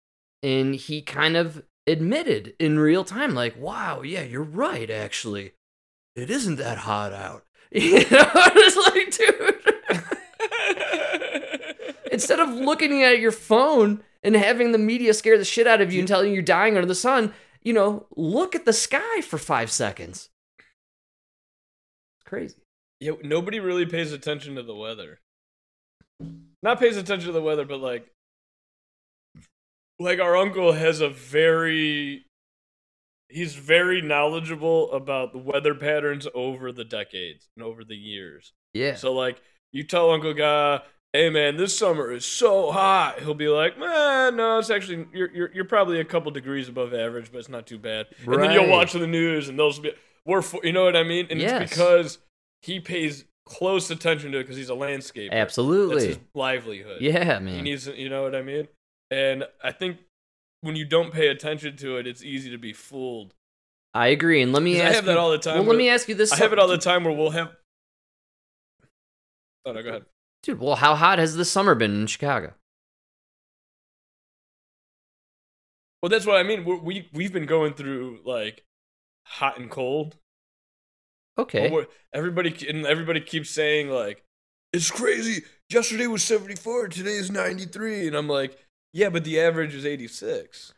And 0.43 0.75
he 0.75 1.03
kind 1.03 1.37
of 1.37 1.62
admitted 1.87 2.55
in 2.59 2.79
real 2.79 3.05
time, 3.05 3.35
like, 3.35 3.61
wow, 3.61 4.03
yeah, 4.03 4.23
you're 4.23 4.43
right, 4.43 4.89
actually. 4.91 5.53
It 6.16 6.31
isn't 6.31 6.57
that 6.57 6.79
hot 6.79 7.12
out. 7.12 7.45
You 7.75 8.01
know, 8.01 8.05
it's 8.11 8.77
like, 8.77 9.16
dude 9.16 9.75
instead 12.13 12.39
of 12.39 12.51
looking 12.51 13.03
at 13.03 13.19
your 13.19 13.33
phone 13.33 14.05
and 14.23 14.37
having 14.37 14.71
the 14.71 14.79
media 14.79 15.15
scare 15.15 15.39
the 15.39 15.45
shit 15.45 15.67
out 15.67 15.81
of 15.81 15.93
you 15.93 15.99
and 15.99 16.07
telling 16.07 16.29
you 16.29 16.35
you're 16.35 16.43
dying 16.43 16.77
under 16.77 16.87
the 16.87 16.95
sun, 16.95 17.35
you 17.63 17.73
know, 17.73 18.07
look 18.17 18.55
at 18.55 18.65
the 18.65 18.73
sky 18.73 19.21
for 19.23 19.39
five 19.39 19.71
seconds. 19.71 20.29
It's 20.59 22.29
crazy. 22.29 22.57
Yeah, 23.01 23.15
nobody 23.25 23.59
really 23.59 23.87
pays 23.87 24.13
attention 24.13 24.55
to 24.55 24.63
the 24.63 24.77
weather. 24.77 25.19
Not 26.63 26.79
pays 26.79 26.97
attention 26.97 27.27
to 27.27 27.33
the 27.33 27.43
weather, 27.43 27.65
but 27.65 27.81
like, 27.81 28.07
like 29.99 30.21
our 30.21 30.37
uncle 30.37 30.73
has 30.73 31.01
a 31.01 31.09
very, 31.09 32.27
he's 33.29 33.55
very 33.55 34.01
knowledgeable 34.03 34.93
about 34.93 35.33
the 35.33 35.39
weather 35.39 35.75
patterns 35.75 36.29
over 36.35 36.71
the 36.71 36.85
decades 36.85 37.49
and 37.57 37.65
over 37.65 37.83
the 37.83 37.97
years. 37.97 38.53
Yeah. 38.75 38.95
So 38.95 39.13
like, 39.13 39.41
you 39.73 39.83
tell 39.83 40.11
Uncle 40.13 40.35
Guy, 40.35 40.81
"Hey 41.13 41.31
man, 41.31 41.57
this 41.57 41.77
summer 41.77 42.11
is 42.13 42.25
so 42.25 42.71
hot," 42.73 43.21
he'll 43.21 43.35
be 43.35 43.49
like, 43.49 43.79
"Man, 43.79 44.37
no, 44.37 44.59
it's 44.59 44.71
actually 44.71 45.07
you're 45.13 45.31
you're, 45.33 45.51
you're 45.53 45.65
probably 45.65 46.01
a 46.01 46.05
couple 46.05 46.31
degrees 46.31 46.69
above 46.69 46.95
average, 46.95 47.31
but 47.33 47.39
it's 47.39 47.49
not 47.49 47.67
too 47.67 47.79
bad." 47.79 48.07
And 48.27 48.43
then 48.43 48.53
you'll 48.53 48.69
watch 48.71 48.93
the 48.93 49.07
news, 49.07 49.49
and 49.49 49.59
those 49.59 49.77
will 49.79 49.85
be 49.85 49.93
we're 50.25 50.43
fo- 50.43 50.63
you 50.63 50.73
know 50.73 50.85
what 50.85 50.97
I 50.97 51.03
mean, 51.03 51.27
and 51.31 51.41
Yes. 51.41 51.63
it's 51.63 51.71
because 51.73 52.19
he 52.63 52.79
pays 52.81 53.25
close 53.45 53.91
attention 53.91 54.31
to 54.33 54.39
it 54.39 54.45
because 54.45 54.57
he's 54.57 54.71
a 54.71 54.75
landscaper. 54.75 55.33
Absolutely, 55.33 55.95
That's 55.97 56.07
his 56.07 56.19
livelihood. 56.35 57.03
Yeah, 57.03 57.41
man. 57.41 57.57
He 57.57 57.61
needs, 57.63 57.89
you 57.89 58.09
know 58.09 58.23
what 58.23 58.37
I 58.37 58.43
mean? 58.43 58.69
And 59.11 59.45
I 59.65 59.73
think 59.73 59.99
when 60.61 60.77
you 60.77 60.85
don't 60.85 61.13
pay 61.13 61.27
attention 61.27 61.77
to 61.79 61.97
it, 61.97 62.07
it's 62.07 62.23
easy 62.23 62.51
to 62.51 62.57
be 62.59 62.73
fooled. 62.73 63.35
I 63.95 64.07
agree. 64.07 64.41
And 64.43 64.53
let 64.53 64.63
me 64.63 64.75
'Cause 64.77 64.83
I 64.83 64.85
ask 64.87 64.95
have 64.95 65.05
you, 65.05 65.09
that 65.11 65.19
all 65.19 65.31
the 65.33 65.39
time 65.39 65.57
Well, 65.59 65.65
let 65.65 65.77
me 65.77 65.89
ask 65.89 66.09
you 66.09 66.15
this. 66.15 66.33
I 66.33 66.37
have 66.37 66.53
it 66.53 66.59
all 66.61 66.69
the 66.69 66.79
time 66.79 67.03
where 67.03 67.13
we'll 67.13 67.31
have. 67.31 67.51
Oh 69.67 69.73
no, 69.73 69.83
go 69.83 69.89
ahead. 69.89 70.05
Dude, 70.43 70.61
well, 70.61 70.76
how 70.76 70.97
hot 70.97 71.18
has 71.18 71.36
this 71.36 71.51
summer 71.51 71.74
been 71.74 71.95
in 71.95 72.07
Chicago? 72.07 72.55
Well, 76.03 76.11
that's 76.11 76.26
what 76.26 76.36
I 76.36 76.43
mean. 76.43 76.64
We're, 76.64 76.78
we 76.78 77.09
we've 77.12 77.32
been 77.32 77.47
going 77.47 77.74
through 77.74 78.20
like 78.24 78.64
hot 79.24 79.59
and 79.59 79.70
cold. 79.70 80.16
Okay. 81.38 81.86
Everybody 82.12 82.68
and 82.68 82.84
everybody 82.84 83.20
keeps 83.20 83.51
saying 83.51 83.88
like 83.88 84.24
it's 84.72 84.90
crazy. 84.90 85.45
Yesterday 85.70 86.09
was 86.09 86.24
seventy 86.24 86.57
four. 86.57 86.88
Today 86.88 87.14
is 87.14 87.30
ninety 87.30 87.66
three, 87.66 88.09
and 88.09 88.16
I'm 88.16 88.28
like, 88.28 88.59
yeah, 88.93 89.11
but 89.11 89.22
the 89.22 89.40
average 89.40 89.74
is 89.74 89.86
eighty 89.86 90.09
six. 90.09 90.74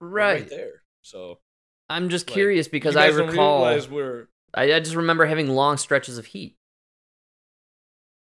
Right. 0.00 0.42
Right 0.42 0.48
there. 0.48 0.82
So 1.02 1.40
I'm 1.88 2.08
just 2.08 2.28
like, 2.28 2.34
curious 2.34 2.68
because 2.68 2.94
I 2.94 3.08
recall. 3.08 3.64
I, 3.64 4.72
I 4.72 4.80
just 4.80 4.94
remember 4.94 5.26
having 5.26 5.48
long 5.48 5.78
stretches 5.78 6.16
of 6.16 6.26
heat. 6.26 6.56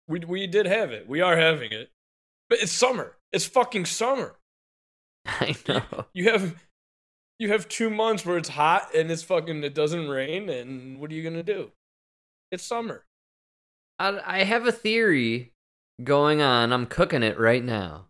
We 0.07 0.19
we 0.19 0.47
did 0.47 0.65
have 0.65 0.91
it. 0.91 1.07
We 1.07 1.21
are 1.21 1.37
having 1.37 1.71
it, 1.71 1.91
but 2.49 2.59
it's 2.61 2.71
summer. 2.71 3.15
It's 3.31 3.45
fucking 3.45 3.85
summer. 3.85 4.35
I 5.25 5.55
know. 5.67 6.05
You 6.13 6.31
have 6.31 6.55
you 7.39 7.51
have 7.51 7.67
two 7.67 7.89
months 7.89 8.25
where 8.25 8.37
it's 8.37 8.49
hot 8.49 8.93
and 8.95 9.11
it's 9.11 9.23
fucking 9.23 9.63
it 9.63 9.73
doesn't 9.73 10.09
rain, 10.09 10.49
and 10.49 10.99
what 10.99 11.11
are 11.11 11.13
you 11.13 11.23
gonna 11.23 11.43
do? 11.43 11.71
It's 12.51 12.63
summer. 12.63 13.05
I, 13.99 14.19
I 14.25 14.43
have 14.43 14.67
a 14.67 14.71
theory 14.71 15.53
going 16.03 16.41
on. 16.41 16.73
I'm 16.73 16.85
cooking 16.85 17.23
it 17.23 17.39
right 17.39 17.63
now. 17.63 18.07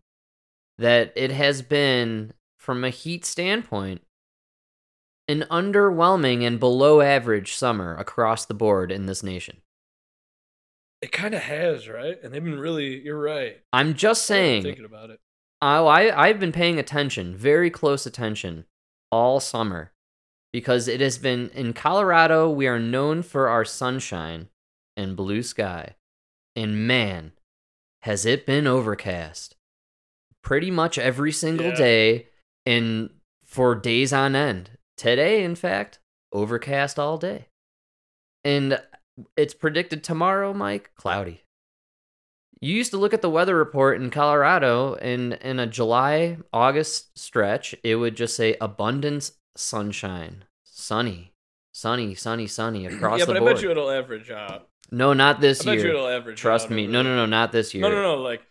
That 0.77 1.13
it 1.15 1.31
has 1.31 1.61
been, 1.61 2.33
from 2.57 2.83
a 2.83 2.89
heat 2.89 3.25
standpoint, 3.25 4.01
an 5.27 5.45
underwhelming 5.49 6.45
and 6.45 6.59
below 6.59 7.01
average 7.01 7.53
summer 7.53 7.95
across 7.95 8.45
the 8.45 8.53
board 8.53 8.91
in 8.91 9.05
this 9.05 9.23
nation. 9.23 9.57
It 11.03 11.11
kind 11.11 11.35
of 11.35 11.41
has, 11.41 11.89
right? 11.89 12.17
And 12.23 12.33
they've 12.33 12.41
been 12.43 12.57
really. 12.57 13.01
You're 13.01 13.19
right. 13.19 13.61
I'm 13.73 13.93
just 13.93 14.25
that 14.29 14.35
I'm 14.35 14.37
saying, 14.37 14.63
thinking 14.63 14.85
about 14.85 15.09
it. 15.09 15.19
Oh, 15.61 15.85
I, 15.85 16.27
I've 16.27 16.39
been 16.39 16.53
paying 16.53 16.79
attention, 16.79 17.35
very 17.35 17.69
close 17.69 18.05
attention, 18.05 18.63
all 19.11 19.41
summer. 19.41 19.91
Because 20.53 20.87
it 20.87 21.01
has 21.01 21.17
been 21.17 21.49
in 21.53 21.73
Colorado, 21.73 22.49
we 22.49 22.67
are 22.67 22.79
known 22.79 23.21
for 23.21 23.49
our 23.49 23.65
sunshine 23.65 24.47
and 24.95 25.17
blue 25.17 25.43
sky. 25.43 25.95
And 26.55 26.87
man, 26.87 27.33
has 28.03 28.25
it 28.25 28.45
been 28.45 28.65
overcast. 28.65 29.55
Pretty 30.41 30.71
much 30.71 30.97
every 30.97 31.31
single 31.33 31.67
Yeah. 31.67 31.75
day 31.75 32.27
and 32.65 33.09
for 33.43 33.75
days 33.75 34.13
on 34.13 34.35
end. 34.35 34.77
Today, 34.95 35.43
in 35.43 35.55
fact, 35.55 35.99
overcast 36.31 36.97
all 36.97 37.17
day. 37.17 37.47
And 38.45 38.79
it's 39.37 39.53
predicted 39.53 40.03
tomorrow, 40.03 40.53
Mike, 40.53 40.91
cloudy. 40.95 41.43
You 42.61 42.73
used 42.75 42.91
to 42.91 42.97
look 42.97 43.13
at 43.13 43.21
the 43.21 43.29
weather 43.29 43.55
report 43.57 43.99
in 44.01 44.09
Colorado 44.09 44.95
and 44.95 45.33
in 45.33 45.59
a 45.59 45.67
July 45.67 46.37
August 46.53 47.17
stretch, 47.19 47.75
it 47.83 47.95
would 47.95 48.15
just 48.15 48.35
say 48.37 48.55
abundance 48.61 49.33
sunshine, 49.57 50.45
sunny, 50.63 51.33
sunny, 51.73 52.15
sunny, 52.15 52.47
sunny 52.47 52.85
across 52.87 53.19
yeah, 53.19 53.25
the 53.25 53.33
but. 53.33 53.43
I 53.43 53.53
bet 53.53 53.61
you 53.61 53.69
it'll 53.71 53.91
average 53.91 54.31
out. 54.31 54.69
no, 54.91 55.11
not 55.13 55.41
this 55.41 55.61
I 55.61 55.65
bet 55.71 55.73
you 55.75 55.81
year. 55.81 55.89
it'll 55.93 56.07
average. 56.07 56.39
Trust 56.39 56.69
me. 56.69 56.87
No, 56.87 57.01
no, 57.01 57.15
no, 57.15 57.25
not 57.25 57.51
this 57.51 57.73
year. 57.73 57.81
No, 57.81 57.89
no, 57.89 58.01
no. 58.01 58.15
Like, 58.21 58.41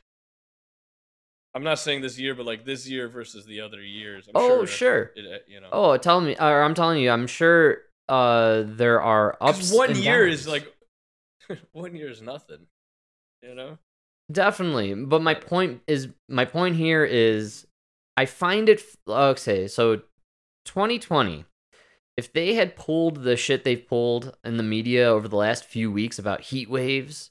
I'm 1.54 1.64
not 1.64 1.78
saying 1.78 2.02
this 2.02 2.18
year, 2.18 2.34
but 2.34 2.44
like 2.46 2.64
this 2.64 2.88
year 2.88 3.08
versus 3.08 3.44
the 3.46 3.60
other 3.62 3.80
years. 3.82 4.26
I'm 4.28 4.32
Oh, 4.34 4.64
sure. 4.64 4.66
sure. 4.66 5.12
It, 5.16 5.24
uh, 5.26 5.38
you 5.46 5.60
know. 5.60 5.68
Oh, 5.72 5.96
tell 5.96 6.20
me, 6.20 6.36
or 6.38 6.62
I'm 6.62 6.74
telling 6.74 7.00
you, 7.02 7.10
I'm 7.10 7.26
sure 7.26 7.78
uh 8.12 8.64
there 8.66 9.00
are 9.00 9.38
ups. 9.40 9.72
one 9.72 9.96
year 9.96 10.26
downs. 10.26 10.40
is 10.40 10.48
like, 10.48 10.70
one 11.72 11.96
year 11.96 12.10
is 12.10 12.20
nothing. 12.20 12.66
You 13.42 13.54
know. 13.54 13.78
Definitely. 14.30 14.94
But 14.94 15.22
my 15.22 15.34
point 15.34 15.80
is 15.86 16.08
my 16.28 16.44
point 16.44 16.76
here 16.76 17.04
is 17.04 17.66
I 18.16 18.26
find 18.26 18.68
it 18.68 18.82
okay, 19.08 19.66
so 19.66 19.96
2020 20.66 21.46
if 22.16 22.32
they 22.32 22.54
had 22.54 22.76
pulled 22.76 23.22
the 23.22 23.36
shit 23.36 23.64
they've 23.64 23.86
pulled 23.88 24.36
in 24.44 24.58
the 24.58 24.62
media 24.62 25.06
over 25.06 25.28
the 25.28 25.36
last 25.36 25.64
few 25.64 25.90
weeks 25.90 26.18
about 26.18 26.42
heat 26.42 26.68
waves, 26.68 27.30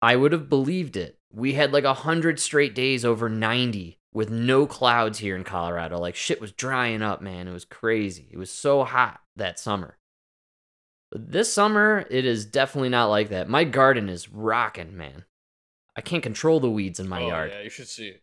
I 0.00 0.16
would 0.16 0.32
have 0.32 0.48
believed 0.48 0.96
it. 0.96 1.18
We 1.32 1.52
had 1.52 1.72
like 1.72 1.84
a 1.84 1.88
100 1.88 2.40
straight 2.40 2.74
days 2.74 3.04
over 3.04 3.28
90 3.28 3.98
with 4.14 4.30
no 4.30 4.66
clouds 4.66 5.18
here 5.18 5.36
in 5.36 5.44
Colorado. 5.44 5.98
Like 5.98 6.14
shit 6.14 6.40
was 6.40 6.52
drying 6.52 7.02
up, 7.02 7.20
man. 7.20 7.48
It 7.48 7.52
was 7.52 7.64
crazy. 7.64 8.28
It 8.30 8.38
was 8.38 8.50
so 8.50 8.84
hot 8.84 9.20
that 9.36 9.58
summer. 9.58 9.98
But 11.10 11.32
this 11.32 11.52
summer, 11.52 12.06
it 12.10 12.24
is 12.24 12.46
definitely 12.46 12.88
not 12.88 13.06
like 13.06 13.28
that. 13.28 13.48
My 13.48 13.64
garden 13.64 14.08
is 14.08 14.28
rocking, 14.30 14.96
man. 14.96 15.24
I 15.96 16.00
can't 16.00 16.22
control 16.22 16.60
the 16.60 16.70
weeds 16.70 16.98
in 16.98 17.08
my 17.08 17.22
oh, 17.22 17.28
yard. 17.28 17.52
Yeah, 17.54 17.62
you 17.62 17.70
should 17.70 17.88
see 17.88 18.08
it. 18.08 18.22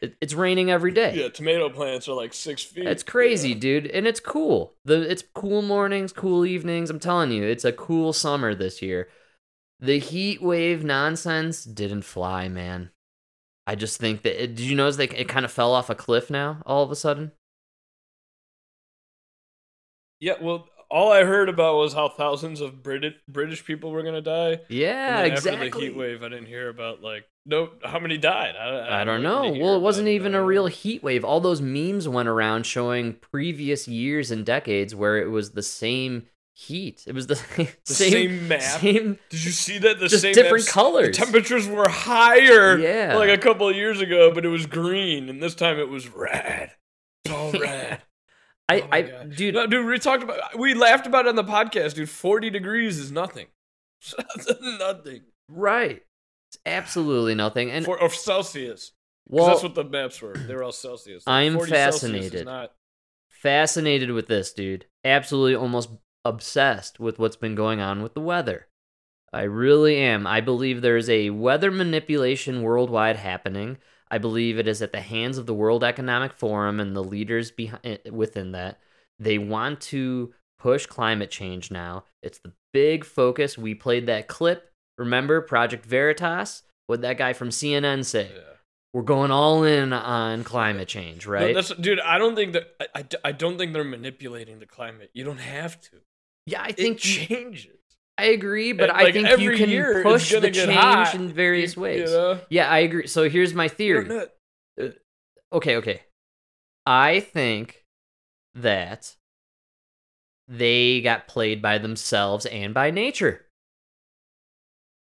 It, 0.00 0.16
it's 0.20 0.34
raining 0.34 0.70
every 0.70 0.92
day. 0.92 1.14
Yeah, 1.14 1.28
tomato 1.28 1.68
plants 1.68 2.08
are 2.08 2.14
like 2.14 2.32
six 2.32 2.62
feet. 2.62 2.86
It's 2.86 3.02
crazy, 3.02 3.50
Yeah. 3.50 3.58
dude, 3.58 3.86
and 3.86 4.06
it's 4.06 4.20
cool. 4.20 4.74
The 4.84 5.02
it's 5.02 5.24
cool 5.34 5.62
mornings, 5.62 6.12
cool 6.12 6.46
evenings. 6.46 6.90
I'm 6.90 7.00
telling 7.00 7.32
you, 7.32 7.42
it's 7.44 7.64
a 7.64 7.72
cool 7.72 8.12
summer 8.12 8.54
this 8.54 8.82
year. 8.82 9.08
The 9.78 9.98
heat 9.98 10.42
wave 10.42 10.84
nonsense 10.84 11.64
didn't 11.64 12.02
fly, 12.02 12.48
man. 12.48 12.90
I 13.66 13.74
just 13.74 13.98
think 13.98 14.22
that. 14.22 14.42
It, 14.42 14.54
did 14.56 14.66
you 14.66 14.74
notice 14.74 14.96
that 14.96 15.12
it 15.18 15.28
kind 15.28 15.44
of 15.44 15.52
fell 15.52 15.72
off 15.72 15.90
a 15.90 15.94
cliff 15.94 16.30
now 16.30 16.62
all 16.66 16.82
of 16.82 16.90
a 16.90 16.96
sudden? 16.96 17.32
Yeah, 20.20 20.34
well, 20.40 20.68
all 20.90 21.12
I 21.12 21.24
heard 21.24 21.48
about 21.48 21.76
was 21.76 21.94
how 21.94 22.08
thousands 22.08 22.60
of 22.60 22.82
British 22.82 23.14
British 23.28 23.64
people 23.64 23.90
were 23.90 24.02
gonna 24.02 24.20
die. 24.20 24.60
Yeah, 24.68 25.22
exactly. 25.22 25.68
After 25.68 25.80
the 25.80 25.86
heat 25.86 25.96
wave, 25.96 26.22
I 26.22 26.28
didn't 26.28 26.46
hear 26.46 26.68
about 26.68 27.00
like 27.00 27.24
no 27.46 27.70
how 27.84 28.00
many 28.00 28.18
died. 28.18 28.56
I, 28.56 29.00
I 29.00 29.04
don't 29.04 29.22
really 29.22 29.58
know. 29.58 29.64
Well, 29.64 29.76
it 29.76 29.80
wasn't 29.80 30.08
even 30.08 30.34
a 30.34 30.42
real 30.42 30.66
heat 30.66 31.02
wave. 31.02 31.24
All 31.24 31.40
those 31.40 31.60
memes 31.60 32.08
went 32.08 32.28
around 32.28 32.66
showing 32.66 33.14
previous 33.14 33.86
years 33.86 34.30
and 34.30 34.44
decades 34.44 34.94
where 34.94 35.18
it 35.18 35.30
was 35.30 35.52
the 35.52 35.62
same 35.62 36.26
heat. 36.60 37.04
It 37.06 37.14
was 37.14 37.26
the, 37.26 37.34
The 37.86 37.94
same, 37.94 38.10
same 38.12 38.48
map? 38.48 38.60
Same 38.60 39.18
Did 39.30 39.44
you 39.44 39.50
see 39.50 39.78
that? 39.78 39.98
The 39.98 40.08
Just 40.08 40.22
same 40.22 40.34
different 40.34 40.64
maps- 40.64 40.72
colors. 40.72 41.16
Temperatures 41.16 41.66
were 41.68 41.88
higher. 41.88 42.78
Yeah. 42.78 43.16
Like 43.16 43.30
a 43.30 43.38
couple 43.38 43.68
of 43.68 43.76
years 43.76 44.00
ago, 44.00 44.32
but 44.34 44.44
it 44.44 44.48
was 44.48 44.66
green, 44.66 45.28
and 45.28 45.42
this 45.42 45.54
time 45.54 45.78
it 45.78 45.88
was 45.88 46.08
red. 46.08 46.72
It's 47.24 47.34
all 47.34 47.52
red. 47.60 48.02
I, 48.68 48.80
Oh 48.82 48.88
I, 48.92 49.02
God. 49.02 49.36
dude, 49.36 49.54
No, 49.54 49.66
dude, 49.66 49.84
we 49.86 49.98
talked 49.98 50.22
about. 50.22 50.56
We 50.58 50.74
laughed 50.74 51.06
about 51.06 51.26
it 51.26 51.30
on 51.30 51.36
the 51.36 51.44
podcast, 51.44 51.94
dude. 51.94 52.08
Forty 52.10 52.50
degrees 52.50 52.98
is 52.98 53.10
nothing. 53.10 53.46
nothing. 54.78 55.22
right. 55.48 56.02
It's 56.48 56.58
absolutely 56.66 57.34
nothing. 57.36 57.70
And 57.70 57.84
For, 57.84 58.00
of 58.02 58.12
Celsius. 58.14 58.90
well, 59.28 59.46
that's 59.46 59.62
what 59.62 59.74
the 59.76 59.84
maps 59.84 60.20
were. 60.20 60.34
They 60.34 60.52
were 60.54 60.64
all 60.64 60.72
Celsius. 60.72 61.24
Like, 61.26 61.32
I'm 61.46 61.54
40 61.54 61.70
Celsius 61.70 61.94
is 61.94 62.00
fascinated. 62.10 62.44
not- 62.46 62.72
fascinated 63.28 64.10
with 64.10 64.26
this, 64.26 64.52
dude. 64.52 64.86
Absolutely 65.04 65.54
almost 65.54 65.90
obsessed 66.24 67.00
with 67.00 67.18
what's 67.18 67.36
been 67.36 67.54
going 67.54 67.80
on 67.80 68.02
with 68.02 68.14
the 68.14 68.20
weather. 68.20 68.66
I 69.32 69.42
really 69.42 69.96
am. 69.98 70.26
I 70.26 70.40
believe 70.40 70.82
there 70.82 70.96
is 70.96 71.08
a 71.08 71.30
weather 71.30 71.70
manipulation 71.70 72.62
worldwide 72.62 73.16
happening. 73.16 73.78
I 74.10 74.18
believe 74.18 74.58
it 74.58 74.66
is 74.66 74.82
at 74.82 74.92
the 74.92 75.00
hands 75.00 75.38
of 75.38 75.46
the 75.46 75.54
World 75.54 75.84
Economic 75.84 76.32
Forum 76.32 76.80
and 76.80 76.96
the 76.96 77.04
leaders 77.04 77.50
behind 77.52 77.80
eh, 77.84 77.98
within 78.10 78.52
that. 78.52 78.80
They 79.20 79.38
want 79.38 79.80
to 79.82 80.34
push 80.58 80.86
climate 80.86 81.30
change 81.30 81.70
now. 81.70 82.04
It's 82.22 82.38
the 82.38 82.52
big 82.72 83.04
focus. 83.04 83.56
We 83.56 83.74
played 83.74 84.06
that 84.06 84.26
clip. 84.26 84.72
Remember 84.98 85.40
Project 85.40 85.86
Veritas? 85.86 86.62
What 86.88 87.02
that 87.02 87.18
guy 87.18 87.32
from 87.32 87.50
CNN 87.50 88.04
say? 88.04 88.30
Yeah. 88.34 88.40
We're 88.92 89.02
going 89.02 89.30
all 89.30 89.62
in 89.62 89.92
on 89.92 90.42
climate 90.42 90.88
change, 90.88 91.24
No, 91.24 91.32
right? 91.32 91.54
that's, 91.54 91.72
dude, 91.76 92.00
I 92.00 92.18
don't 92.18 92.34
think 92.34 92.54
that. 92.54 92.74
I, 92.80 92.86
I, 92.96 93.04
I 93.26 93.32
don't 93.32 93.56
think 93.56 93.72
they're 93.72 93.84
manipulating 93.84 94.58
the 94.58 94.66
climate. 94.66 95.10
You 95.14 95.22
don't 95.22 95.38
have 95.38 95.80
to. 95.82 95.90
Yeah, 96.50 96.62
I 96.62 96.72
think 96.72 97.04
you- 97.04 97.26
changes. 97.26 97.76
I 98.18 98.24
agree, 98.24 98.72
but 98.72 98.90
And, 98.90 98.98
I 98.98 99.04
like, 99.04 99.14
think 99.14 99.40
you 99.40 99.56
can 99.56 100.02
push 100.02 100.30
the 100.30 100.50
change 100.50 100.74
hot. 100.74 101.14
in 101.14 101.32
various 101.32 101.74
ways. 101.74 102.10
You 102.10 102.16
know? 102.16 102.40
Yeah, 102.50 102.68
I 102.68 102.80
agree. 102.80 103.06
So 103.06 103.30
here's 103.30 103.54
my 103.54 103.68
theory. 103.68 104.26
Uh, 104.78 104.88
okay, 105.54 105.76
okay. 105.76 106.02
I 106.84 107.20
think 107.20 107.82
that 108.54 109.16
they 110.48 111.00
got 111.00 111.28
played 111.28 111.62
by 111.62 111.78
themselves 111.78 112.44
and 112.44 112.74
by 112.74 112.90
nature. 112.90 113.46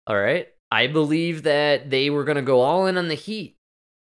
All 0.07 0.16
right? 0.18 0.47
I 0.70 0.86
believe 0.86 1.43
that 1.43 1.91
they 1.91 2.11
were 2.11 2.22
going 2.22 2.36
to 2.36 2.43
go 2.43 2.61
all 2.61 2.86
in 2.86 2.97
on 2.97 3.09
the 3.09 3.14
heat, 3.16 3.57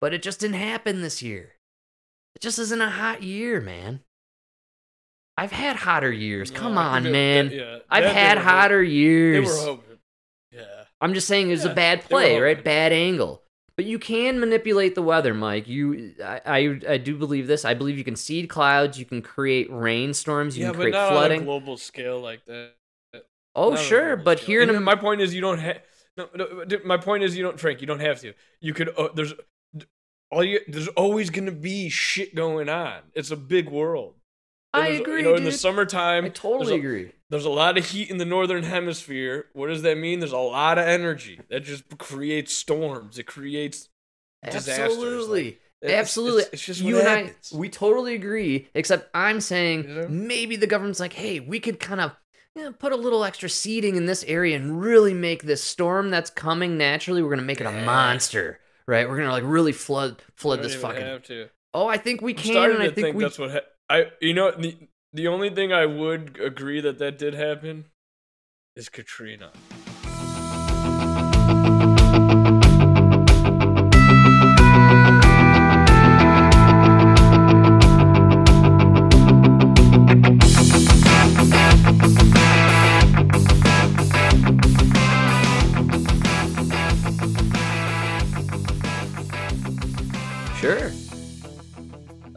but 0.01 0.13
it 0.13 0.21
just 0.21 0.41
didn't 0.41 0.57
happen 0.57 1.01
this 1.01 1.21
year. 1.21 1.53
It 2.35 2.41
just 2.41 2.59
isn't 2.59 2.81
a 2.81 2.89
hot 2.89 3.23
year, 3.23 3.61
man. 3.61 4.01
I've 5.39 5.51
had 5.51 5.75
hotter 5.77 6.11
years. 6.11 6.51
Come 6.51 6.73
Yeah, 6.73 6.79
on, 6.87 7.11
man. 7.11 7.47
that- 7.49 7.55
yeah, 7.55 7.77
I've 7.89 8.03
that 8.03 8.15
had 8.15 8.37
hoping- 8.37 8.49
hotter 8.49 8.83
They 8.83 8.89
years. 8.91 9.67
Yeah. 10.51 10.61
I'm 11.01 11.13
just 11.13 11.27
saying 11.27 11.47
it 11.47 11.51
was 11.51 11.65
Yeah, 11.65 11.71
a 11.71 11.75
bad 11.75 12.01
play, 12.03 12.39
right? 12.39 12.61
Bad 12.61 12.91
angle. 12.91 13.43
But 13.77 13.85
you 13.85 13.97
can 13.99 14.41
manipulate 14.41 14.95
the 14.95 15.01
weather, 15.01 15.33
Mike. 15.33 15.67
You, 15.69 16.13
I, 16.21 16.41
I, 16.45 16.79
I 16.89 16.97
do 16.97 17.15
believe 17.17 17.47
this. 17.47 17.63
I 17.63 17.73
believe 17.73 17.97
you 17.97 18.03
can 18.03 18.17
seed 18.17 18.49
clouds. 18.49 18.99
You 18.99 19.05
can 19.05 19.21
create 19.21 19.71
rainstorms. 19.71 20.57
You 20.57 20.65
yeah, 20.65 20.71
can 20.71 20.77
but 20.77 20.83
create 20.83 20.91
not 20.95 21.11
flooding. 21.11 21.37
on 21.37 21.43
a 21.43 21.45
global 21.45 21.77
scale 21.77 22.19
like 22.19 22.43
that. 22.45 22.71
oh, 23.55 23.69
Not 23.71 23.79
sure, 23.79 24.17
but 24.17 24.39
scale. 24.39 24.47
here 24.47 24.61
in 24.63 24.69
Am- 24.71 24.83
my 24.83 24.95
point 24.95 25.21
is, 25.21 25.33
you 25.33 25.39
don't 25.39 25.59
have. 25.59 25.81
No, 26.17 26.27
no, 26.35 26.65
my 26.83 26.97
point 26.97 27.23
is, 27.23 27.37
you 27.37 27.43
don't, 27.43 27.57
Frank. 27.57 27.79
You 27.79 27.87
don't 27.87 28.01
have 28.01 28.19
to. 28.19 28.33
You 28.59 28.73
could. 28.73 28.89
Uh, 28.97 29.07
there's 29.15 29.33
all 30.29 30.43
you. 30.43 30.59
There's 30.67 30.89
always 30.89 31.29
gonna 31.29 31.53
be 31.53 31.87
shit 31.87 32.35
going 32.35 32.67
on. 32.67 32.99
It's 33.13 33.31
a 33.31 33.37
big 33.37 33.69
world. 33.69 34.15
I 34.73 34.87
agree, 34.89 35.21
You 35.23 35.29
know, 35.29 35.35
in 35.35 35.43
the 35.43 35.51
summertime, 35.51 36.25
I 36.25 36.29
totally 36.29 36.65
there's 36.65 36.71
a- 36.71 36.75
agree. 36.75 37.11
There's 37.31 37.45
a 37.45 37.49
lot 37.49 37.77
of 37.77 37.85
heat 37.85 38.09
in 38.09 38.17
the 38.17 38.25
northern 38.25 38.63
hemisphere. 38.63 39.45
What 39.53 39.67
does 39.67 39.83
that 39.83 39.97
mean? 39.97 40.19
There's 40.19 40.31
a 40.31 40.37
lot 40.37 40.77
of 40.79 40.85
energy 40.87 41.39
that 41.49 41.59
just 41.61 41.83
creates 41.99 42.53
storms. 42.53 43.19
It 43.19 43.25
creates 43.27 43.89
disasters. 44.43 44.79
Absolutely. 44.79 45.43
Like, 45.43 45.59
it's- 45.81 45.99
Absolutely. 45.99 46.41
It's, 46.43 46.53
it's 46.53 46.65
just 46.65 46.81
you 46.81 46.95
what 46.95 47.05
and 47.07 47.27
happens. 47.27 47.51
I, 47.53 47.57
we 47.57 47.69
totally 47.69 48.13
agree. 48.15 48.67
Except 48.73 49.09
I'm 49.13 49.41
saying 49.41 49.95
know? 49.95 50.07
maybe 50.09 50.55
the 50.55 50.67
government's 50.67 50.99
like, 50.99 51.13
hey, 51.13 51.39
we 51.39 51.59
could 51.59 51.79
kind 51.79 52.01
of 52.01 52.11
you 52.55 52.63
know, 52.63 52.71
put 52.73 52.91
a 52.91 52.95
little 52.97 53.23
extra 53.23 53.47
seeding 53.47 53.95
in 53.95 54.05
this 54.05 54.23
area 54.25 54.55
and 54.55 54.81
really 54.81 55.13
make 55.13 55.43
this 55.43 55.63
storm 55.63 56.09
that's 56.09 56.29
coming 56.31 56.77
naturally. 56.77 57.21
We're 57.21 57.29
gonna 57.29 57.43
make 57.43 57.61
it 57.61 57.67
a 57.67 57.71
Yeah. 57.71 57.85
monster, 57.85 58.59
right? 58.87 59.07
We're 59.07 59.17
gonna 59.17 59.31
like 59.31 59.43
really 59.45 59.71
flood 59.71 60.21
flood 60.35 60.61
this 60.63 60.75
fucking. 60.75 61.21
to. 61.25 61.49
Oh, 61.73 61.87
I 61.87 61.97
think 61.97 62.21
we 62.21 62.31
I'm 62.33 62.37
can, 62.39 62.51
starting 62.51 62.75
and 62.77 62.83
I 62.83 62.87
think, 62.87 63.05
think 63.05 63.15
we. 63.17 63.23
that's 63.23 63.37
what 63.39 63.51
ha- 63.51 63.59
I. 63.89 64.11
You 64.21 64.33
know, 64.33 64.51
the 64.51 64.75
the 65.13 65.27
only 65.27 65.49
thing 65.49 65.73
I 65.73 65.85
would 65.85 66.39
agree 66.39 66.81
that 66.81 66.99
that 66.99 67.17
did 67.17 67.33
happen 67.33 67.85
is 68.75 68.89
Katrina. 68.89 69.51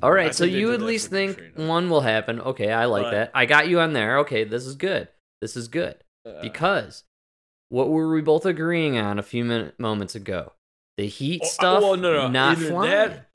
All 0.03 0.13
right, 0.13 0.35
so 0.35 0.45
you 0.45 0.73
at 0.73 0.81
least 0.83 1.11
think 1.11 1.37
Katrina. 1.39 1.69
one 1.69 1.89
will 1.91 2.01
happen. 2.01 2.41
Okay, 2.41 2.73
I 2.73 2.87
like 2.87 3.05
But- 3.05 3.11
that. 3.13 3.31
I 3.35 3.47
got 3.47 3.69
you 3.69 3.81
on 3.81 3.93
there. 3.93 4.19
Okay, 4.19 4.45
this 4.45 4.67
is 4.67 4.75
good. 4.75 5.09
This 5.41 5.57
is 5.57 5.69
good. 5.69 6.03
Uh, 6.27 6.41
Because 6.43 7.05
what 7.69 7.89
were 7.89 8.13
we 8.13 8.21
both 8.21 8.45
agreeing 8.47 8.99
on 8.99 9.19
a 9.19 9.23
few 9.23 9.45
minute, 9.45 9.79
moments 9.79 10.15
ago? 10.15 10.53
The 10.97 11.07
heat 11.07 11.41
Oh, 11.45 11.49
stuff 11.49 11.83
well, 11.83 11.97
no, 11.97 12.13
no, 12.13 12.29
not 12.29 12.59
either 12.59 12.69
flying. 12.69 12.91
that- 12.91 13.31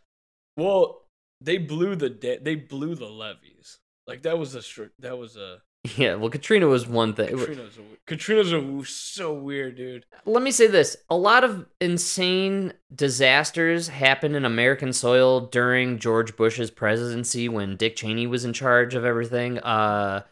well, 0.57 1.05
they 1.41 1.57
blew 1.57 1.95
the 1.95 2.09
de- 2.09 2.37
they 2.39 2.55
blew 2.55 2.95
the 2.95 3.09
levees. 3.09 3.79
Like 4.05 4.21
that 4.23 4.37
was 4.37 4.55
a 4.55 4.89
that 4.99 5.17
was 5.17 5.35
a 5.37 5.61
Yeah, 5.97 6.15
well, 6.15 6.29
Katrina 6.29 6.67
was 6.67 6.87
one 6.87 7.13
thing. 7.13 7.37
Katrina's 7.37 7.77
a, 7.77 7.81
Katrina's 8.05 8.51
a, 8.51 8.85
so 8.85 9.33
weird, 9.33 9.77
dude. 9.77 10.05
Let 10.25 10.43
me 10.43 10.51
say 10.51 10.67
this: 10.67 10.97
a 11.09 11.15
lot 11.15 11.43
of 11.43 11.65
insane 11.79 12.73
disasters 12.93 13.87
happened 13.87 14.35
in 14.35 14.45
American 14.45 14.93
soil 14.93 15.41
during 15.41 15.99
George 15.99 16.35
Bush's 16.35 16.71
presidency 16.71 17.47
when 17.49 17.75
Dick 17.75 17.95
Cheney 17.95 18.27
was 18.27 18.45
in 18.45 18.53
charge 18.53 18.95
of 18.95 19.05
everything. 19.05 19.59
Uh, 19.59 20.23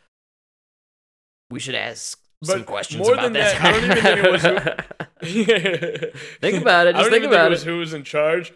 we 1.50 1.60
should 1.60 1.76
ask 1.76 2.20
some 2.44 2.64
questions 2.64 3.04
more 3.04 3.14
about 3.14 3.24
than 3.24 3.34
that. 3.34 3.62
that, 3.62 3.66
I 3.66 3.72
don't 3.72 3.84
even 3.84 4.04
think 4.04 4.26
it 4.26 4.32
was 4.32 4.42
who- 4.44 6.20
Think 6.42 6.62
about 6.62 6.88
it, 6.88 6.96
I 6.96 7.00
just 7.00 7.04
don't 7.04 7.12
think 7.12 7.24
even 7.24 7.30
about 7.34 7.44
think 7.44 7.48
it 7.48 7.50
was 7.50 7.64
who 7.64 7.78
was 7.80 7.94
in 7.94 8.04
charge. 8.04 8.54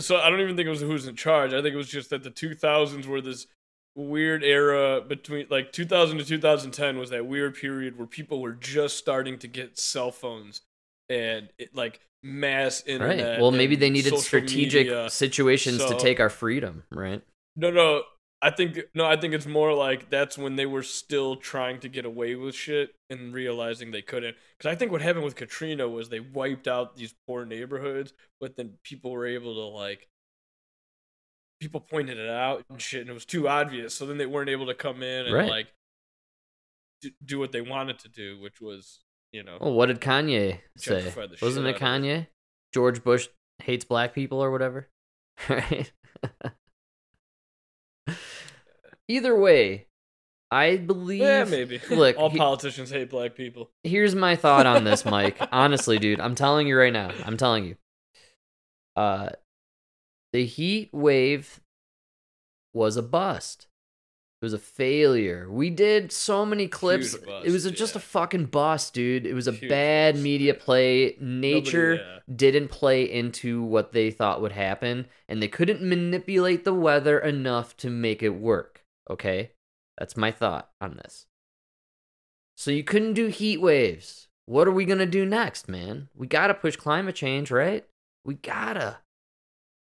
So 0.00 0.16
I 0.16 0.28
don't 0.28 0.40
even 0.40 0.56
think 0.56 0.66
it 0.66 0.70
was 0.70 0.80
who 0.80 0.88
was 0.88 1.06
in 1.06 1.14
charge. 1.14 1.52
I 1.52 1.62
think 1.62 1.74
it 1.74 1.76
was 1.76 1.88
just 1.88 2.10
that 2.10 2.24
the 2.24 2.30
2000s 2.30 3.06
were 3.06 3.20
this 3.20 3.46
weird 3.96 4.42
era 4.42 5.00
between 5.00 5.46
like 5.50 5.72
2000 5.72 6.18
to 6.18 6.24
2010 6.24 6.98
was 6.98 7.10
that 7.10 7.26
weird 7.26 7.54
period 7.54 7.96
where 7.96 8.06
people 8.06 8.40
were 8.40 8.52
just 8.52 8.96
starting 8.96 9.38
to 9.38 9.48
get 9.48 9.78
cell 9.78 10.10
phones 10.10 10.62
and 11.08 11.48
it, 11.58 11.74
like 11.74 12.00
mass 12.22 12.82
internet. 12.86 13.28
right. 13.32 13.40
Well, 13.40 13.50
maybe 13.50 13.76
they 13.76 13.90
needed 13.90 14.18
strategic 14.18 14.86
media. 14.86 15.10
situations 15.10 15.84
to 15.84 15.96
take 15.98 16.18
our 16.18 16.30
freedom. 16.30 16.84
Right. 16.90 17.22
No, 17.56 17.70
no. 17.70 18.02
I 18.42 18.50
think 18.50 18.78
no. 18.94 19.06
I 19.06 19.16
think 19.16 19.32
it's 19.32 19.46
more 19.46 19.72
like 19.72 20.10
that's 20.10 20.36
when 20.36 20.56
they 20.56 20.66
were 20.66 20.82
still 20.82 21.36
trying 21.36 21.80
to 21.80 21.88
get 21.88 22.04
away 22.04 22.34
with 22.34 22.54
shit 22.54 22.94
and 23.08 23.32
realizing 23.32 23.90
they 23.90 24.02
couldn't. 24.02 24.36
Because 24.58 24.70
I 24.70 24.74
think 24.74 24.92
what 24.92 25.00
happened 25.00 25.24
with 25.24 25.36
Katrina 25.36 25.88
was 25.88 26.10
they 26.10 26.20
wiped 26.20 26.68
out 26.68 26.94
these 26.94 27.14
poor 27.26 27.46
neighborhoods, 27.46 28.12
but 28.40 28.56
then 28.56 28.74
people 28.82 29.12
were 29.12 29.26
able 29.26 29.54
to 29.54 29.62
like. 29.62 30.08
People 31.64 31.80
pointed 31.80 32.18
it 32.18 32.28
out 32.28 32.62
and 32.68 32.78
shit, 32.78 33.00
and 33.00 33.08
it 33.08 33.14
was 33.14 33.24
too 33.24 33.48
obvious. 33.48 33.94
So 33.94 34.04
then 34.04 34.18
they 34.18 34.26
weren't 34.26 34.50
able 34.50 34.66
to 34.66 34.74
come 34.74 35.02
in 35.02 35.24
and 35.24 35.34
Right. 35.34 35.48
like 35.48 35.68
do, 37.00 37.10
do 37.24 37.38
what 37.38 37.52
they 37.52 37.62
wanted 37.62 37.98
to 38.00 38.08
do, 38.10 38.38
which 38.38 38.60
was 38.60 39.00
you 39.32 39.42
know. 39.42 39.56
Well, 39.58 39.72
what 39.72 39.86
did 39.86 40.02
Kanye 40.02 40.60
say? 40.76 41.10
Wasn't 41.40 41.66
it 41.66 41.76
Kanye? 41.78 42.26
George 42.74 43.02
Bush 43.02 43.28
hates 43.62 43.86
black 43.86 44.12
people 44.14 44.44
or 44.44 44.50
whatever. 44.50 44.90
Right. 45.48 45.90
Either 49.08 49.34
way, 49.38 49.86
I 50.50 50.76
believe. 50.76 51.20
yeah, 51.22 51.44
maybe. 51.44 51.80
Look, 51.90 52.16
all 52.18 52.30
he- 52.30 52.38
politicians 52.38 52.90
hate 52.90 53.08
black 53.10 53.34
people. 53.34 53.70
here's 53.82 54.14
my 54.14 54.36
thought 54.36 54.66
on 54.66 54.84
this, 54.84 55.04
Mike. 55.04 55.36
Honestly, 55.52 55.98
dude, 55.98 56.20
I'm 56.20 56.34
telling 56.34 56.66
you 56.68 56.76
right 56.78 56.92
now. 56.92 57.10
I'm 57.24 57.36
telling 57.36 57.64
you. 57.64 57.76
Uh, 58.96 59.30
the 60.34 60.44
heat 60.44 60.90
wave 60.92 61.60
was 62.74 62.96
a 62.96 63.02
bust. 63.02 63.68
It 64.42 64.44
was 64.44 64.52
a 64.52 64.58
failure. 64.58 65.48
We 65.48 65.70
did 65.70 66.10
so 66.10 66.44
many 66.44 66.66
clips. 66.66 67.12
Huge 67.12 67.44
it 67.44 67.52
was 67.52 67.64
a, 67.64 67.68
bust, 67.68 67.78
just 67.78 67.94
a 67.94 68.00
fucking 68.00 68.46
bust, 68.46 68.94
dude. 68.94 69.26
It 69.26 69.32
was 69.32 69.46
a 69.46 69.52
Huge 69.52 69.70
bad 69.70 70.14
bust, 70.14 70.24
media 70.24 70.54
yeah. 70.54 70.64
play. 70.64 71.16
Nature 71.20 71.94
yeah. 71.94 72.34
didn't 72.34 72.66
play 72.66 73.04
into 73.04 73.62
what 73.62 73.92
they 73.92 74.10
thought 74.10 74.42
would 74.42 74.50
happen, 74.50 75.06
and 75.28 75.40
they 75.40 75.46
couldn't 75.46 75.80
manipulate 75.80 76.64
the 76.64 76.74
weather 76.74 77.20
enough 77.20 77.76
to 77.76 77.88
make 77.88 78.20
it 78.20 78.34
work. 78.34 78.82
Okay? 79.08 79.52
That's 79.98 80.16
my 80.16 80.32
thought 80.32 80.68
on 80.80 80.96
this. 80.96 81.26
So 82.56 82.72
you 82.72 82.82
couldn't 82.82 83.14
do 83.14 83.28
heat 83.28 83.60
waves. 83.60 84.26
What 84.46 84.66
are 84.66 84.72
we 84.72 84.84
going 84.84 84.98
to 84.98 85.06
do 85.06 85.24
next, 85.24 85.68
man? 85.68 86.08
We 86.12 86.26
got 86.26 86.48
to 86.48 86.54
push 86.54 86.74
climate 86.74 87.14
change, 87.14 87.52
right? 87.52 87.86
We 88.24 88.34
gotta. 88.34 88.98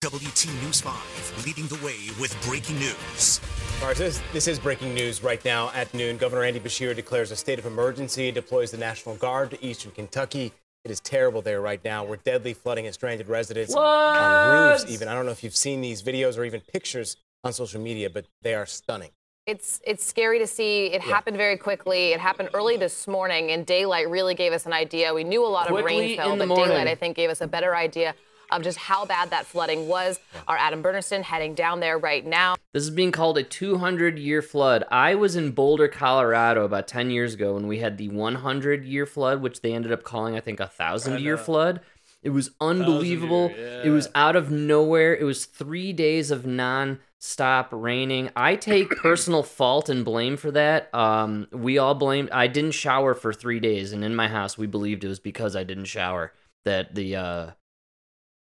WT 0.01 0.47
News 0.63 0.79
5 0.79 1.43
leading 1.45 1.67
the 1.67 1.75
way 1.85 1.97
with 2.21 2.33
breaking 2.47 2.79
news. 2.79 3.41
All 3.81 3.89
right, 3.89 3.97
this, 3.97 4.21
this 4.31 4.47
is 4.47 4.57
breaking 4.57 4.93
news 4.93 5.21
right 5.21 5.43
now 5.43 5.71
at 5.75 5.93
noon. 5.93 6.15
Governor 6.15 6.45
Andy 6.45 6.61
Beshear 6.61 6.95
declares 6.95 7.31
a 7.31 7.35
state 7.35 7.59
of 7.59 7.65
emergency, 7.65 8.31
deploys 8.31 8.71
the 8.71 8.77
National 8.77 9.15
Guard 9.15 9.49
to 9.51 9.65
eastern 9.65 9.91
Kentucky. 9.91 10.53
It 10.85 10.91
is 10.91 11.01
terrible 11.01 11.41
there 11.41 11.59
right 11.59 11.83
now. 11.83 12.05
We're 12.05 12.15
deadly 12.15 12.53
flooding 12.53 12.85
has 12.85 12.93
stranded 12.93 13.27
residents 13.27 13.75
on 13.75 14.71
roofs. 14.71 14.89
Even 14.89 15.09
I 15.09 15.15
don't 15.15 15.25
know 15.25 15.33
if 15.33 15.43
you've 15.43 15.53
seen 15.53 15.81
these 15.81 16.01
videos 16.01 16.37
or 16.37 16.45
even 16.45 16.61
pictures 16.61 17.17
on 17.43 17.51
social 17.51 17.81
media, 17.81 18.09
but 18.09 18.23
they 18.41 18.55
are 18.55 18.65
stunning. 18.65 19.09
It's 19.45 19.81
it's 19.85 20.05
scary 20.05 20.39
to 20.39 20.47
see. 20.47 20.85
It 20.93 21.01
happened 21.01 21.35
very 21.35 21.57
quickly. 21.57 22.13
It 22.13 22.21
happened 22.21 22.51
early 22.53 22.77
this 22.77 23.05
morning, 23.05 23.51
and 23.51 23.65
daylight 23.65 24.09
really 24.09 24.35
gave 24.35 24.53
us 24.53 24.65
an 24.65 24.71
idea. 24.71 25.13
We 25.13 25.25
knew 25.25 25.45
a 25.45 25.49
lot 25.49 25.65
of 25.65 25.73
Quickly 25.73 25.99
rain 25.99 26.17
fell, 26.17 26.31
in 26.31 26.39
the 26.39 26.47
but 26.47 26.55
daylight. 26.55 26.87
I 26.87 26.95
think 26.95 27.17
gave 27.17 27.29
us 27.29 27.41
a 27.41 27.47
better 27.47 27.75
idea 27.75 28.13
of 28.51 28.61
just 28.61 28.77
how 28.77 29.05
bad 29.05 29.29
that 29.31 29.45
flooding 29.45 29.87
was. 29.87 30.19
Our 30.47 30.57
Adam 30.57 30.83
Bernerston 30.83 31.23
heading 31.23 31.53
down 31.53 31.79
there 31.79 31.97
right 31.97 32.25
now. 32.25 32.55
This 32.73 32.83
is 32.83 32.89
being 32.89 33.11
called 33.11 33.37
a 33.37 33.43
200 33.43 34.19
year 34.19 34.41
flood. 34.41 34.83
I 34.91 35.15
was 35.15 35.35
in 35.35 35.51
Boulder, 35.51 35.87
Colorado 35.87 36.65
about 36.65 36.87
10 36.87 37.09
years 37.09 37.33
ago 37.33 37.53
when 37.53 37.67
we 37.67 37.79
had 37.79 37.97
the 37.97 38.09
100 38.09 38.85
year 38.85 39.05
flood, 39.05 39.41
which 39.41 39.61
they 39.61 39.73
ended 39.73 39.91
up 39.91 40.03
calling, 40.03 40.35
I 40.35 40.39
think, 40.39 40.59
a 40.59 40.63
1,000 40.63 41.19
year 41.19 41.37
flood. 41.37 41.81
It 42.21 42.31
was 42.31 42.51
unbelievable. 42.59 43.49
year, 43.51 43.81
It 43.85 43.89
was 43.89 44.09
out 44.13 44.35
of 44.35 44.51
nowhere. 44.51 45.15
It 45.15 45.23
was 45.23 45.45
three 45.45 45.93
days 45.93 46.31
of 46.31 46.45
non 46.45 46.99
stop 47.17 47.69
raining. 47.71 48.29
I 48.35 48.55
take 48.55 48.89
personal 49.01 49.43
fault 49.43 49.89
and 49.89 50.03
blame 50.03 50.35
for 50.35 50.51
that. 50.51 50.93
Um, 50.93 51.47
we 51.51 51.77
all 51.77 51.95
blamed. 51.95 52.29
I 52.31 52.47
didn't 52.47 52.71
shower 52.71 53.13
for 53.13 53.31
three 53.31 53.59
days, 53.59 53.93
and 53.93 54.03
in 54.03 54.15
my 54.15 54.27
house, 54.27 54.57
we 54.57 54.67
believed 54.67 55.03
it 55.03 55.07
was 55.07 55.19
because 55.19 55.55
I 55.55 55.63
didn't 55.63 55.85
shower 55.85 56.33
that 56.65 56.95
the 56.95 57.15
uh, 57.15 57.51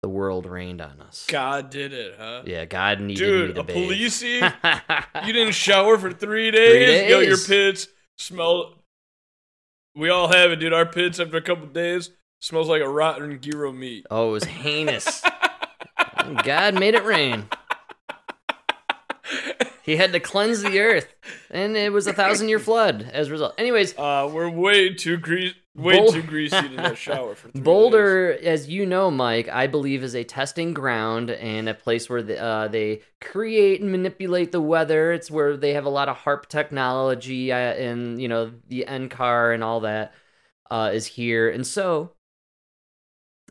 the 0.04 0.10
world 0.10 0.45
rained 0.45 0.82
on 0.82 0.99
us. 0.99 1.26
God 1.30 1.70
did 1.70 1.93
it, 1.93 2.16
huh? 2.20 2.43
Yeah, 2.45 2.66
God 2.66 2.99
needed 2.99 3.08
me 3.08 3.16
Dude, 3.16 3.56
to 3.56 3.62
a 3.62 3.64
bathe. 3.64 3.89
policey? 3.89 4.54
you 5.26 5.32
didn't 5.34 5.54
shower 5.54 5.97
for 5.97 6.12
three 6.12 6.51
days? 6.51 7.10
Yo, 7.10 7.20
your 7.22 7.38
pits 7.38 7.88
smell. 8.18 8.76
We 9.95 10.10
all 10.10 10.28
have 10.28 10.51
it, 10.51 10.58
dude. 10.58 10.74
Our 10.74 10.86
pits 10.86 11.22
after 11.22 11.38
a 11.38 11.41
couple 11.41 11.68
days 11.68 12.10
smells 12.41 12.68
like 12.68 12.82
a 12.82 12.89
rotten 12.89 13.39
gyro 13.39 13.72
meat. 13.72 14.06
Oh, 14.12 14.28
it 14.30 14.32
was 14.34 14.43
heinous. 14.43 15.24
God 16.43 16.78
made 16.78 16.95
it 16.95 17.06
rain. 17.06 17.45
He 19.84 19.95
had 19.95 20.12
to 20.14 20.20
cleanse 20.20 20.64
the 20.64 20.80
earth, 20.82 21.14
and 21.49 21.76
it 21.78 21.91
was 21.93 22.08
a 22.08 22.14
thousand 22.14 22.49
year 22.49 22.60
flood 22.60 23.10
as 23.14 23.30
a 23.30 23.32
result. 23.32 23.54
Anyways, 23.58 23.97
Uh, 23.97 24.30
we're 24.32 24.49
way 24.49 24.93
too 24.93 25.16
greasy, 25.18 25.56
way 25.76 25.97
Bol- 25.97 26.11
too 26.11 26.21
greasy 26.21 26.69
to 26.69 26.95
shower 26.95 27.36
for 27.36 27.49
Boulder, 27.55 28.38
as 28.41 28.69
you 28.69 28.86
know, 28.86 29.09
Mike, 29.09 29.49
I 29.49 29.67
believe 29.67 30.03
is 30.03 30.15
a 30.15 30.24
testing 30.24 30.74
ground 30.74 31.32
and 31.32 31.67
a 31.67 31.74
place 31.74 32.09
where 32.09 32.21
the, 32.21 32.41
uh, 32.41 32.67
they 32.67 33.01
create 33.21 33.82
and 33.82 33.91
manipulate 33.91 34.51
the 34.51 34.61
weather. 34.61 35.11
It's 35.11 35.32
where 35.32 35.57
they 35.57 35.74
have 35.74 35.86
a 35.86 35.89
lot 35.89 36.09
of 36.09 36.17
HAARP 36.17 36.47
technology, 36.47 37.51
uh, 37.51 37.55
and 37.55 38.21
you 38.21 38.28
know 38.28 38.51
the 38.67 38.86
NCAR 38.88 39.53
and 39.53 39.63
all 39.63 39.82
that 39.82 40.13
uh, 40.69 40.91
is 40.93 41.05
here. 41.05 41.49
And 41.49 41.65
so, 41.65 42.11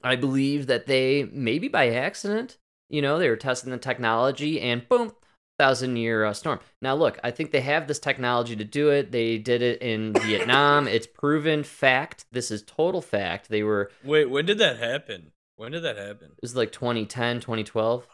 I 0.04 0.16
believe 0.16 0.66
that 0.68 0.86
they 0.86 1.24
maybe 1.32 1.68
by 1.68 1.90
accident, 1.90 2.58
you 2.88 3.02
know, 3.02 3.18
they 3.18 3.28
were 3.28 3.36
testing 3.36 3.72
the 3.72 3.78
technology, 3.78 4.60
and 4.60 4.88
boom, 4.88 5.12
thousand 5.58 5.96
year 5.96 6.24
uh, 6.24 6.32
storm. 6.32 6.60
Now, 6.80 6.94
look, 6.94 7.18
I 7.22 7.30
think 7.30 7.50
they 7.50 7.60
have 7.60 7.86
this 7.86 7.98
technology 7.98 8.56
to 8.56 8.64
do 8.64 8.90
it. 8.90 9.12
They 9.12 9.38
did 9.38 9.62
it 9.62 9.80
in 9.82 10.12
Vietnam. 10.22 10.88
It's 10.88 11.06
proven 11.06 11.62
fact. 11.64 12.24
This 12.32 12.50
is 12.50 12.62
total 12.62 13.00
fact. 13.02 13.48
They 13.48 13.62
were. 13.62 13.90
Wait, 14.04 14.30
when 14.30 14.46
did 14.46 14.58
that 14.58 14.78
happen? 14.78 15.32
When 15.56 15.72
did 15.72 15.82
that 15.84 15.96
happen? 15.96 16.30
it 16.32 16.42
was 16.42 16.56
like 16.56 16.72
2010, 16.72 17.40
2012. 17.40 18.06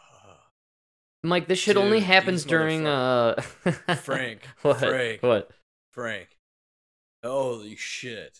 Mike, 1.23 1.47
this 1.47 1.59
shit 1.59 1.77
only 1.77 1.99
happens 2.01 2.45
during 2.45 2.87
uh 2.87 3.41
Frank, 4.01 4.41
what? 4.61 4.77
Frank. 4.79 5.21
What? 5.23 5.51
Frank. 5.91 6.29
Holy 7.23 7.75
shit. 7.75 8.39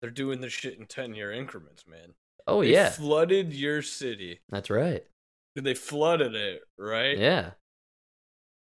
They're 0.00 0.10
doing 0.10 0.40
this 0.40 0.52
shit 0.52 0.78
in 0.78 0.86
10 0.86 1.14
year 1.14 1.32
increments, 1.32 1.84
man. 1.86 2.14
Oh 2.46 2.62
They 2.62 2.72
yeah. 2.72 2.90
flooded 2.90 3.52
your 3.52 3.82
city. 3.82 4.40
That's 4.48 4.70
right. 4.70 5.04
They 5.56 5.74
flooded 5.74 6.34
it, 6.34 6.62
right? 6.78 7.18
Yeah. 7.18 7.50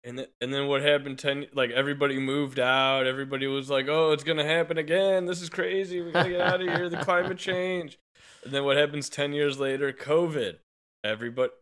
And 0.07 0.19
then, 0.21 0.27
and 0.41 0.55
then 0.55 0.69
what 0.69 0.83
happened? 0.83 1.19
Ten 1.19 1.47
like 1.53 1.71
everybody 1.73 2.19
moved 2.21 2.61
out. 2.61 3.07
Everybody 3.07 3.49
was 3.49 3.69
like, 3.69 3.89
"Oh, 3.89 4.13
it's 4.13 4.23
gonna 4.23 4.45
happen 4.45 4.79
again. 4.79 5.27
This 5.27 5.43
is 5.43 5.51
crazy. 5.51 6.01
We 6.01 6.13
gotta 6.13 6.31
get 6.31 6.41
out 6.41 6.61
of 6.63 6.69
here. 6.69 6.89
The 6.89 6.99
climate 6.99 7.39
change." 7.51 7.99
And 8.45 8.53
then 8.55 8.65
what 8.65 8.77
happens 8.77 9.09
ten 9.09 9.33
years 9.33 9.59
later? 9.59 9.93
COVID. 9.93 10.59
Everybody. 11.03 11.53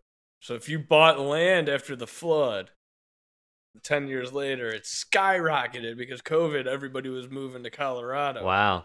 So 0.43 0.55
if 0.55 0.69
you 0.69 0.79
bought 0.79 1.19
land 1.19 1.71
after 1.71 1.97
the 1.97 2.07
flood, 2.07 2.73
ten 3.83 4.09
years 4.09 4.31
later 4.35 4.69
it 4.69 4.83
skyrocketed 4.85 5.97
because 5.97 6.21
COVID. 6.21 6.67
Everybody 6.67 7.09
was 7.09 7.31
moving 7.31 7.63
to 7.65 7.71
Colorado. 7.71 8.45
Wow. 8.45 8.85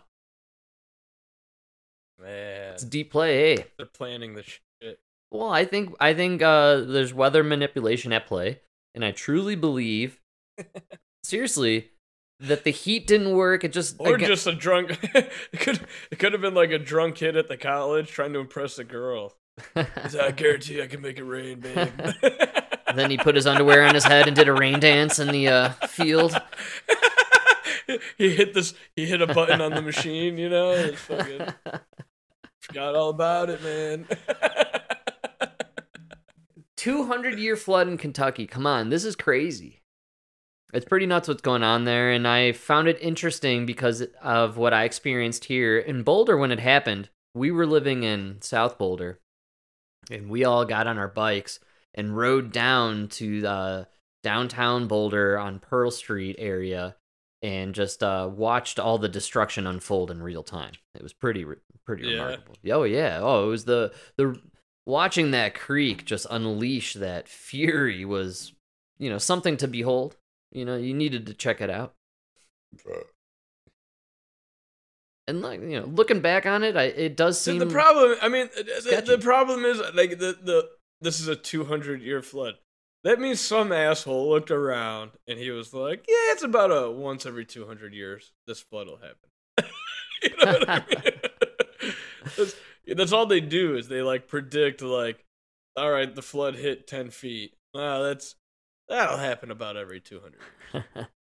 man, 2.18 2.74
It's 2.76 2.84
deep 2.84 3.12
play, 3.12 3.58
hey. 3.58 3.66
they're 3.78 3.86
planning 3.86 4.36
the 4.36 4.44
shit. 4.44 5.00
Well, 5.32 5.50
I 5.50 5.66
think 5.66 5.94
I 6.00 6.14
think 6.14 6.42
uh 6.42 6.78
there's 6.78 7.14
weather 7.14 7.44
manipulation 7.44 8.14
at 8.14 8.26
play, 8.26 8.62
and 8.96 9.04
I 9.06 9.12
truly 9.12 9.56
believe 9.56 10.20
seriously 11.24 11.92
that 12.40 12.64
the 12.64 12.72
heat 12.72 13.06
didn't 13.08 13.32
work. 13.36 13.64
It 13.64 13.74
just 13.74 13.98
Or 14.00 14.16
again- 14.16 14.28
just 14.30 14.48
a 14.48 14.54
drunk. 14.54 14.98
it 15.14 15.60
could 15.60 15.80
it 16.12 16.20
could 16.20 16.32
have 16.34 16.42
been 16.42 16.54
like 16.54 16.72
a 16.72 16.80
drunk 16.80 17.16
kid 17.16 17.36
at 17.36 17.48
the 17.50 17.58
college 17.58 18.10
trying 18.10 18.34
to 18.34 18.40
impress 18.40 18.78
a 18.80 18.84
girl. 18.84 19.34
I 19.76 20.32
guarantee 20.36 20.82
I 20.82 20.88
can 20.88 21.02
make 21.02 21.18
it 21.20 21.24
rain, 21.26 21.60
babe. 21.60 21.90
then 22.96 23.12
he 23.12 23.18
put 23.18 23.36
his 23.36 23.46
underwear 23.46 23.84
on 23.86 23.94
his 23.94 24.06
head 24.06 24.26
and 24.28 24.36
did 24.36 24.48
a 24.48 24.54
rain 24.54 24.80
dance 24.80 25.20
in 25.20 25.28
the 25.30 25.50
uh, 25.50 25.70
field. 25.88 26.40
he 28.18 28.30
hit 28.36 28.54
this. 28.54 28.74
He 28.96 29.06
hit 29.06 29.22
a 29.22 29.28
button 29.28 29.60
on 29.60 29.72
the 29.74 29.82
machine. 29.82 30.38
You 30.38 30.48
know, 30.50 30.72
it's 30.72 31.02
fucking 31.02 31.48
forgot 32.62 32.96
all 32.96 33.10
about 33.10 33.50
it, 33.50 33.62
man. 33.62 34.06
200 36.80 37.38
year 37.38 37.58
flood 37.58 37.88
in 37.90 37.98
Kentucky. 37.98 38.48
Come 38.48 38.66
on, 38.66 38.90
this 38.90 39.04
is 39.04 39.16
crazy. 39.18 39.82
It's 40.72 40.86
pretty 40.86 41.08
nuts 41.08 41.28
what's 41.28 41.42
going 41.42 41.64
on 41.64 41.84
there, 41.84 42.12
and 42.12 42.26
I 42.28 42.54
found 42.54 42.88
it 42.88 42.98
interesting 43.02 43.66
because 43.66 44.02
of 44.22 44.56
what 44.56 44.74
I 44.74 44.84
experienced 44.86 45.46
here 45.46 45.78
in 45.78 46.04
Boulder 46.04 46.38
when 46.38 46.52
it 46.52 46.60
happened. 46.60 47.10
We 47.34 47.52
were 47.52 47.66
living 47.66 48.04
in 48.04 48.38
South 48.42 48.78
Boulder, 48.78 49.20
and 50.10 50.30
we 50.30 50.46
all 50.46 50.64
got 50.66 50.88
on 50.88 50.98
our 50.98 51.08
bikes 51.10 51.60
and 51.96 52.16
rode 52.16 52.52
down 52.54 53.08
to 53.10 53.42
the 53.42 53.88
downtown 54.24 54.88
Boulder 54.88 55.38
on 55.38 55.60
Pearl 55.60 55.92
Street 55.92 56.36
area 56.40 56.96
and 57.42 57.74
just 57.76 58.04
uh, 58.04 58.30
watched 58.32 58.80
all 58.80 58.98
the 59.00 59.10
destruction 59.10 59.66
unfold 59.68 60.12
in 60.12 60.22
real 60.22 60.44
time. 60.44 60.74
It 60.96 61.02
was 61.04 61.14
pretty, 61.14 61.44
re- 61.46 61.56
pretty 61.86 62.08
Yeah. 62.08 62.22
remarkable. 62.26 62.56
Oh 62.72 62.84
yeah. 62.84 63.20
Oh, 63.22 63.48
it 63.48 63.50
was 63.50 63.66
the 63.66 63.92
the 64.18 64.40
watching 64.90 65.32
that 65.32 65.54
creek 65.54 66.04
just 66.04 66.26
unleash 66.30 66.96
that 66.96 67.30
fury 67.30 68.04
was, 68.04 68.54
you 68.98 69.10
know, 69.10 69.20
something 69.20 69.56
to 69.58 69.68
behold. 69.68 70.18
You 70.52 70.66
know, 70.66 70.76
you 70.76 70.94
needed 70.94 71.28
to 71.28 71.34
check 71.34 71.62
it 71.62 71.70
out. 71.70 71.94
And 75.28 75.42
like 75.42 75.62
you 75.62 75.80
know, 75.80 75.86
looking 75.86 76.22
back 76.22 76.48
on 76.48 76.64
it, 76.64 76.76
I, 76.76 76.86
it 76.86 77.16
does 77.16 77.40
See, 77.40 77.52
seem 77.52 77.60
the 77.60 77.68
problem, 77.68 78.18
I 78.20 78.30
mean, 78.30 78.50
the, 78.56 79.04
the, 79.06 79.18
the 79.18 79.18
problem 79.20 79.64
is 79.64 79.80
like 79.94 80.18
the 80.18 80.36
the 80.42 80.70
this 81.02 81.20
is 81.20 81.28
a 81.28 81.36
200 81.36 82.02
year 82.02 82.24
flood. 82.24 82.56
That 83.04 83.20
means 83.20 83.40
some 83.40 83.72
asshole 83.72 84.28
looked 84.30 84.52
around 84.52 85.12
and 85.28 85.38
he 85.38 85.52
was 85.52 85.72
like, 85.72 86.04
"Yeah, 86.08 86.34
it's 86.34 86.44
about 86.44 86.72
a 86.72 86.90
once 86.92 87.28
every 87.28 87.46
200 87.46 87.94
years 87.94 88.34
this 88.48 88.60
flood 88.60 88.88
will 88.88 88.98
happen." 88.98 89.30
you 90.24 90.30
know 90.44 90.60
what 90.60 90.70
I 90.70 90.84
mean? 92.38 92.48
that's, 92.90 92.98
that's 92.98 93.12
all 93.14 93.26
they 93.26 93.42
do 93.42 93.76
is 93.76 93.88
they 93.88 94.02
like 94.02 94.28
predict 94.28 94.82
like, 94.82 95.26
"All 95.76 95.92
right, 95.92 96.14
the 96.14 96.22
flood 96.22 96.56
hit 96.56 96.88
10 96.88 97.10
feet. 97.10 97.54
Wow, 97.74 98.04
that's 98.04 98.36
that'll 98.88 99.18
happen 99.18 99.52
about 99.52 99.78
every 99.78 100.00
200." 100.00 100.36
years." 100.74 100.86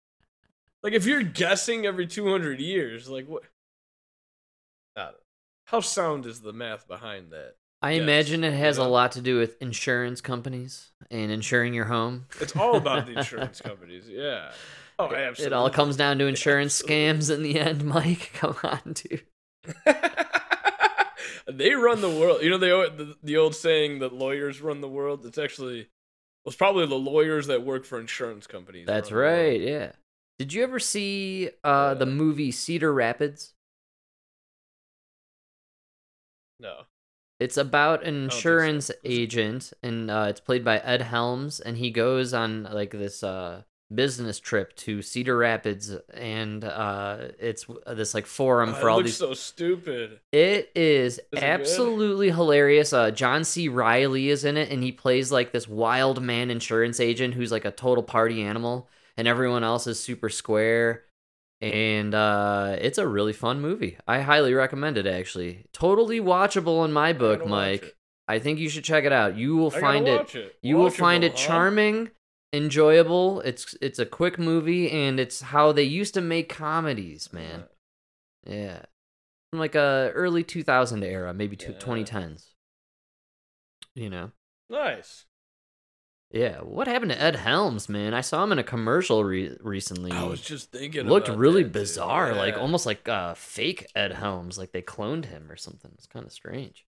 Like 0.82 0.92
if 0.92 1.06
you're 1.06 1.22
guessing 1.24 1.86
every 1.86 2.06
200 2.06 2.60
years, 2.60 3.08
like 3.08 3.26
what? 3.26 3.42
I 4.96 5.00
don't 5.02 5.12
know. 5.12 5.18
How 5.66 5.80
sound 5.80 6.24
is 6.24 6.40
the 6.40 6.52
math 6.52 6.86
behind 6.86 7.32
that? 7.32 7.56
I 7.82 7.92
Yes, 7.92 8.02
imagine 8.02 8.44
it 8.44 8.52
you 8.52 8.58
has 8.58 8.78
a 8.78 8.84
lot 8.84 9.12
to 9.12 9.20
do 9.20 9.38
with 9.38 9.60
insurance 9.60 10.20
companies 10.20 10.92
and 11.10 11.30
insuring 11.30 11.74
your 11.74 11.84
home. 11.86 12.26
It's 12.40 12.56
all 12.56 12.76
about 12.76 13.06
the 13.06 13.12
insurance 13.18 13.60
companies. 13.60 14.08
Yeah. 14.08 14.52
Oh, 14.98 15.06
absolutely. 15.06 15.46
It 15.46 15.52
all 15.52 15.70
comes 15.70 15.96
down 15.96 16.18
to 16.18 16.26
insurance 16.28 16.80
scams 16.80 17.32
in 17.32 17.42
the 17.42 17.58
end, 17.58 17.84
Mike. 17.84 18.30
Come 18.34 18.56
on, 18.62 18.94
dude. 18.94 19.22
They 21.58 21.74
run 21.74 22.00
the 22.00 22.10
world. 22.10 22.42
You 22.42 22.50
know 22.50 22.58
they 22.58 22.68
the, 22.68 23.16
the 23.22 23.36
old 23.36 23.54
saying 23.54 23.98
that 23.98 24.12
lawyers 24.12 24.60
run 24.60 24.80
the 24.80 24.88
world. 24.88 25.26
It's 25.26 25.38
actually 25.38 25.88
well, 26.44 26.50
it's 26.50 26.56
probably 26.56 26.86
the 26.86 26.94
lawyers 26.94 27.48
that 27.48 27.64
work 27.64 27.84
for 27.84 28.00
insurance 28.00 28.46
companies. 28.46 28.86
That's 28.86 29.10
the 29.10 29.16
right. 29.16 29.60
Yeah. 29.60 29.92
Did 30.38 30.52
you 30.52 30.62
ever 30.62 30.78
see 30.78 31.50
uh, 31.64 31.94
the 31.94 32.06
movie 32.06 32.52
Cedar 32.52 32.92
Rapids? 32.92 33.54
No. 36.60 36.82
It's 37.40 37.56
about 37.56 38.04
an 38.04 38.14
think 38.14 38.32
so. 38.32 38.36
insurance 38.36 38.90
agent, 39.04 39.72
and 39.82 40.10
uh, 40.10 40.26
it's 40.28 40.40
played 40.40 40.64
by 40.64 40.78
Ed 40.78 41.02
Helms, 41.02 41.60
and 41.60 41.76
he 41.76 41.90
goes 41.90 42.32
on 42.34 42.64
like 42.64 42.92
this 42.92 43.22
uh, 43.22 43.62
business 43.94 44.38
trip 44.38 44.74
to 44.76 45.00
Cedar 45.02 45.36
Rapids, 45.36 45.94
and 46.12 46.64
uh, 46.64 47.28
it's 47.38 47.66
this 47.86 48.14
like 48.14 48.26
forum 48.26 48.74
for 48.74 48.88
it 48.88 48.92
all 48.92 49.02
these. 49.02 49.16
so 49.16 49.34
stupid. 49.34 50.20
It 50.32 50.70
is 50.74 51.20
good? 51.32 51.42
absolutely 51.42 52.30
hilarious. 52.30 52.92
Uh, 52.92 53.10
John 53.10 53.44
C. 53.44 53.68
Reilly 53.68 54.28
is 54.28 54.44
in 54.44 54.56
it, 54.56 54.70
and 54.70 54.82
he 54.82 54.92
plays 54.92 55.32
like 55.32 55.52
this 55.52 55.66
wild 55.66 56.22
man 56.22 56.50
insurance 56.50 57.00
agent 57.00 57.34
who's 57.34 57.52
like 57.52 57.64
a 57.64 57.70
total 57.70 58.02
party 58.02 58.42
animal, 58.42 58.88
and 59.16 59.26
everyone 59.26 59.64
else 59.64 59.86
is 59.86 59.98
super 59.98 60.28
square. 60.28 61.04
And 61.60 62.14
uh, 62.14 62.76
it's 62.80 62.98
a 62.98 63.08
really 63.08 63.32
fun 63.32 63.60
movie. 63.60 63.98
I 64.06 64.20
highly 64.20 64.54
recommend 64.54 64.96
it. 64.96 65.06
Actually, 65.08 65.64
totally 65.72 66.20
watchable 66.20 66.84
in 66.84 66.92
my 66.92 67.12
book, 67.12 67.44
Mike. 67.46 67.96
I 68.28 68.38
think 68.38 68.58
you 68.60 68.68
should 68.68 68.84
check 68.84 69.04
it 69.04 69.12
out. 69.12 69.36
You 69.36 69.56
will 69.56 69.72
I 69.74 69.80
find 69.80 70.06
it. 70.06 70.34
it. 70.34 70.56
You 70.62 70.76
will 70.76 70.90
find 70.90 71.24
it 71.24 71.34
charming. 71.34 72.06
huh? 72.06 72.12
Enjoyable. 72.52 73.40
It's 73.42 73.74
it's 73.80 73.98
a 73.98 74.06
quick 74.06 74.38
movie, 74.38 74.90
and 74.90 75.20
it's 75.20 75.40
how 75.40 75.72
they 75.72 75.82
used 75.82 76.14
to 76.14 76.20
make 76.20 76.48
comedies, 76.48 77.32
man. 77.32 77.64
Yeah. 78.46 78.82
From 79.50 79.60
like 79.60 79.74
a 79.74 80.10
early 80.14 80.44
2000 80.44 81.02
era, 81.02 81.32
maybe 81.32 81.56
two, 81.56 81.72
2010s. 81.72 82.50
You 83.94 84.10
know. 84.10 84.32
Nice. 84.68 85.24
Yeah, 86.30 86.58
what 86.58 86.86
happened 86.86 87.12
to 87.12 87.20
Ed 87.20 87.36
Helms, 87.36 87.88
man? 87.88 88.12
I 88.12 88.20
saw 88.20 88.44
him 88.44 88.52
in 88.52 88.58
a 88.58 88.64
commercial 88.64 89.24
re- 89.24 89.56
recently. 89.62 90.12
I 90.12 90.24
was 90.24 90.42
just 90.42 90.70
thinking. 90.70 91.06
looked 91.06 91.28
really 91.28 91.62
that, 91.62 91.72
bizarre, 91.72 92.34
like 92.34 92.58
almost 92.58 92.84
like 92.84 93.08
uh 93.08 93.32
fake 93.32 93.86
Ed 93.94 94.12
Helms, 94.12 94.58
like 94.58 94.72
they 94.72 94.82
cloned 94.82 95.24
him 95.24 95.50
or 95.50 95.56
something. 95.56 95.90
It's 95.94 96.06
kind 96.06 96.26
of 96.26 96.32
strange. 96.32 96.84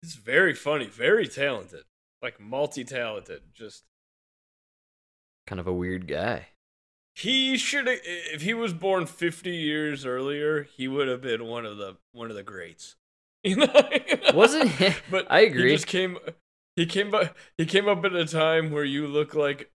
He's 0.00 0.14
very 0.14 0.54
funny, 0.54 0.86
very 0.86 1.28
talented, 1.28 1.84
like 2.22 2.40
multi-talented. 2.40 3.42
Just 3.52 3.84
Kind 5.50 5.58
of 5.58 5.66
a 5.66 5.72
weird 5.72 6.06
guy. 6.06 6.46
he 7.16 7.56
should 7.58 7.88
have. 7.88 7.98
If 8.04 8.42
he 8.42 8.54
was 8.54 8.72
born 8.72 9.06
50 9.06 9.50
years 9.50 10.06
earlier, 10.06 10.62
he 10.62 10.86
would 10.86 11.08
have 11.08 11.20
been 11.22 11.44
one 11.44 11.66
of 11.66 11.76
the 11.76 11.96
one 12.12 12.30
of 12.30 12.36
the 12.36 12.44
greats. 12.44 12.94
You 13.42 13.56
know. 13.56 13.72
Wasn't 14.32 14.68
he? 14.78 14.90
But 15.10 15.26
I 15.28 15.40
agree. 15.40 15.70
He 15.70 15.76
just 15.76 15.88
came. 15.88 16.18
He 16.76 16.86
came 16.86 17.12
up. 17.12 17.36
He 17.58 17.66
came 17.66 17.88
up 17.88 18.04
at 18.04 18.14
a 18.14 18.26
time 18.26 18.70
where 18.70 18.84
you 18.84 19.08
look 19.08 19.34
like 19.34 19.72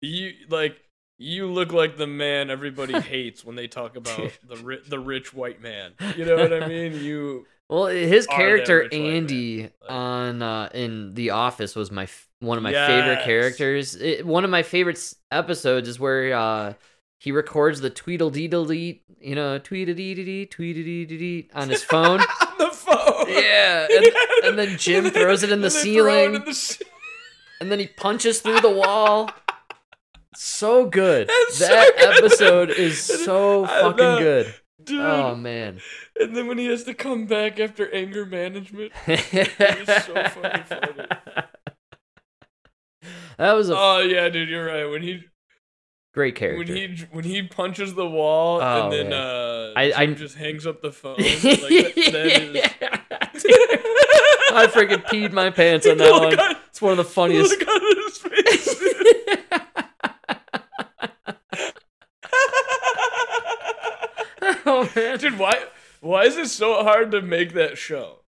you 0.00 0.32
like 0.48 0.80
you 1.18 1.46
look 1.46 1.72
like 1.72 1.98
the 1.98 2.06
man 2.06 2.48
everybody 2.48 2.98
hates 3.00 3.44
when 3.44 3.54
they 3.54 3.66
talk 3.68 3.96
about 3.96 4.38
the 4.48 4.56
ri- 4.56 4.82
the 4.88 4.98
rich 4.98 5.34
white 5.34 5.60
man. 5.60 5.92
You 6.16 6.24
know 6.24 6.36
what 6.36 6.54
I 6.54 6.66
mean? 6.68 6.94
You 6.94 7.44
Well, 7.68 7.86
his 7.88 8.26
character 8.26 8.78
rich 8.78 8.92
white 8.92 9.00
man. 9.02 9.16
Andy 9.16 9.70
on 9.88 10.40
uh, 10.40 10.70
in 10.72 11.14
The 11.14 11.30
Office 11.30 11.74
was 11.76 11.90
my 11.90 12.06
one 12.40 12.56
of 12.56 12.62
my 12.62 12.72
favorite 12.72 13.24
characters. 13.24 13.94
It, 13.96 14.26
one 14.26 14.44
of 14.44 14.50
my 14.50 14.62
favorite 14.62 15.14
episodes 15.30 15.88
is 15.88 15.98
where 15.98 16.34
uh, 16.34 16.74
he 17.18 17.32
records 17.32 17.80
the 17.80 17.90
tweedledee 17.90 19.02
you 19.20 19.34
know, 19.34 19.58
tweedledee 19.58 20.46
tweedledee 20.46 21.48
on 21.54 21.68
his 21.68 21.82
phone. 21.82 22.20
on 22.42 22.58
the 22.58 22.70
phone. 22.70 23.26
yeah, 23.28 23.86
and, 23.90 24.06
and 24.44 24.58
then 24.58 24.78
Jim 24.78 25.10
throws 25.10 25.42
it 25.42 25.50
in 25.50 25.60
the 25.60 25.66
And 25.66 25.74
they 25.76 25.80
throw 25.80 25.80
it 25.80 25.82
ceiling, 25.82 26.34
in 26.36 26.44
the 26.44 26.54
ce- 26.54 26.82
and 27.60 27.70
then 27.72 27.78
he 27.78 27.86
punches 27.88 28.40
through 28.40 28.60
the 28.60 28.70
wall. 28.70 29.30
So 30.34 30.86
good. 30.86 31.26
That's 31.48 31.58
so 31.58 31.66
that 31.66 31.96
good. 31.96 32.24
episode 32.24 32.70
is 32.70 33.00
so 33.00 33.66
fucking 33.66 33.96
good. 33.96 34.54
Dude. 34.84 35.00
Oh 35.00 35.34
man. 35.34 35.80
And 36.18 36.36
then 36.36 36.46
when 36.46 36.58
he 36.58 36.66
has 36.66 36.84
to 36.84 36.94
come 36.94 37.26
back 37.26 37.58
after 37.60 37.92
anger 37.92 38.24
management, 38.24 38.92
so 39.04 39.16
fucking 39.16 40.64
funny. 40.64 41.44
That 43.38 43.52
was 43.54 43.70
a 43.70 43.74
Oh 43.76 44.00
yeah, 44.00 44.28
dude, 44.28 44.48
you're 44.48 44.66
right. 44.66 44.84
When 44.84 45.02
he 45.02 45.22
great 46.12 46.34
character. 46.34 46.58
when 46.58 46.66
he 46.76 47.04
when 47.12 47.24
he 47.24 47.42
punches 47.44 47.94
the 47.94 48.08
wall 48.08 48.60
Oh, 48.60 48.84
and 48.84 48.92
then 48.92 49.12
uh 49.12 49.72
I- 49.76 49.92
I- 49.96 50.06
just 50.06 50.36
hangs 50.36 50.66
up 50.66 50.82
the 50.82 50.90
phone. 50.92 51.16
Like, 51.18 51.34
that, 51.34 51.94
that 52.12 53.30
is... 53.36 53.44
I 54.50 54.66
freaking 54.66 55.04
peed 55.04 55.32
my 55.32 55.50
pants 55.50 55.86
on 55.86 55.98
that 55.98 56.12
one. 56.12 56.38
at- 56.38 56.56
It's 56.70 56.82
one 56.82 56.92
of 56.92 56.96
the 56.98 57.04
funniest. 57.04 57.50
Look 57.58 57.68
at 57.68 57.82
his 58.04 58.18
face. 58.18 58.74
oh 64.66 64.90
man, 64.94 65.18
dude, 65.18 65.38
why 65.38 65.64
why 66.00 66.24
is 66.24 66.36
it 66.36 66.48
so 66.48 66.82
hard 66.82 67.10
to 67.12 67.22
make 67.22 67.54
that 67.54 67.78
show? 67.78 68.20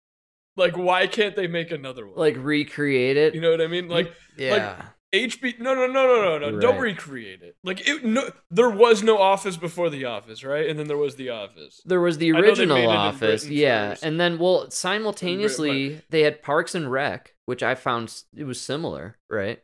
Like, 0.56 0.78
why 0.78 1.08
can't 1.08 1.36
they 1.36 1.48
make 1.48 1.72
another 1.72 2.06
one? 2.06 2.18
like 2.18 2.36
recreate 2.38 3.18
it. 3.18 3.34
You 3.36 3.42
know 3.42 3.52
what 3.52 3.62
I 3.62 3.68
mean? 3.68 3.88
Like, 3.88 4.14
yeah. 4.38 4.52
like 4.52 4.86
HB. 5.14 5.60
No, 5.60 5.74
no, 5.74 5.88
no, 5.88 6.06
no, 6.06 6.22
no, 6.22 6.38
no. 6.38 6.50
You're 6.50 6.60
Don't 6.60 6.80
recreate 6.80 7.42
it. 7.42 7.56
Like, 7.64 7.88
it, 7.88 8.04
no, 8.04 8.30
there 8.52 8.70
was 8.70 9.02
no 9.02 9.18
Office 9.18 9.58
before 9.58 9.90
The 9.90 10.06
Office, 10.06 10.44
right? 10.44 10.70
And 10.70 10.78
then 10.78 10.88
there 10.88 10.98
was 10.98 11.16
The 11.16 11.30
Office. 11.30 11.82
There 11.86 12.02
was 12.02 12.18
the 12.18 12.30
I 12.30 12.36
know 12.36 12.42
they 12.42 12.48
original 12.50 12.78
made 12.78 12.84
it 12.84 12.90
in 12.90 12.96
Office, 12.96 13.48
yeah, 13.48 13.90
first. 13.90 14.04
and 14.04 14.20
then 14.20 14.38
well, 14.38 14.70
simultaneously 14.70 16.02
they 16.10 16.22
had 16.22 16.44
Parks 16.44 16.76
and 16.76 16.92
Rec, 16.92 17.34
which 17.46 17.64
I 17.64 17.76
found 17.76 18.24
it 18.36 18.44
was 18.44 18.62
similar, 18.62 19.18
right? 19.30 19.60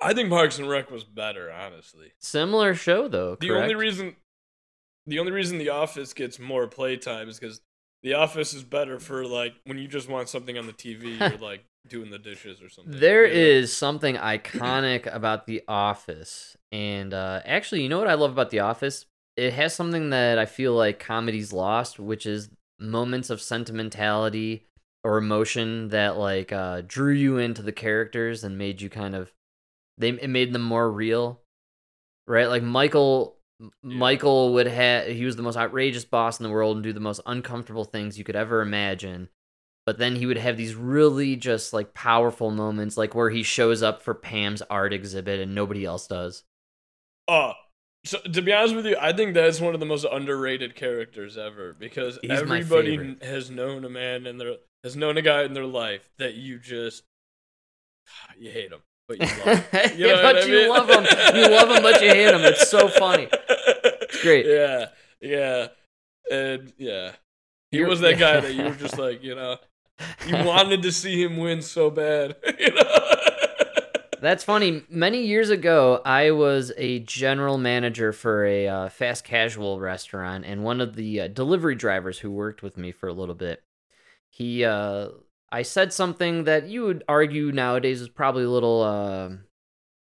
I 0.00 0.12
think 0.12 0.30
Parks 0.30 0.58
and 0.58 0.68
Rec 0.68 0.90
was 0.90 1.04
better, 1.04 1.50
honestly. 1.52 2.12
Similar 2.18 2.74
show 2.74 3.08
though. 3.08 3.36
The 3.40 3.52
only 3.52 3.74
reason, 3.74 4.16
the 5.06 5.18
only 5.18 5.32
reason 5.32 5.58
The 5.58 5.70
Office 5.70 6.12
gets 6.12 6.38
more 6.38 6.66
playtime 6.66 7.28
is 7.28 7.38
because 7.38 7.60
The 8.02 8.14
Office 8.14 8.54
is 8.54 8.64
better 8.64 8.98
for 8.98 9.26
like 9.26 9.54
when 9.64 9.78
you 9.78 9.88
just 9.88 10.08
want 10.08 10.28
something 10.28 10.56
on 10.56 10.66
the 10.66 10.72
TV. 10.72 11.18
You're 11.30 11.38
like 11.38 11.64
doing 11.88 12.10
the 12.10 12.18
dishes 12.18 12.62
or 12.62 12.68
something. 12.68 12.98
There 12.98 13.26
you 13.26 13.32
is 13.32 13.76
something 13.76 14.16
iconic 14.16 15.12
about 15.12 15.46
The 15.46 15.62
Office. 15.68 16.56
And 16.72 17.12
uh, 17.12 17.40
actually, 17.44 17.82
you 17.82 17.88
know 17.88 17.98
what 17.98 18.08
I 18.08 18.14
love 18.14 18.32
about 18.32 18.50
The 18.50 18.60
Office? 18.60 19.06
It 19.36 19.52
has 19.52 19.74
something 19.74 20.10
that 20.10 20.38
I 20.38 20.46
feel 20.46 20.74
like 20.74 20.98
comedy's 20.98 21.52
lost, 21.52 21.98
which 21.98 22.26
is 22.26 22.50
moments 22.78 23.30
of 23.30 23.40
sentimentality 23.40 24.66
or 25.02 25.18
emotion 25.18 25.88
that 25.88 26.16
like 26.16 26.52
uh, 26.52 26.82
drew 26.86 27.12
you 27.12 27.38
into 27.38 27.62
the 27.62 27.72
characters 27.72 28.44
and 28.44 28.56
made 28.56 28.80
you 28.80 28.88
kind 28.88 29.14
of 29.14 29.32
they 29.98 30.08
it 30.10 30.28
made 30.28 30.52
them 30.52 30.62
more 30.62 30.90
real, 30.90 31.42
right? 32.26 32.46
Like 32.46 32.62
Michael. 32.62 33.36
M- 33.60 33.70
Michael 33.84 34.52
would 34.54 34.66
have 34.66 35.06
he 35.06 35.24
was 35.24 35.36
the 35.36 35.42
most 35.42 35.56
outrageous 35.56 36.04
boss 36.04 36.40
in 36.40 36.44
the 36.44 36.50
world 36.50 36.76
and 36.76 36.82
do 36.82 36.92
the 36.92 36.98
most 36.98 37.20
uncomfortable 37.24 37.84
things 37.84 38.18
you 38.18 38.24
could 38.24 38.34
ever 38.34 38.60
imagine 38.60 39.28
but 39.86 39.98
then 39.98 40.16
he 40.16 40.26
would 40.26 40.38
have 40.38 40.56
these 40.56 40.74
really 40.74 41.36
just 41.36 41.72
like 41.72 41.94
powerful 41.94 42.50
moments 42.50 42.96
like 42.96 43.14
where 43.14 43.30
he 43.30 43.42
shows 43.42 43.82
up 43.82 44.02
for 44.02 44.14
Pam's 44.14 44.62
art 44.62 44.92
exhibit 44.92 45.40
and 45.40 45.54
nobody 45.54 45.84
else 45.84 46.06
does. 46.06 46.44
Oh, 47.28 47.52
so 48.04 48.18
to 48.20 48.42
be 48.42 48.52
honest 48.52 48.74
with 48.74 48.86
you, 48.86 48.96
I 49.00 49.12
think 49.14 49.34
that's 49.34 49.60
one 49.60 49.74
of 49.74 49.80
the 49.80 49.86
most 49.86 50.04
underrated 50.10 50.74
characters 50.74 51.38
ever 51.38 51.72
because 51.78 52.18
He's 52.22 52.30
everybody 52.30 53.16
has 53.22 53.50
known 53.50 53.84
a 53.84 53.88
man 53.88 54.26
in 54.26 54.36
their 54.38 54.56
has 54.82 54.94
known 54.96 55.16
a 55.16 55.22
guy 55.22 55.44
in 55.44 55.54
their 55.54 55.64
life 55.66 56.08
that 56.18 56.34
you 56.34 56.58
just 56.58 57.02
you 58.38 58.50
hate 58.50 58.70
him, 58.70 58.80
but 59.08 59.18
you 59.18 59.26
love 59.46 59.58
him. 59.68 59.90
You 59.98 60.06
know 60.08 60.22
but 60.22 60.36
I 60.36 60.40
you 60.44 60.52
mean? 60.52 60.68
love 60.68 60.88
him. 60.90 61.04
You 61.34 61.48
love 61.48 61.68
him, 61.70 61.82
but 61.82 62.02
you 62.02 62.08
hate 62.10 62.34
him. 62.34 62.42
It's 62.42 62.68
so 62.68 62.88
funny. 62.88 63.28
It's 63.30 64.22
great. 64.22 64.44
Yeah, 64.46 64.86
yeah, 65.22 65.68
and 66.30 66.72
yeah. 66.76 67.12
He 67.70 67.78
You're- 67.78 67.88
was 67.90 68.00
that 68.00 68.18
guy 68.18 68.40
that 68.40 68.54
you 68.54 68.64
were 68.64 68.74
just 68.74 68.98
like, 68.98 69.22
you 69.24 69.34
know, 69.34 69.56
you 70.26 70.44
wanted 70.44 70.82
to 70.82 70.92
see 70.92 71.22
him 71.22 71.36
win 71.36 71.62
so 71.62 71.90
bad. 71.90 72.36
know? 72.60 73.00
That's 74.20 74.42
funny. 74.42 74.82
Many 74.88 75.26
years 75.26 75.50
ago, 75.50 76.00
I 76.04 76.30
was 76.30 76.72
a 76.78 77.00
general 77.00 77.58
manager 77.58 78.10
for 78.12 78.46
a 78.46 78.66
uh, 78.66 78.88
fast 78.88 79.24
casual 79.24 79.80
restaurant, 79.80 80.46
and 80.46 80.64
one 80.64 80.80
of 80.80 80.96
the 80.96 81.22
uh, 81.22 81.28
delivery 81.28 81.74
drivers 81.74 82.18
who 82.18 82.30
worked 82.30 82.62
with 82.62 82.78
me 82.78 82.90
for 82.90 83.06
a 83.06 83.12
little 83.12 83.34
bit, 83.34 83.62
he, 84.30 84.64
uh, 84.64 85.08
I 85.52 85.60
said 85.60 85.92
something 85.92 86.44
that 86.44 86.68
you 86.68 86.84
would 86.84 87.04
argue 87.06 87.52
nowadays 87.52 88.00
is 88.00 88.08
probably 88.08 88.44
a 88.44 88.50
little 88.50 88.82
uh, 88.82 89.28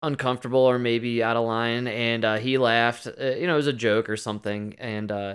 uncomfortable 0.03 0.61
or 0.61 0.79
maybe 0.79 1.21
out 1.21 1.37
of 1.37 1.45
line, 1.45 1.89
and 1.89 2.25
uh, 2.25 2.37
he 2.37 2.59
laughed. 2.59 3.09
Uh, 3.09 3.25
you 3.35 3.49
know, 3.49 3.55
it 3.55 3.57
was 3.57 3.67
a 3.67 3.73
joke 3.73 4.09
or 4.09 4.17
something, 4.17 4.77
and 4.79 5.11
uh, 5.11 5.35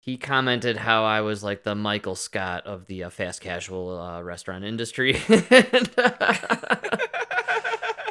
he 0.00 0.16
commented 0.16 0.78
how 0.78 1.04
I 1.04 1.20
was 1.20 1.44
like 1.44 1.62
the 1.62 1.74
Michael 1.74 2.16
Scott 2.16 2.66
of 2.66 2.86
the 2.86 3.04
uh, 3.04 3.10
fast 3.10 3.40
casual 3.40 4.00
uh, 4.00 4.22
restaurant 4.22 4.64
industry. 4.64 5.20
And, 5.28 5.90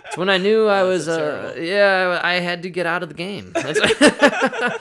It's 0.05 0.17
when 0.17 0.29
I 0.29 0.37
knew 0.37 0.65
I 0.65 0.81
was, 0.81 1.07
uh, 1.07 1.55
yeah, 1.59 2.19
I 2.23 2.35
had 2.35 2.63
to 2.63 2.69
get 2.71 2.87
out 2.87 3.03
of 3.03 3.09
the 3.09 3.15
game. 3.15 3.53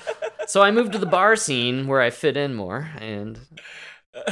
So 0.49 0.63
I 0.63 0.71
moved 0.71 0.93
to 0.93 0.99
the 0.99 1.05
bar 1.05 1.37
scene 1.37 1.89
where 1.89 2.01
I 2.01 2.09
fit 2.09 2.35
in 2.35 2.55
more, 2.55 2.89
and 2.99 3.39
yeah, 4.15 4.23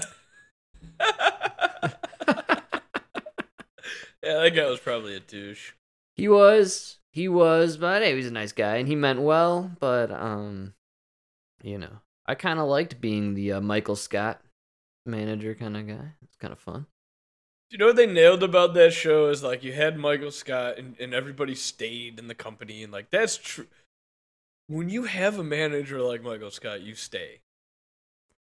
that 4.23 4.53
guy 4.55 4.65
was 4.65 4.81
probably 4.81 5.15
a 5.15 5.21
douche. 5.21 5.73
he 6.15 6.27
was, 6.27 6.97
he 7.11 7.29
was, 7.29 7.77
but 7.77 8.01
hey, 8.01 8.13
he 8.13 8.17
was 8.17 8.29
a 8.29 8.31
nice 8.31 8.53
guy, 8.53 8.77
and 8.77 8.89
he 8.89 8.95
meant 8.95 9.21
well. 9.21 9.71
But 9.79 10.11
um, 10.11 10.73
you 11.63 11.77
know, 11.77 12.01
I 12.27 12.35
kind 12.35 12.59
of 12.59 12.67
liked 12.69 13.01
being 13.01 13.35
the 13.35 13.53
uh, 13.53 13.61
Michael 13.61 13.97
Scott 13.97 14.41
manager 15.05 15.55
kind 15.55 15.77
of 15.77 15.87
guy. 15.87 16.13
It's 16.23 16.37
kind 16.37 16.53
of 16.53 16.59
fun. 16.59 16.87
You 17.71 17.79
know 17.79 17.87
what 17.87 17.97
they 17.97 18.07
nailed 18.07 18.43
about 18.43 18.75
that 18.75 18.93
show 18.93 19.29
is 19.29 19.43
like 19.43 19.65
you 19.65 19.73
had 19.73 19.99
Michael 19.99 20.31
Scott 20.31 20.79
and, 20.79 20.95
and 21.01 21.13
everybody 21.13 21.55
stayed 21.55 22.19
in 22.19 22.29
the 22.29 22.35
company 22.35 22.83
and 22.85 22.93
like 22.93 23.11
that's 23.11 23.37
true. 23.37 23.67
When 24.69 24.89
you 24.89 25.05
have 25.05 25.39
a 25.39 25.45
manager 25.45 26.01
like 26.01 26.23
Michael 26.23 26.51
Scott, 26.51 26.83
you 26.83 26.95
stay 26.95 27.41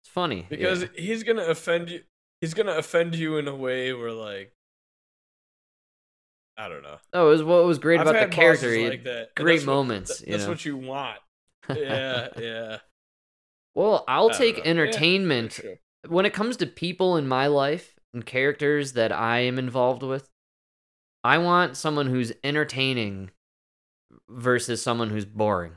It's 0.02 0.08
funny 0.10 0.46
because 0.48 0.82
yeah. 0.82 0.88
he's 0.96 1.22
gonna 1.24 1.44
offend 1.44 1.90
you. 1.90 2.02
He's 2.40 2.54
gonna 2.54 2.72
offend 2.76 3.14
you 3.14 3.36
in 3.38 3.48
a 3.48 3.54
way 3.54 3.92
where 3.92 4.12
like 4.12 4.52
I 6.56 6.68
don't 6.68 6.82
know. 6.82 6.98
oh, 7.14 7.26
it 7.28 7.30
was 7.30 7.42
what 7.42 7.64
was 7.64 7.78
great 7.78 8.00
I've 8.00 8.06
about 8.06 8.30
the 8.30 8.34
character. 8.34 8.88
like 8.88 9.04
that. 9.04 9.34
great 9.34 9.56
that's 9.56 9.66
what- 9.66 9.72
moments. 9.74 10.18
th- 10.18 10.26
you 10.28 10.32
that's 10.32 10.44
know? 10.44 10.50
what 10.50 10.64
you 10.64 10.76
want. 10.76 11.18
Yeah, 11.74 12.28
yeah. 12.38 12.78
Well, 13.74 14.04
I'll 14.08 14.30
take 14.30 14.58
know. 14.58 14.64
Entertainment 14.64 15.52
for 15.54 15.62
sure. 15.62 15.74
when 16.08 16.26
it 16.26 16.32
comes 16.34 16.56
to 16.58 16.66
people 16.66 17.16
in 17.16 17.26
my 17.26 17.46
life 17.46 17.94
and 18.12 18.24
characters 18.26 18.92
that 18.92 19.12
I 19.12 19.40
am 19.40 19.58
involved 19.58 20.02
with. 20.02 20.28
I 21.24 21.38
want 21.38 21.76
someone 21.76 22.08
who's 22.08 22.32
entertaining 22.42 23.30
versus 24.28 24.82
someone 24.82 25.08
who's 25.10 25.24
boring. 25.24 25.74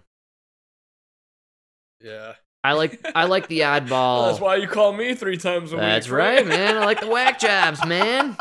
Yeah. 2.02 2.34
I 2.64 2.74
like 2.74 3.00
I 3.16 3.26
like 3.26 3.48
the 3.48 3.60
Well, 3.62 3.80
oddball. 3.82 4.28
that's 4.30 4.42
why 4.42 4.56
you 4.56 4.68
call 4.68 4.92
me 4.92 5.14
three 5.14 5.38
times 5.38 5.72
a 5.72 5.76
week. 5.76 5.82
That's 5.82 6.10
right, 6.10 6.46
man. 6.46 6.78
I 6.78 6.86
like 6.86 7.00
the 7.00 7.08
whack 7.08 7.40
jobs, 7.40 7.86
man. 7.88 8.36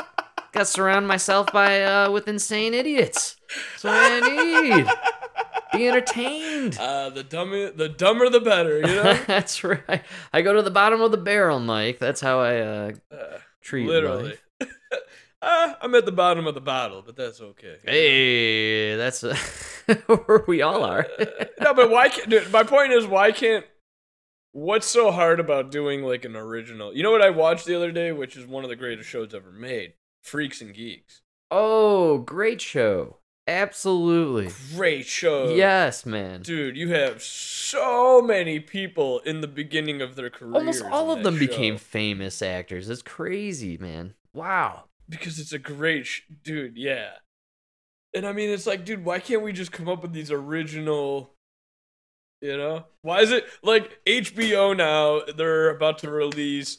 Got 0.52 0.60
to 0.60 0.64
surround 0.64 1.06
myself 1.08 1.52
by 1.52 1.82
uh, 1.82 2.10
with 2.10 2.26
insane 2.28 2.74
idiots. 2.74 3.36
That's 3.72 3.84
what 3.84 3.94
I 3.94 4.20
need. 4.20 4.86
Be 5.76 5.88
entertained. 5.88 6.78
Uh, 6.80 7.10
the 7.10 7.22
dumber, 7.22 7.70
the 7.70 7.88
dumber, 7.88 8.30
the 8.30 8.40
better. 8.40 8.78
You 8.78 8.86
know. 8.86 9.18
That's 9.26 9.62
right. 9.62 10.02
I 10.32 10.42
go 10.42 10.54
to 10.54 10.62
the 10.62 10.70
bottom 10.70 11.00
of 11.00 11.10
the 11.10 11.18
barrel, 11.18 11.60
Mike. 11.60 11.98
That's 11.98 12.20
how 12.20 12.40
I 12.40 12.58
uh, 12.60 12.92
Uh, 13.10 13.38
treat 13.60 13.86
literally. 13.86 14.34
uh, 15.42 15.74
I'm 15.80 15.94
at 15.94 16.06
the 16.06 16.12
bottom 16.12 16.46
of 16.46 16.54
the 16.54 16.60
bottle, 16.62 17.02
but 17.04 17.16
that's 17.16 17.40
okay. 17.40 17.76
Hey, 17.84 18.96
that's 18.96 19.22
uh, 19.24 19.36
where 20.26 20.44
we 20.48 20.62
all 20.62 20.82
are. 20.84 21.06
no, 21.60 21.74
but 21.74 21.90
why 21.90 22.08
can't? 22.08 22.30
Dude, 22.30 22.50
my 22.50 22.62
point 22.62 22.92
is, 22.92 23.06
why 23.06 23.30
can't? 23.32 23.66
What's 24.52 24.86
so 24.86 25.10
hard 25.10 25.40
about 25.40 25.70
doing 25.70 26.02
like 26.02 26.24
an 26.24 26.36
original? 26.36 26.94
You 26.96 27.02
know 27.02 27.10
what 27.12 27.22
I 27.22 27.30
watched 27.30 27.66
the 27.66 27.76
other 27.76 27.92
day, 27.92 28.12
which 28.12 28.36
is 28.36 28.46
one 28.46 28.64
of 28.64 28.70
the 28.70 28.76
greatest 28.76 29.08
shows 29.08 29.34
ever 29.34 29.50
made, 29.52 29.94
Freaks 30.22 30.60
and 30.62 30.72
Geeks. 30.74 31.20
oh, 31.50 32.18
great 32.18 32.60
show. 32.60 33.18
Absolutely. 33.46 34.50
Great 34.74 35.06
show. 35.06 35.50
Yes, 35.50 36.06
man. 36.06 36.42
Dude, 36.42 36.76
you 36.76 36.90
have 36.94 37.22
so 37.22 38.22
many 38.22 38.58
people 38.58 39.18
in 39.20 39.40
the 39.42 39.46
beginning 39.48 40.00
of 40.00 40.16
their 40.16 40.30
careers. 40.30 40.54
Almost 40.54 40.84
all 40.84 41.10
of 41.10 41.22
them 41.22 41.34
show. 41.34 41.40
became 41.40 41.76
famous 41.76 42.40
actors. 42.40 42.88
It's 42.88 43.02
crazy, 43.02 43.76
man. 43.78 44.14
Wow. 44.32 44.84
because 45.08 45.38
it's 45.38 45.52
a 45.52 45.58
great 45.58 46.06
sh- 46.06 46.22
dude 46.42 46.78
yeah 46.78 47.10
and 48.14 48.26
i 48.26 48.32
mean 48.32 48.48
it's 48.48 48.66
like 48.66 48.86
dude 48.86 49.04
why 49.04 49.18
can't 49.18 49.42
we 49.42 49.52
just 49.52 49.70
come 49.70 49.86
up 49.86 50.00
with 50.00 50.14
these 50.14 50.30
original 50.30 51.34
you 52.40 52.56
know 52.56 52.86
why 53.02 53.20
is 53.20 53.30
it 53.30 53.44
like 53.62 54.00
hbo 54.06 54.74
now 54.74 55.20
they're 55.36 55.68
about 55.68 55.98
to 55.98 56.10
release 56.10 56.78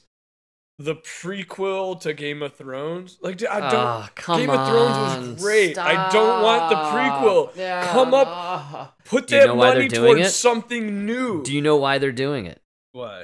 the 0.78 0.96
prequel 0.96 2.00
to 2.02 2.14
game 2.14 2.42
of 2.42 2.54
thrones? 2.56 3.18
Like 3.22 3.36
i 3.50 3.60
don't 3.60 3.74
Ah, 3.74 4.10
game 4.38 4.50
of 4.50 4.68
thrones 4.68 5.28
was 5.30 5.42
great. 5.44 5.78
I 5.78 6.10
don't 6.12 6.44
want 6.44 6.70
the 6.70 6.76
prequel. 6.76 7.56
Yeah, 7.56 7.92
come 7.92 8.14
up 8.14 8.98
put 9.06 9.28
Do 9.28 9.36
you 9.36 9.42
that 9.42 9.48
know 9.48 9.56
money 9.56 9.88
doing 9.88 10.16
towards 10.18 10.28
it? 10.30 10.32
something 10.32 11.06
new. 11.06 11.44
Do 11.44 11.54
you 11.54 11.62
know 11.62 11.78
why 11.78 11.98
they're 11.98 12.12
doing 12.12 12.46
it? 12.46 12.62
why? 12.92 13.24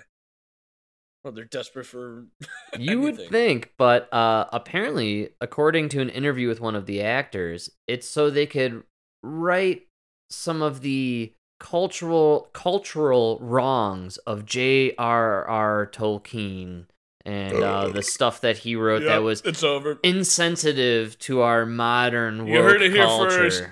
Well 1.23 1.33
they're 1.33 1.45
desperate 1.45 1.85
for 1.85 2.25
You 2.79 2.99
would 3.01 3.17
think, 3.29 3.73
but 3.77 4.11
uh, 4.13 4.45
apparently, 4.51 5.29
according 5.39 5.89
to 5.89 6.01
an 6.01 6.09
interview 6.09 6.47
with 6.47 6.59
one 6.59 6.75
of 6.75 6.85
the 6.87 7.01
actors, 7.01 7.69
it's 7.87 8.07
so 8.07 8.29
they 8.29 8.47
could 8.47 8.83
right 9.21 9.85
some 10.31 10.61
of 10.63 10.81
the 10.81 11.33
cultural 11.59 12.49
cultural 12.53 13.37
wrongs 13.39 14.17
of 14.19 14.45
J.R.R. 14.45 15.89
Tolkien 15.93 16.85
and 17.25 17.63
uh, 17.63 17.89
the 17.89 18.03
stuff 18.03 18.41
that 18.41 18.57
he 18.57 18.75
wrote 18.75 19.03
Yep, 19.03 19.09
that 19.09 19.23
was 19.23 19.41
it's 19.41 19.63
over 19.63 19.99
insensitive 20.03 21.17
to 21.19 21.41
our 21.41 21.65
modern 21.65 22.39
world. 22.39 22.49
You 22.49 22.61
heard 22.63 22.81
it 22.81 22.91
here 22.91 23.03
culture. 23.03 23.29
first. 23.29 23.63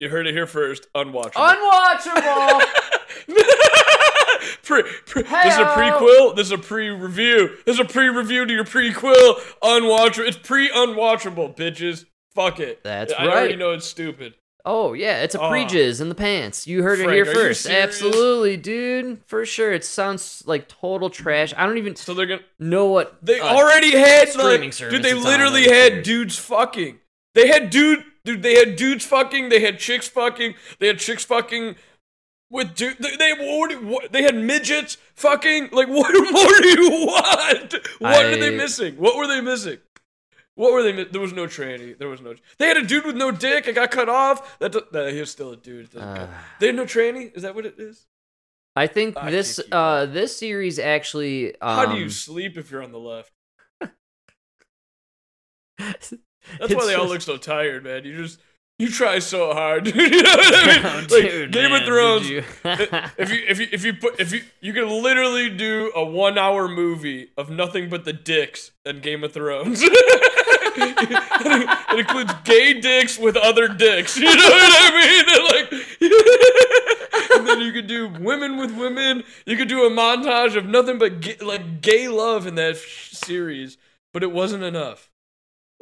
you 0.00 0.08
heard 0.08 0.26
it 0.26 0.34
here 0.34 0.46
first 0.46 0.86
unwatchable 0.94 1.54
Unwatchable. 1.54 2.60
pre, 4.62 4.82
pre, 5.06 5.22
this 5.22 5.54
is 5.54 5.58
a 5.58 5.74
prequel. 5.76 6.36
This 6.36 6.46
is 6.46 6.52
a 6.52 6.58
pre-review. 6.58 7.56
This 7.66 7.74
is 7.74 7.80
a 7.80 7.84
pre-review 7.84 8.46
to 8.46 8.52
your 8.52 8.64
prequel. 8.64 9.34
Unwatchable. 9.62 10.28
It's 10.28 10.38
pre-unwatchable, 10.38 11.56
bitches. 11.56 12.06
Fuck 12.34 12.60
it. 12.60 12.82
That's 12.84 13.12
I 13.12 13.26
already 13.26 13.56
know 13.56 13.72
it's 13.72 13.86
stupid. 13.86 14.34
Oh 14.64 14.92
yeah, 14.92 15.22
it's 15.22 15.34
a 15.34 15.40
Oh. 15.40 15.48
pre-jizz 15.48 16.00
in 16.00 16.08
the 16.08 16.14
pants. 16.14 16.66
You 16.66 16.82
heard 16.82 16.98
Frank, 16.98 17.12
it 17.12 17.14
here 17.14 17.34
first. 17.34 17.66
Absolutely, 17.66 18.56
dude. 18.56 19.20
For 19.26 19.44
sure. 19.46 19.72
It 19.72 19.84
sounds 19.84 20.42
like 20.46 20.68
total 20.68 21.10
trash. 21.10 21.54
I 21.56 21.66
don't 21.66 21.78
even 21.78 21.96
So 21.96 22.14
they're 22.14 22.26
gonna. 22.26 22.42
know 22.58 22.86
what 22.86 23.16
They 23.22 23.40
uh, 23.40 23.46
already 23.46 23.92
had 23.96 24.28
streaming 24.28 24.60
like, 24.68 24.72
service 24.72 24.94
dude. 24.94 25.02
They 25.02 25.14
literally 25.14 25.64
had 25.64 26.02
dudes 26.02 26.38
fucking. 26.38 26.98
They 27.34 27.48
had 27.48 27.70
dude, 27.70 28.04
dude. 28.24 28.42
They 28.42 28.54
had 28.54 28.76
dudes 28.76 29.04
fucking. 29.04 29.48
They 29.48 29.60
had 29.60 29.78
chicks 29.78 30.08
fucking. 30.08 30.54
They 30.78 30.88
had 30.88 30.98
chicks 30.98 31.24
fucking. 31.24 31.76
With 32.52 32.74
dude, 32.74 32.96
they, 32.98 33.14
they 33.16 33.76
what, 33.76 34.10
they 34.10 34.22
had 34.22 34.34
midgets 34.34 34.96
fucking. 35.14 35.68
Like 35.70 35.88
what 35.88 36.12
more 36.12 36.60
do 36.60 36.82
you 36.82 36.90
want? 37.06 37.74
What 38.00 38.24
are 38.26 38.36
they 38.36 38.50
missing? 38.50 38.96
What 38.96 39.16
were 39.16 39.28
they 39.28 39.40
missing? 39.40 39.78
What 40.54 40.72
were 40.72 40.82
they? 40.82 41.04
There 41.04 41.20
was 41.20 41.32
no 41.32 41.46
tranny. 41.46 41.96
There 41.96 42.08
was 42.08 42.20
no. 42.20 42.34
They 42.58 42.66
had 42.66 42.76
a 42.76 42.84
dude 42.84 43.06
with 43.06 43.16
no 43.16 43.30
dick. 43.30 43.66
It 43.66 43.74
got 43.74 43.90
cut 43.90 44.08
off. 44.08 44.58
That, 44.58 44.72
that 44.92 45.12
he 45.12 45.20
was 45.20 45.30
still 45.30 45.52
a 45.52 45.56
dude. 45.56 45.96
Uh. 45.96 46.26
they 46.58 46.66
had 46.66 46.76
no 46.76 46.84
tranny. 46.84 47.34
Is 47.34 47.42
that 47.42 47.54
what 47.54 47.66
it 47.66 47.76
is? 47.78 48.06
I 48.76 48.86
think 48.86 49.16
I 49.16 49.30
this 49.30 49.60
uh 49.72 50.06
this 50.06 50.36
series 50.36 50.78
actually 50.78 51.54
um, 51.60 51.76
How 51.76 51.86
do 51.86 51.98
you 51.98 52.08
sleep 52.08 52.56
if 52.56 52.70
you're 52.70 52.82
on 52.82 52.92
the 52.92 52.98
left? 52.98 53.32
That's 55.78 56.12
why 56.58 56.86
they 56.86 56.94
all 56.94 57.08
look 57.08 57.22
so 57.22 57.36
tired, 57.36 57.84
man. 57.84 58.04
You 58.04 58.16
just 58.16 58.40
you 58.80 58.88
try 58.90 59.18
so 59.20 59.52
hard, 59.52 59.84
dude. 59.84 59.94
You 60.12 60.22
know 60.22 60.30
what 60.36 60.54
I 60.54 60.66
mean? 60.74 60.82
Oh, 60.84 60.98
like 61.14 61.30
dude, 61.30 61.52
Game 61.52 61.70
man, 61.70 61.82
of 61.82 61.86
Thrones. 61.88 62.28
you- 62.30 62.44
if 62.64 63.30
you 63.30 63.38
if 63.48 63.58
you 63.60 63.68
if 63.72 63.84
you 63.84 63.94
put 63.94 64.18
if 64.20 64.32
you 64.32 64.42
you 64.60 64.72
can 64.72 64.88
literally 64.88 65.50
do 65.50 65.92
a 65.94 66.04
one 66.04 66.38
hour 66.38 66.66
movie 66.68 67.30
of 67.36 67.50
nothing 67.50 67.88
but 67.88 68.04
the 68.04 68.12
dicks 68.12 68.72
and 68.84 69.02
Game 69.02 69.22
of 69.24 69.32
Thrones. 69.32 69.80
it 70.72 71.98
includes 71.98 72.32
gay 72.44 72.80
dicks 72.80 73.18
with 73.18 73.36
other 73.36 73.68
dicks. 73.68 74.16
You 74.16 74.24
know 74.24 74.30
what 74.30 74.72
I 74.76 74.90
mean? 75.00 75.24
And 75.28 75.44
like, 75.72 77.36
and 77.38 77.46
then 77.48 77.60
you 77.60 77.72
could 77.72 77.86
do 77.86 78.08
women 78.20 78.56
with 78.56 78.76
women. 78.76 79.22
You 79.46 79.56
could 79.56 79.68
do 79.68 79.84
a 79.86 79.90
montage 79.90 80.56
of 80.56 80.66
nothing 80.66 80.98
but 80.98 81.20
gay, 81.20 81.36
like 81.40 81.80
gay 81.80 82.08
love 82.08 82.46
in 82.46 82.54
that 82.56 82.76
series, 82.76 83.78
but 84.12 84.22
it 84.22 84.30
wasn't 84.32 84.62
enough. 84.64 85.10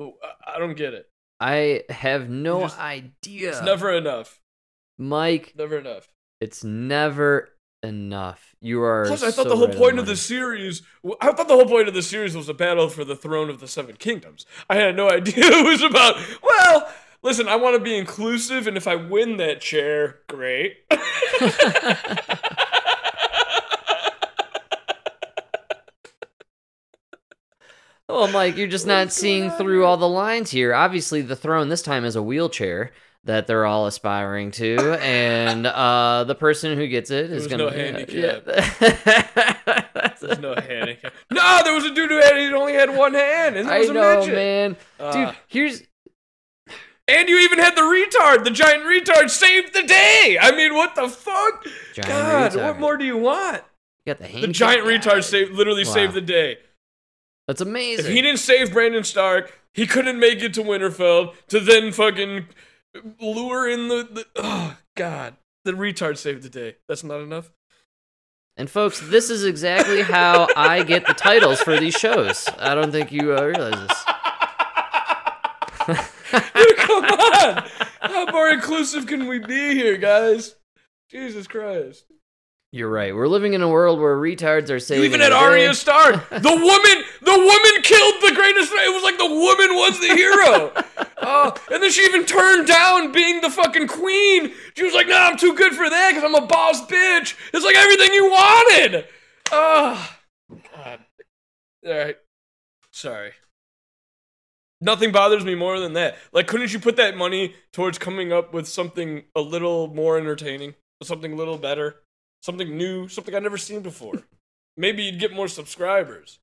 Oh, 0.00 0.14
I 0.46 0.58
don't 0.58 0.74
get 0.76 0.94
it. 0.94 1.06
I 1.40 1.82
have 1.90 2.28
no 2.28 2.62
just- 2.62 2.78
idea. 2.78 3.50
It's 3.50 3.62
never 3.62 3.92
enough. 3.92 4.40
Mike, 4.98 5.54
Never 5.56 5.78
enough. 5.78 6.08
it's 6.40 6.64
never 6.64 7.50
enough. 7.84 8.56
You 8.60 8.82
are 8.82 9.04
Plus, 9.06 9.22
I 9.22 9.30
thought 9.30 9.44
so 9.44 9.48
the 9.50 9.56
whole 9.56 9.68
right 9.68 9.76
point 9.76 9.98
of 10.00 10.06
the 10.06 10.16
series. 10.16 10.82
I 11.20 11.30
thought 11.32 11.46
the 11.46 11.54
whole 11.54 11.66
point 11.66 11.86
of 11.86 11.94
the 11.94 12.02
series 12.02 12.36
was 12.36 12.48
a 12.48 12.54
battle 12.54 12.88
for 12.88 13.04
the 13.04 13.14
throne 13.14 13.48
of 13.48 13.60
the 13.60 13.68
Seven 13.68 13.94
Kingdoms. 13.96 14.44
I 14.68 14.74
had 14.76 14.96
no 14.96 15.08
idea 15.10 15.44
it 15.46 15.64
was 15.64 15.82
about. 15.82 16.16
Well, 16.42 16.90
listen, 17.22 17.46
I 17.46 17.54
want 17.54 17.76
to 17.76 17.80
be 17.82 17.96
inclusive, 17.96 18.66
and 18.66 18.76
if 18.76 18.88
I 18.88 18.96
win 18.96 19.36
that 19.36 19.60
chair, 19.60 20.18
great. 20.28 20.78
Oh, 28.08 28.26
Mike, 28.32 28.56
you're 28.56 28.68
just 28.68 28.86
not 28.86 29.12
seeing 29.12 29.50
through 29.50 29.84
all 29.84 29.96
the 29.98 30.08
lines 30.08 30.50
here. 30.50 30.74
Obviously, 30.74 31.20
the 31.22 31.36
throne 31.36 31.68
this 31.68 31.82
time 31.82 32.04
is 32.06 32.16
a 32.16 32.22
wheelchair 32.22 32.92
that 33.24 33.46
they're 33.46 33.66
all 33.66 33.86
aspiring 33.86 34.50
to, 34.52 34.78
and 35.02 35.66
uh, 35.66 36.24
the 36.24 36.34
person 36.34 36.78
who 36.78 36.86
gets 36.86 37.10
it 37.10 37.26
is 37.30 37.42
was 37.42 37.46
gonna 37.48 37.64
no 37.64 37.70
yeah, 37.70 37.82
handicap. 37.82 38.44
yeah. 38.80 39.84
There's 40.20 40.38
no 40.38 40.54
handicap. 40.54 41.12
No, 41.30 41.60
there 41.64 41.74
was 41.74 41.84
a 41.84 41.94
dude 41.94 42.10
who 42.10 42.16
had 42.16 42.36
he 42.36 42.46
only 42.52 42.72
had 42.72 42.96
one 42.96 43.12
hand, 43.14 43.56
and 43.56 43.68
there 43.68 43.74
I 43.74 43.78
was 43.80 43.90
a 43.90 43.92
know, 43.92 44.18
midget. 44.20 44.34
man. 44.34 44.76
Uh, 44.98 45.12
Dude, 45.26 45.36
here's 45.48 45.82
And 47.06 47.28
you 47.28 47.38
even 47.40 47.58
had 47.58 47.76
the 47.76 47.82
retard, 47.82 48.44
the 48.44 48.50
giant 48.50 48.84
retard, 48.84 49.28
saved 49.30 49.74
the 49.74 49.82
day. 49.82 50.38
I 50.40 50.52
mean, 50.56 50.74
what 50.74 50.94
the 50.94 51.08
fuck? 51.08 51.66
Giant 51.94 52.08
God, 52.08 52.52
retard. 52.52 52.62
what 52.64 52.80
more 52.80 52.96
do 52.96 53.04
you 53.04 53.16
want? 53.18 53.62
you 54.06 54.14
got 54.14 54.18
the 54.26 54.40
The 54.40 54.48
giant 54.48 54.84
guy. 54.84 54.90
retard 54.90 55.24
saved, 55.24 55.52
literally 55.52 55.84
Wow. 55.84 55.92
saved 55.92 56.14
the 56.14 56.20
day. 56.22 56.58
That's 57.48 57.62
amazing. 57.62 58.04
If 58.04 58.12
he 58.12 58.20
didn't 58.20 58.40
save 58.40 58.72
Brandon 58.72 59.02
Stark, 59.02 59.58
he 59.72 59.86
couldn't 59.86 60.20
make 60.20 60.42
it 60.42 60.52
to 60.54 60.62
Winterfell 60.62 61.34
to 61.48 61.58
then 61.58 61.92
fucking 61.92 62.46
lure 63.20 63.68
in 63.68 63.88
the. 63.88 64.06
the 64.12 64.26
oh, 64.36 64.76
God. 64.94 65.36
The 65.64 65.72
retard 65.72 66.18
saved 66.18 66.42
the 66.42 66.50
day. 66.50 66.76
That's 66.86 67.02
not 67.02 67.20
enough? 67.20 67.50
And 68.58 68.70
folks, 68.70 69.00
this 69.00 69.30
is 69.30 69.44
exactly 69.44 70.02
how 70.02 70.48
I 70.56 70.82
get 70.82 71.06
the 71.06 71.14
titles 71.14 71.60
for 71.60 71.78
these 71.78 71.94
shows. 71.94 72.48
I 72.58 72.74
don't 72.74 72.92
think 72.92 73.12
you 73.12 73.36
uh, 73.36 73.42
realize 73.42 73.88
this. 73.88 74.04
Dude, 76.54 76.76
come 76.76 77.04
on! 77.04 77.64
How 78.00 78.26
more 78.30 78.50
inclusive 78.50 79.06
can 79.06 79.26
we 79.26 79.38
be 79.38 79.74
here, 79.74 79.96
guys? 79.96 80.56
Jesus 81.10 81.46
Christ. 81.46 82.04
You're 82.72 82.90
right. 82.90 83.14
We're 83.14 83.28
living 83.28 83.54
in 83.54 83.62
a 83.62 83.68
world 83.68 83.98
where 83.98 84.16
retards 84.16 84.68
are 84.70 84.78
saving. 84.78 85.04
even 85.04 85.22
at. 85.22 85.32
Arya 85.32 85.72
Stark. 85.72 86.28
The 86.28 86.50
woman, 86.50 86.97
the 87.20 87.32
woman 87.32 87.82
killed 87.82 88.14
the 88.22 88.32
greatest. 88.34 88.72
It 88.72 88.94
was 88.94 89.02
like 89.02 89.18
the 89.18 89.26
woman 89.26 89.74
was 89.76 90.00
the 90.00 90.14
hero. 90.14 90.72
Oh, 91.20 91.52
and 91.72 91.82
then 91.82 91.90
she 91.90 92.04
even 92.04 92.24
turned 92.24 92.68
down 92.68 93.10
being 93.10 93.40
the 93.40 93.50
fucking 93.50 93.88
queen. 93.88 94.52
She 94.74 94.84
was 94.84 94.94
like, 94.94 95.08
"Nah, 95.08 95.26
I'm 95.26 95.36
too 95.36 95.52
good 95.52 95.74
for 95.74 95.90
that 95.90 96.10
because 96.10 96.24
I'm 96.24 96.42
a 96.42 96.46
boss 96.46 96.80
bitch." 96.86 97.34
It's 97.52 97.64
like 97.64 97.76
everything 97.76 98.14
you 98.14 98.30
wanted. 98.30 99.04
Oh, 99.50 100.16
God. 100.74 101.00
All 101.84 101.92
right. 101.92 102.16
Sorry. 102.92 103.32
Nothing 104.80 105.10
bothers 105.10 105.44
me 105.44 105.54
more 105.54 105.80
than 105.80 105.94
that. 105.94 106.16
Like, 106.32 106.46
couldn't 106.46 106.72
you 106.72 106.78
put 106.78 106.96
that 106.96 107.16
money 107.16 107.54
towards 107.72 107.98
coming 107.98 108.32
up 108.32 108.54
with 108.54 108.68
something 108.68 109.24
a 109.34 109.40
little 109.40 109.88
more 109.88 110.18
entertaining, 110.18 110.74
something 111.02 111.32
a 111.32 111.36
little 111.36 111.58
better, 111.58 111.96
something 112.42 112.76
new, 112.76 113.08
something 113.08 113.34
I've 113.34 113.42
never 113.42 113.58
seen 113.58 113.80
before? 113.80 114.22
Maybe 114.76 115.02
you'd 115.02 115.18
get 115.18 115.32
more 115.32 115.48
subscribers. 115.48 116.38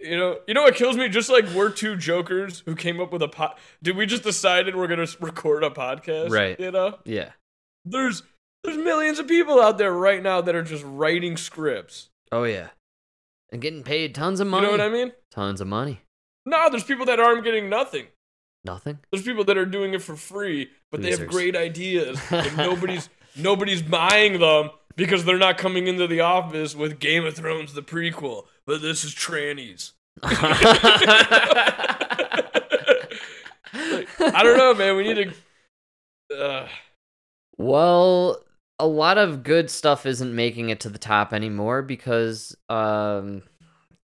You 0.00 0.16
know, 0.16 0.38
you 0.46 0.54
know 0.54 0.62
what 0.62 0.76
kills 0.76 0.96
me? 0.96 1.08
Just 1.08 1.28
like 1.28 1.46
we're 1.50 1.70
two 1.70 1.96
jokers 1.96 2.62
who 2.66 2.76
came 2.76 3.00
up 3.00 3.12
with 3.12 3.22
a 3.22 3.28
pod. 3.28 3.56
Did 3.82 3.96
we 3.96 4.06
just 4.06 4.22
decided 4.22 4.76
we're 4.76 4.86
gonna 4.86 5.06
record 5.20 5.64
a 5.64 5.70
podcast? 5.70 6.30
Right. 6.30 6.58
You 6.58 6.70
know, 6.70 6.98
Yeah. 7.04 7.30
there's 7.84 8.22
there's 8.64 8.76
millions 8.76 9.18
of 9.18 9.26
people 9.26 9.60
out 9.60 9.78
there 9.78 9.92
right 9.92 10.22
now 10.22 10.40
that 10.40 10.54
are 10.54 10.62
just 10.62 10.84
writing 10.86 11.36
scripts. 11.36 12.10
Oh 12.30 12.44
yeah. 12.44 12.68
And 13.50 13.60
getting 13.62 13.82
paid 13.82 14.14
tons 14.14 14.40
of 14.40 14.46
money. 14.46 14.66
You 14.66 14.76
know 14.76 14.84
what 14.84 14.92
I 14.92 14.94
mean? 14.94 15.12
Tons 15.30 15.60
of 15.60 15.66
money. 15.66 16.00
No, 16.46 16.68
there's 16.70 16.84
people 16.84 17.06
that 17.06 17.18
aren't 17.18 17.44
getting 17.44 17.68
nothing. 17.68 18.06
Nothing. 18.64 18.98
There's 19.10 19.24
people 19.24 19.44
that 19.44 19.56
are 19.56 19.64
doing 19.66 19.94
it 19.94 20.02
for 20.02 20.16
free, 20.16 20.70
but 20.90 21.00
they 21.02 21.10
have 21.10 21.26
great 21.26 21.56
ideas, 21.56 22.20
and 22.30 22.56
nobody's 22.56 23.08
nobody's 23.36 23.82
buying 23.82 24.38
them 24.40 24.70
because 24.96 25.24
they're 25.24 25.38
not 25.38 25.58
coming 25.58 25.86
into 25.86 26.06
the 26.06 26.20
office 26.20 26.74
with 26.74 26.98
Game 26.98 27.24
of 27.24 27.34
Thrones 27.34 27.72
the 27.74 27.82
prequel. 27.82 28.44
But 28.68 28.82
this 28.82 29.02
is 29.02 29.14
trannies. 29.14 29.92
Like, 30.22 30.36
I 33.72 34.42
don't 34.42 34.58
know, 34.58 34.74
man. 34.74 34.94
We 34.94 35.04
need 35.04 35.32
to. 36.30 36.36
Uh, 36.38 36.68
Well, 37.56 38.44
a 38.78 38.86
lot 38.86 39.16
of 39.16 39.42
good 39.42 39.70
stuff 39.70 40.04
isn't 40.04 40.36
making 40.36 40.68
it 40.68 40.80
to 40.80 40.90
the 40.90 40.98
top 40.98 41.32
anymore 41.32 41.80
because, 41.80 42.54
um, 42.68 43.40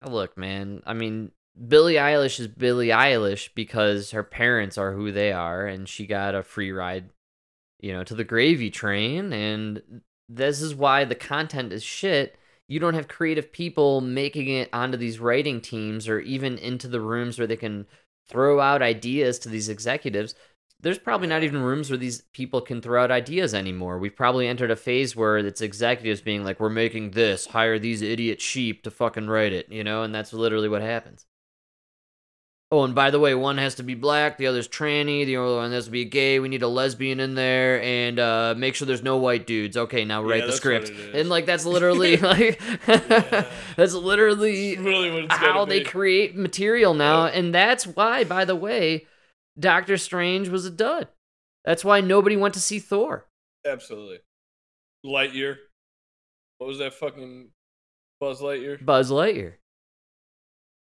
look, 0.08 0.38
man. 0.38 0.82
I 0.86 0.94
mean, 0.94 1.34
Billie 1.68 1.96
Eilish 1.96 2.40
is 2.40 2.48
Billie 2.48 2.88
Eilish 2.88 3.50
because 3.56 4.12
her 4.12 4.24
parents 4.24 4.78
are 4.78 4.94
who 4.94 5.12
they 5.12 5.34
are, 5.34 5.68
and 5.68 5.90
she 5.90 6.08
got 6.08 6.36
a 6.36 6.42
free 6.42 6.72
ride, 6.72 7.10
you 7.82 7.92
know, 7.92 8.06
to 8.06 8.16
the 8.16 8.24
gravy 8.24 8.70
train. 8.70 9.34
And 9.34 10.04
this 10.30 10.62
is 10.62 10.74
why 10.74 11.04
the 11.04 11.16
content 11.16 11.74
is 11.74 11.84
shit. 11.84 12.38
You 12.68 12.80
don't 12.80 12.94
have 12.94 13.08
creative 13.08 13.52
people 13.52 14.02
making 14.02 14.50
it 14.50 14.70
onto 14.74 14.98
these 14.98 15.20
writing 15.20 15.62
teams 15.62 16.08
or 16.08 16.20
even 16.20 16.58
into 16.58 16.88
the 16.88 17.02
rooms 17.02 17.38
where 17.38 17.48
they 17.48 17.58
can 17.58 17.86
throw 18.28 18.60
out 18.60 18.82
ideas 18.82 19.38
to 19.40 19.50
these 19.50 19.70
executives 19.70 20.34
there's 20.84 21.00
probably 21.00 21.28
not 21.28 21.44
even 21.44 21.62
rooms 21.62 21.90
where 21.90 21.98
these 21.98 22.22
people 22.34 22.60
can 22.60 22.82
throw 22.82 23.02
out 23.02 23.10
ideas 23.10 23.54
anymore. 23.54 23.98
We've 23.98 24.16
probably 24.16 24.48
entered 24.48 24.70
a 24.70 24.76
phase 24.76 25.16
where 25.16 25.38
it's 25.38 25.62
executives 25.62 26.20
being 26.20 26.44
like, 26.44 26.60
"We're 26.60 26.70
making 26.70 27.12
this, 27.12 27.48
hire 27.48 27.80
these 27.80 28.02
idiot 28.02 28.42
sheep 28.42 28.84
to 28.84 28.92
fucking 28.92 29.28
write 29.28 29.54
it," 29.54 29.72
you 29.72 29.84
know, 29.84 30.04
and 30.04 30.14
that's 30.14 30.34
literally 30.34 30.68
what 30.68 30.82
happens. 30.82 31.26
Oh, 32.74 32.84
and 32.84 32.96
by 32.96 33.12
the 33.12 33.20
way, 33.20 33.36
one 33.36 33.60
has 33.60 33.76
to 33.76 33.84
be 33.84 33.94
black, 33.94 34.40
the 34.40 34.48
other's 34.48 34.68
tranny, 34.68 35.28
the 35.28 35.38
other 35.38 35.58
one 35.58 35.72
has 35.74 35.86
to 35.86 35.92
be 35.92 36.06
gay. 36.06 36.40
We 36.40 36.50
need 36.50 36.64
a 36.64 36.68
lesbian 36.68 37.20
in 37.20 37.36
there, 37.36 37.80
and 37.84 38.18
uh, 38.18 38.56
make 38.58 38.74
sure 38.74 38.88
there's 38.88 39.04
no 39.04 39.18
white 39.18 39.46
dudes. 39.46 39.78
Okay, 39.78 40.06
now 40.06 40.24
write 40.24 40.48
the 40.48 40.54
script, 40.54 40.90
what 40.90 41.00
it 41.00 41.10
is. 41.10 41.22
and 41.22 41.30
like 41.30 41.46
that's 41.46 41.66
literally 41.68 42.18
like 42.18 42.60
that's 42.88 43.94
literally 43.94 44.76
really 44.78 45.12
what 45.12 45.26
it's 45.26 45.36
how 45.36 45.66
they 45.66 45.84
create 45.84 46.36
material 46.36 46.96
now, 46.96 47.28
and 47.28 47.54
that's 47.54 47.86
why, 47.86 48.24
by 48.24 48.44
the 48.44 48.56
way, 48.56 49.06
Doctor 49.60 49.96
Strange 49.96 50.50
was 50.50 50.66
a 50.66 50.72
dud. 50.72 51.10
That's 51.66 51.86
why 51.86 52.02
nobody 52.02 52.36
went 52.36 52.56
to 52.56 52.60
see 52.60 52.80
Thor. 52.80 53.28
Absolutely. 53.64 54.18
Lightyear. 55.06 55.58
What 56.58 56.70
was 56.70 56.80
that 56.80 56.96
fucking 56.96 57.50
Buzz 58.20 58.42
Lightyear? 58.42 58.84
Buzz 58.84 59.12
Lightyear. 59.12 59.58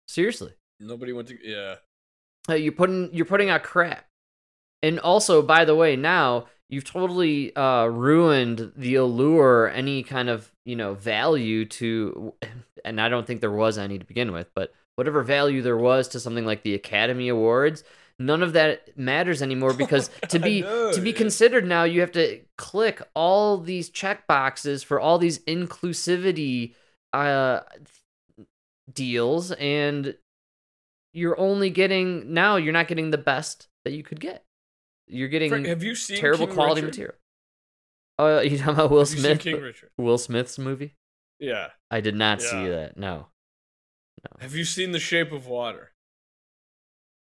Seriously, 0.08 0.54
Nobody 0.80 1.12
went 1.12 1.28
to. 1.28 1.38
Yeah. 1.42 1.76
Uh, 2.48 2.54
you're 2.54 2.72
putting 2.72 3.10
you're 3.12 3.26
putting 3.26 3.50
out 3.50 3.62
crap. 3.62 4.06
And 4.82 5.00
also, 5.00 5.42
by 5.42 5.64
the 5.64 5.74
way, 5.74 5.96
now 5.96 6.46
you've 6.68 6.84
totally 6.84 7.54
uh, 7.56 7.86
ruined 7.86 8.72
the 8.76 8.96
allure, 8.96 9.68
any 9.68 10.02
kind 10.02 10.28
of 10.28 10.52
you 10.64 10.76
know 10.76 10.94
value 10.94 11.64
to, 11.64 12.34
and 12.84 13.00
I 13.00 13.08
don't 13.08 13.26
think 13.26 13.40
there 13.40 13.50
was 13.50 13.78
any 13.78 13.98
to 13.98 14.04
begin 14.04 14.32
with, 14.32 14.48
but 14.54 14.72
whatever 14.96 15.22
value 15.22 15.62
there 15.62 15.76
was 15.76 16.08
to 16.08 16.20
something 16.20 16.44
like 16.44 16.62
the 16.62 16.74
Academy 16.74 17.28
Awards, 17.28 17.84
none 18.18 18.42
of 18.42 18.52
that 18.54 18.96
matters 18.96 19.42
anymore 19.42 19.72
because 19.74 20.10
to 20.28 20.38
be 20.38 20.62
know, 20.62 20.92
to 20.92 21.00
be 21.00 21.10
yeah. 21.10 21.16
considered 21.16 21.66
now, 21.66 21.84
you 21.84 22.00
have 22.00 22.12
to 22.12 22.40
click 22.56 23.02
all 23.14 23.58
these 23.58 23.90
check 23.90 24.26
boxes 24.26 24.82
for 24.82 25.00
all 25.00 25.18
these 25.18 25.38
inclusivity 25.40 26.74
uh, 27.12 27.60
deals 28.92 29.52
and 29.52 30.16
you're 31.16 31.38
only 31.40 31.70
getting 31.70 32.34
now. 32.34 32.56
You're 32.56 32.72
not 32.74 32.88
getting 32.88 33.10
the 33.10 33.18
best 33.18 33.68
that 33.84 33.92
you 33.92 34.02
could 34.02 34.20
get. 34.20 34.44
You're 35.06 35.28
getting 35.28 35.48
Frank, 35.50 35.66
have 35.66 35.82
you 35.82 35.94
seen 35.94 36.18
terrible 36.18 36.46
King 36.46 36.54
quality 36.54 36.80
Richard? 36.82 36.90
material. 36.90 37.14
Oh, 38.18 38.40
you 38.40 38.58
talking 38.58 38.74
about 38.74 38.90
Will 38.90 38.98
Have 39.00 39.08
Smith? 39.08 39.40
King 39.40 39.60
Richard? 39.60 39.90
Will 39.96 40.18
Smith's 40.18 40.58
movie? 40.58 40.94
Yeah. 41.38 41.68
I 41.90 42.00
did 42.00 42.14
not 42.14 42.42
see 42.42 42.66
that. 42.68 42.96
No. 42.96 43.28
no. 44.24 44.36
Have 44.40 44.54
you 44.54 44.64
seen 44.64 44.92
The 44.92 44.98
Shape 44.98 45.32
of 45.32 45.46
Water? 45.46 45.92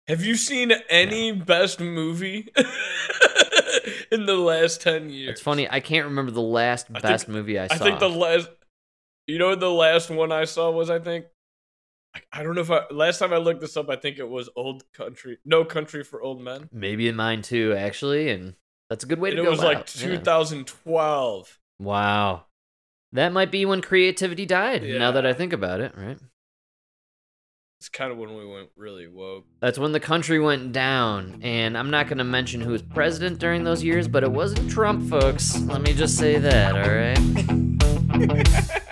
Have 0.08 0.24
you 0.24 0.36
seen 0.36 0.72
any 0.88 1.32
best 1.32 1.80
movie 1.80 2.48
in 4.12 4.26
the 4.26 4.36
last 4.36 4.80
10 4.80 5.10
years? 5.10 5.32
It's 5.32 5.40
funny. 5.40 5.68
I 5.70 5.80
can't 5.80 6.06
remember 6.06 6.30
the 6.30 6.40
last 6.40 6.86
I 6.94 7.00
best 7.00 7.26
think- 7.26 7.34
movie 7.36 7.58
I 7.58 7.66
saw. 7.66 7.74
I 7.74 7.78
think 7.78 7.98
the 7.98 8.08
last 8.08 8.48
You 9.26 9.38
know 9.38 9.48
what 9.48 9.60
the 9.60 9.70
last 9.70 10.08
one 10.10 10.30
I 10.32 10.44
saw 10.44 10.70
was 10.70 10.88
I 10.90 10.98
think 11.00 11.26
I- 12.32 12.42
don't 12.42 12.54
know 12.54 12.60
if 12.60 12.70
I 12.70 12.82
last 12.90 13.18
time 13.18 13.32
I 13.32 13.38
looked 13.38 13.60
this 13.60 13.76
up 13.76 13.88
I 13.90 13.96
think 13.96 14.18
it 14.18 14.28
was 14.28 14.48
Old 14.56 14.84
Country 14.92 15.38
No 15.44 15.64
Country 15.64 16.02
for 16.04 16.22
Old 16.22 16.40
Men. 16.40 16.68
Maybe 16.72 17.08
in 17.08 17.16
mine 17.16 17.42
too, 17.42 17.74
actually, 17.76 18.30
and 18.30 18.54
that's 18.90 19.04
a 19.04 19.06
good 19.06 19.18
way 19.20 19.30
And 19.30 19.36
to 19.36 19.42
it 19.42 19.44
go. 19.44 19.48
It 19.48 19.50
was 19.50 19.62
like 19.62 19.78
out. 19.78 19.96
Yeah. 19.96 20.16
2012. 20.16 21.58
Wow. 21.78 22.44
That 23.12 23.32
might 23.32 23.50
be 23.50 23.64
when 23.64 23.80
creativity 23.82 24.46
died. 24.46 24.82
Now 24.82 25.12
that 25.12 25.24
I 25.26 25.32
think 25.32 25.52
about 25.52 25.80
it, 25.80 25.92
right? 25.96 26.18
It's 27.78 27.88
kind 27.90 28.10
of 28.10 28.16
when 28.18 28.34
we 28.34 28.46
went 28.46 28.70
really 28.74 29.06
woke. 29.06 29.44
That's 29.60 29.78
when 29.78 29.92
the 29.92 30.00
country 30.00 30.40
went 30.40 30.72
down. 30.72 31.40
And 31.42 31.76
I'm 31.76 31.90
not 31.90 32.08
going 32.08 32.18
to 32.18 32.24
mention 32.24 32.60
who 32.62 32.70
was 32.70 32.80
president 32.82 33.38
during 33.38 33.64
those 33.64 33.84
years, 33.84 34.08
but 34.08 34.22
it 34.24 34.32
wasn't 34.32 34.70
Trump, 34.70 35.08
folks. 35.10 35.58
Let 35.60 35.82
me 35.82 35.92
just 35.92 36.16
say 36.16 36.38
that, 36.38 36.74
all 36.74 36.90
right? 36.90 38.80